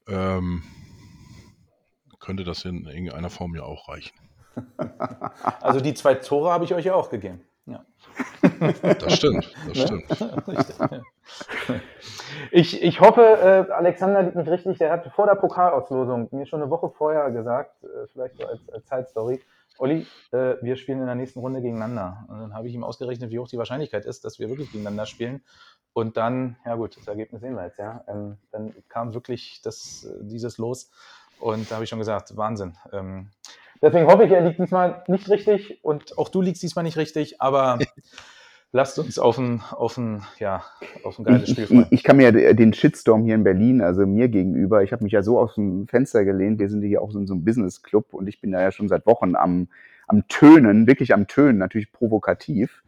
[0.08, 0.64] ähm,
[2.20, 4.16] könnte das in irgendeiner Form ja auch reichen.
[5.62, 7.42] Also die zwei Tore habe ich euch ja auch gegeben.
[7.66, 7.84] Ja.
[9.00, 10.66] Das stimmt, das Ne?
[10.68, 11.02] stimmt.
[12.52, 14.78] Ich, ich hoffe, äh, Alexander liegt nicht richtig.
[14.78, 18.60] Der hat vor der Pokalauslosung mir schon eine Woche vorher gesagt, äh, vielleicht so als,
[18.70, 19.42] als Zeitstory,
[19.78, 22.26] Olli, äh, wir spielen in der nächsten Runde gegeneinander.
[22.28, 25.06] Und dann habe ich ihm ausgerechnet, wie hoch die Wahrscheinlichkeit ist, dass wir wirklich gegeneinander
[25.06, 25.44] spielen.
[25.94, 28.04] Und dann, ja gut, das Ergebnis sehen wir jetzt, ja.
[28.08, 30.92] Ähm, dann kam wirklich das, äh, dieses Los.
[31.40, 32.76] Und da habe ich schon gesagt, Wahnsinn.
[32.92, 33.30] Ähm,
[33.82, 37.42] deswegen hoffe ich, er liegt diesmal nicht richtig und auch du liegst diesmal nicht richtig,
[37.42, 37.80] aber
[38.76, 40.62] lasst uns auf ein, auf ein, ja,
[41.04, 41.88] auf ein geiles Ich, Spiel ich, freuen.
[41.92, 45.14] ich kann mir ja den Shitstorm hier in Berlin, also mir gegenüber, ich habe mich
[45.14, 48.14] ja so aus dem Fenster gelehnt, wir sind hier auch so in so einem Business-Club
[48.14, 49.70] und ich bin da ja schon seit Wochen am,
[50.08, 52.84] am Tönen, wirklich am Tönen, natürlich provokativ,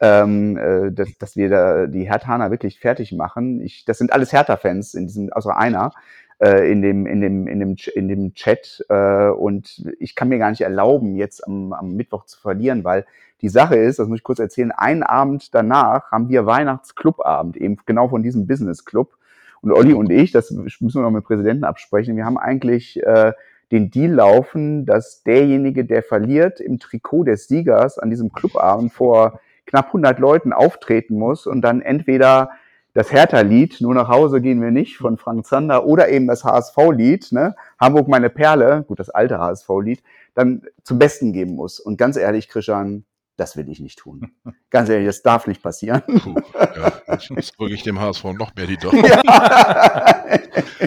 [0.00, 3.60] ähm, äh, dass, dass wir da die Herthaner wirklich fertig machen.
[3.60, 5.92] Ich, das sind alles Hertha-Fans, in diesem, außer einer,
[6.38, 10.38] äh, in dem, in dem, in dem, in dem Chat äh, und ich kann mir
[10.38, 13.06] gar nicht erlauben, jetzt am, am Mittwoch zu verlieren, weil
[13.42, 17.76] die Sache ist, das muss ich kurz erzählen, einen Abend danach haben wir Weihnachtsclubabend, eben
[17.86, 19.16] genau von diesem Business Club.
[19.62, 23.02] Und Olli und ich, das müssen wir noch mit dem Präsidenten absprechen, wir haben eigentlich
[23.02, 23.32] äh,
[23.72, 29.40] den Deal laufen, dass derjenige, der verliert, im Trikot des Siegers an diesem Clubabend vor
[29.66, 32.50] knapp 100 Leuten auftreten muss und dann entweder
[32.96, 37.30] das Hertha-Lied, nur nach Hause gehen wir nicht, von Frank Zander, oder eben das HSV-Lied,
[37.30, 40.02] ne, Hamburg meine Perle, gut, das alte HSV-Lied,
[40.34, 41.78] dann zum Besten geben muss.
[41.78, 43.04] Und ganz ehrlich, Christian,
[43.36, 44.32] das will ich nicht tun.
[44.70, 46.00] Ganz ehrlich, das darf nicht passieren.
[46.06, 47.02] Puh, ja,
[47.36, 49.04] jetzt drücke ich dem HSV noch mehr die Daumen.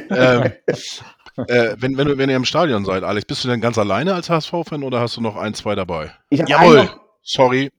[0.09, 0.51] ähm,
[1.47, 4.31] äh, wenn, wenn, wenn ihr im Stadion seid, Alex, bist du denn ganz alleine als
[4.31, 6.11] HSV-Fan oder hast du noch ein, zwei dabei?
[6.31, 6.89] Ich Jawohl, einen
[7.21, 7.69] sorry.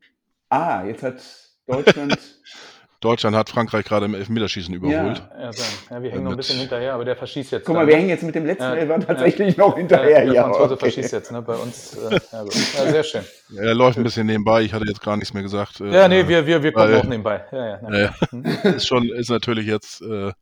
[0.51, 1.21] Ah, jetzt hat
[1.67, 2.17] Deutschland.
[3.01, 5.23] Deutschland hat Frankreich gerade im Elfmeterschießen überholt.
[5.41, 5.63] Ja, so.
[5.91, 7.65] ja, wir hängen noch ein bisschen hinterher, aber der verschießt jetzt.
[7.65, 7.99] Guck mal, dann, wir ne?
[8.01, 10.27] hängen jetzt mit dem letzten Ja, Elfer tatsächlich noch hinterher.
[10.27, 10.77] der Ja, Franzose okay.
[10.81, 11.41] verschießt jetzt, ne?
[11.41, 11.95] Bei uns.
[11.97, 13.23] Äh, ja, ja, sehr schön.
[13.57, 15.81] Er läuft ein bisschen nebenbei, ich hatte jetzt gar nichts mehr gesagt.
[15.81, 17.43] äh, Ja, nee, wir, wir, wir kommen weil- auch nebenbei.
[17.53, 18.45] Ja, ja, Ja, Hm,
[18.77, 20.33] ist schon, ist natürlich jetzt, äh,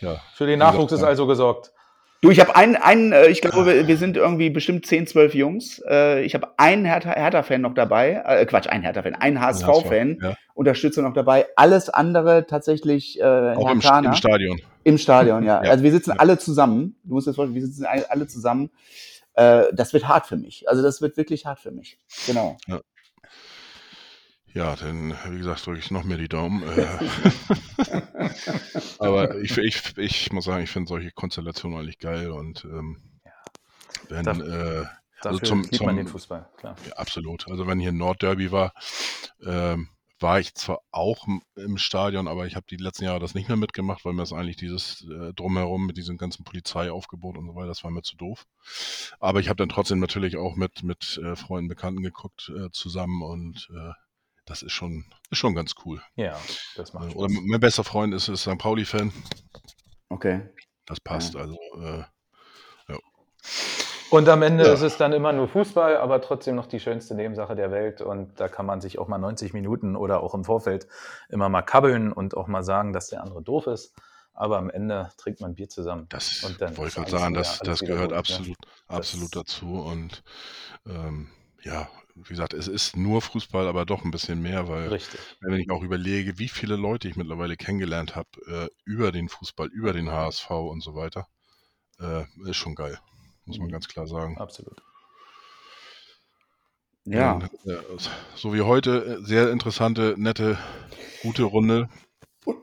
[0.00, 0.20] ja.
[0.36, 1.71] Für den Nachwuchs ist also gesorgt.
[2.22, 5.34] Du, ich habe einen, einen äh, ich glaube, wir- wir sind irgendwie bestimmt 10, 12
[5.34, 5.82] Jungs.
[5.88, 8.22] Äh, Ich habe einen Hertha- Hertha-Fan noch dabei.
[8.24, 10.34] Äh, Quatsch, einen Hertha-Fan, einen HSV-Fan, Ja.
[10.54, 11.46] Unterstützer noch dabei.
[11.56, 13.80] Alles andere tatsächlich äh, Auch im, im
[14.14, 14.60] Stadion.
[14.84, 15.60] Im Stadion, ja.
[15.64, 15.70] Ja.
[15.72, 16.16] Also wir sitzen Ja.
[16.18, 16.94] alle zusammen.
[17.02, 18.70] Du musst dir das vorstellen, wir sitzen alle alle zusammen.
[19.34, 20.68] Äh, das wird hart für mich.
[20.68, 21.98] Also das wird wirklich hart für mich.
[22.28, 22.56] Genau.
[22.68, 22.80] Ja,
[24.54, 26.62] dann, wie gesagt, drücke ich noch mehr die Daumen.
[26.62, 26.98] Äh,
[28.98, 33.02] aber ich, ich, ich muss sagen, ich finde solche Konstellationen eigentlich geil und ähm,
[34.08, 34.84] wenn, Darf- äh,
[35.24, 36.76] also zum, liebt man den Fußball, klar.
[36.86, 37.48] ja, absolut.
[37.48, 38.72] Also wenn hier Nordderby war,
[39.44, 39.88] ähm,
[40.18, 43.48] war ich zwar auch im- im Stadion, aber ich habe die letzten Jahre das nicht
[43.48, 47.54] mehr mitgemacht, weil mir das eigentlich dieses äh, drumherum mit diesem ganzen Polizeiaufgebot und so
[47.54, 48.44] weiter, das war mir zu doof.
[49.18, 53.22] Aber ich habe dann trotzdem natürlich auch mit mit äh, Freunden, Bekannten geguckt äh, zusammen
[53.22, 53.92] und äh,
[54.44, 56.02] das ist schon ist schon ganz cool.
[56.16, 56.38] Ja,
[56.76, 57.42] das macht Äh, Oder Spaß.
[57.46, 58.58] mein bester Freund ist, ist St.
[58.58, 59.12] Pauli-Fan.
[60.08, 60.48] Okay.
[60.86, 61.36] Das passt.
[61.36, 62.02] Also äh,
[64.10, 64.72] Und am Ende Ja.
[64.74, 68.02] ist es dann immer nur Fußball, aber trotzdem noch die schönste Nebensache der Welt.
[68.02, 70.86] Und da kann man sich auch mal 90 Minuten oder auch im Vorfeld
[71.30, 73.94] immer mal kabbeln und auch mal sagen, dass der andere doof ist.
[74.34, 76.06] Aber am Ende trinkt man Bier zusammen.
[76.10, 78.16] Das Und dann wollte ist ich gerade sagen, das, das gehört gut, ne?
[78.18, 78.56] absolut,
[78.86, 79.80] absolut Das- dazu.
[79.80, 80.22] Und
[80.86, 81.30] ähm,
[81.62, 85.20] ja, wie gesagt, es ist nur Fußball, aber doch ein bisschen mehr, weil Richtig.
[85.40, 89.68] wenn ich auch überlege, wie viele Leute ich mittlerweile kennengelernt habe äh, über den Fußball,
[89.68, 91.26] über den HSV und so weiter,
[92.00, 92.98] äh, ist schon geil,
[93.46, 93.72] muss man Mhm.
[93.72, 94.38] ganz klar sagen.
[94.38, 94.82] Absolut.
[97.04, 97.32] Ja.
[97.34, 97.78] Und, äh,
[98.36, 100.58] so wie heute, äh, sehr interessante, nette,
[101.22, 101.88] gute Runde.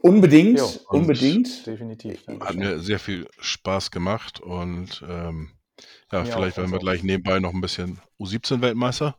[0.02, 1.66] Unbedingt, Jo, unbedingt.
[1.66, 2.26] Definitiv.
[2.28, 5.52] Hat mir sehr viel Spaß gemacht und ähm,
[6.12, 6.86] ja, Mir vielleicht werden wir also.
[6.86, 9.16] gleich nebenbei noch ein bisschen U17-Weltmeister.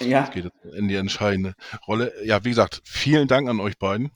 [0.00, 0.22] Ja.
[0.22, 1.54] Das geht jetzt in die entscheidende
[1.86, 2.12] Rolle.
[2.24, 4.10] Ja, wie gesagt, vielen Dank an euch beiden,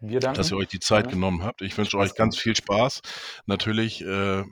[0.00, 0.36] Wir danken.
[0.38, 1.10] dass ihr euch die Zeit Ja.
[1.12, 1.62] genommen habt.
[1.62, 3.00] Ich wünsche euch ganz viel Spaß.
[3.46, 4.42] Natürlich, äh,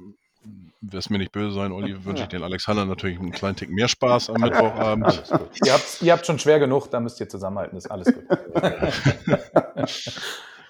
[0.80, 3.86] wirst mir nicht böse sein, Olli, wünsche ich den Alexander natürlich einen kleinen Tick mehr
[3.86, 5.22] Spaß am Mittwochabend.
[5.64, 8.24] Ihr, habt, ihr habt schon schwer genug, da müsst ihr zusammenhalten, ist alles gut.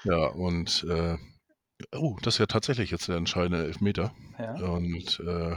[0.04, 1.16] Ja, und äh,
[1.96, 4.12] oh, das ist ja tatsächlich jetzt der entscheidende Elfmeter.
[4.38, 4.54] ja.
[4.68, 5.54] Und äh,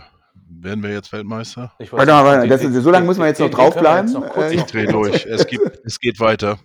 [0.47, 1.73] werden wir jetzt Weltmeister?
[1.79, 4.07] Ich Warte mal, warte, das ist- so lange müssen wir jetzt noch draufbleiben.
[4.07, 5.25] jetzt noch Äh, Ich drehe durch.
[5.25, 6.59] Es, gibt, es geht weiter.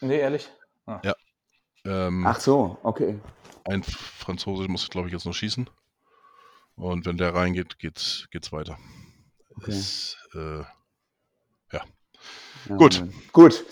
[0.00, 0.48] Nee, ehrlich?
[1.86, 3.18] Ähm, Ach so, okay.
[3.64, 5.68] Ein Franzose muss, glaube ich, jetzt noch schießen.
[6.76, 8.78] Und wenn der reingeht, geht's, geht's weiter.
[9.56, 9.70] Okay.
[9.70, 10.60] Es, äh,
[11.72, 11.82] Ja,
[12.76, 13.04] Gut.
[13.32, 13.64] Gut.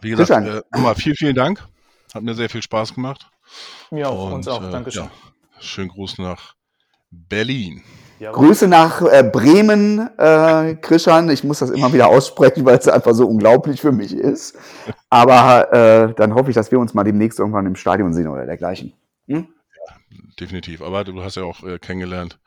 [0.00, 1.66] wie gesagt, äh, nochmal vielen, vielen Dank.
[2.12, 3.28] Hat mir sehr viel Spaß gemacht.
[3.90, 4.62] Mir auch, uns auch.
[4.62, 5.04] äh, Dankeschön.
[5.04, 5.10] Ja,
[5.60, 6.54] schönen Gruß nach
[7.10, 7.82] Berlin.
[8.20, 11.28] Grüße nach äh, Bremen, äh, Christian.
[11.30, 14.56] Ich muss das immer wieder aussprechen, weil es einfach so unglaublich für mich ist.
[15.10, 18.46] Aber äh, dann hoffe ich, dass wir uns mal demnächst irgendwann im Stadion sehen oder
[18.46, 18.92] dergleichen.
[19.26, 19.48] Hm?
[20.40, 20.82] Definitiv.
[20.82, 22.38] Aber du hast ja auch äh, kennengelernt.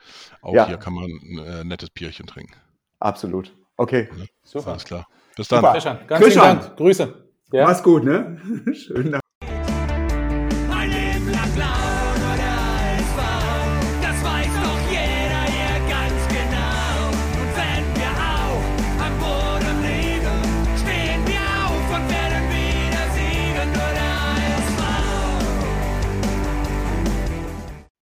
[0.41, 0.67] Auch Ja.
[0.67, 2.53] hier kann man ein äh, nettes Bierchen trinken.
[2.99, 3.53] Absolut.
[3.77, 4.09] Okay.
[4.43, 4.71] Super.
[4.71, 5.07] Alles klar.
[5.35, 5.59] Bis dann.
[5.59, 5.71] Super.
[5.73, 6.77] Christian, ganz Dank.
[6.77, 7.13] Grüße.
[7.51, 7.65] Ja?
[7.65, 8.41] Mach's gut, ne?
[8.73, 9.21] Schönen Dank.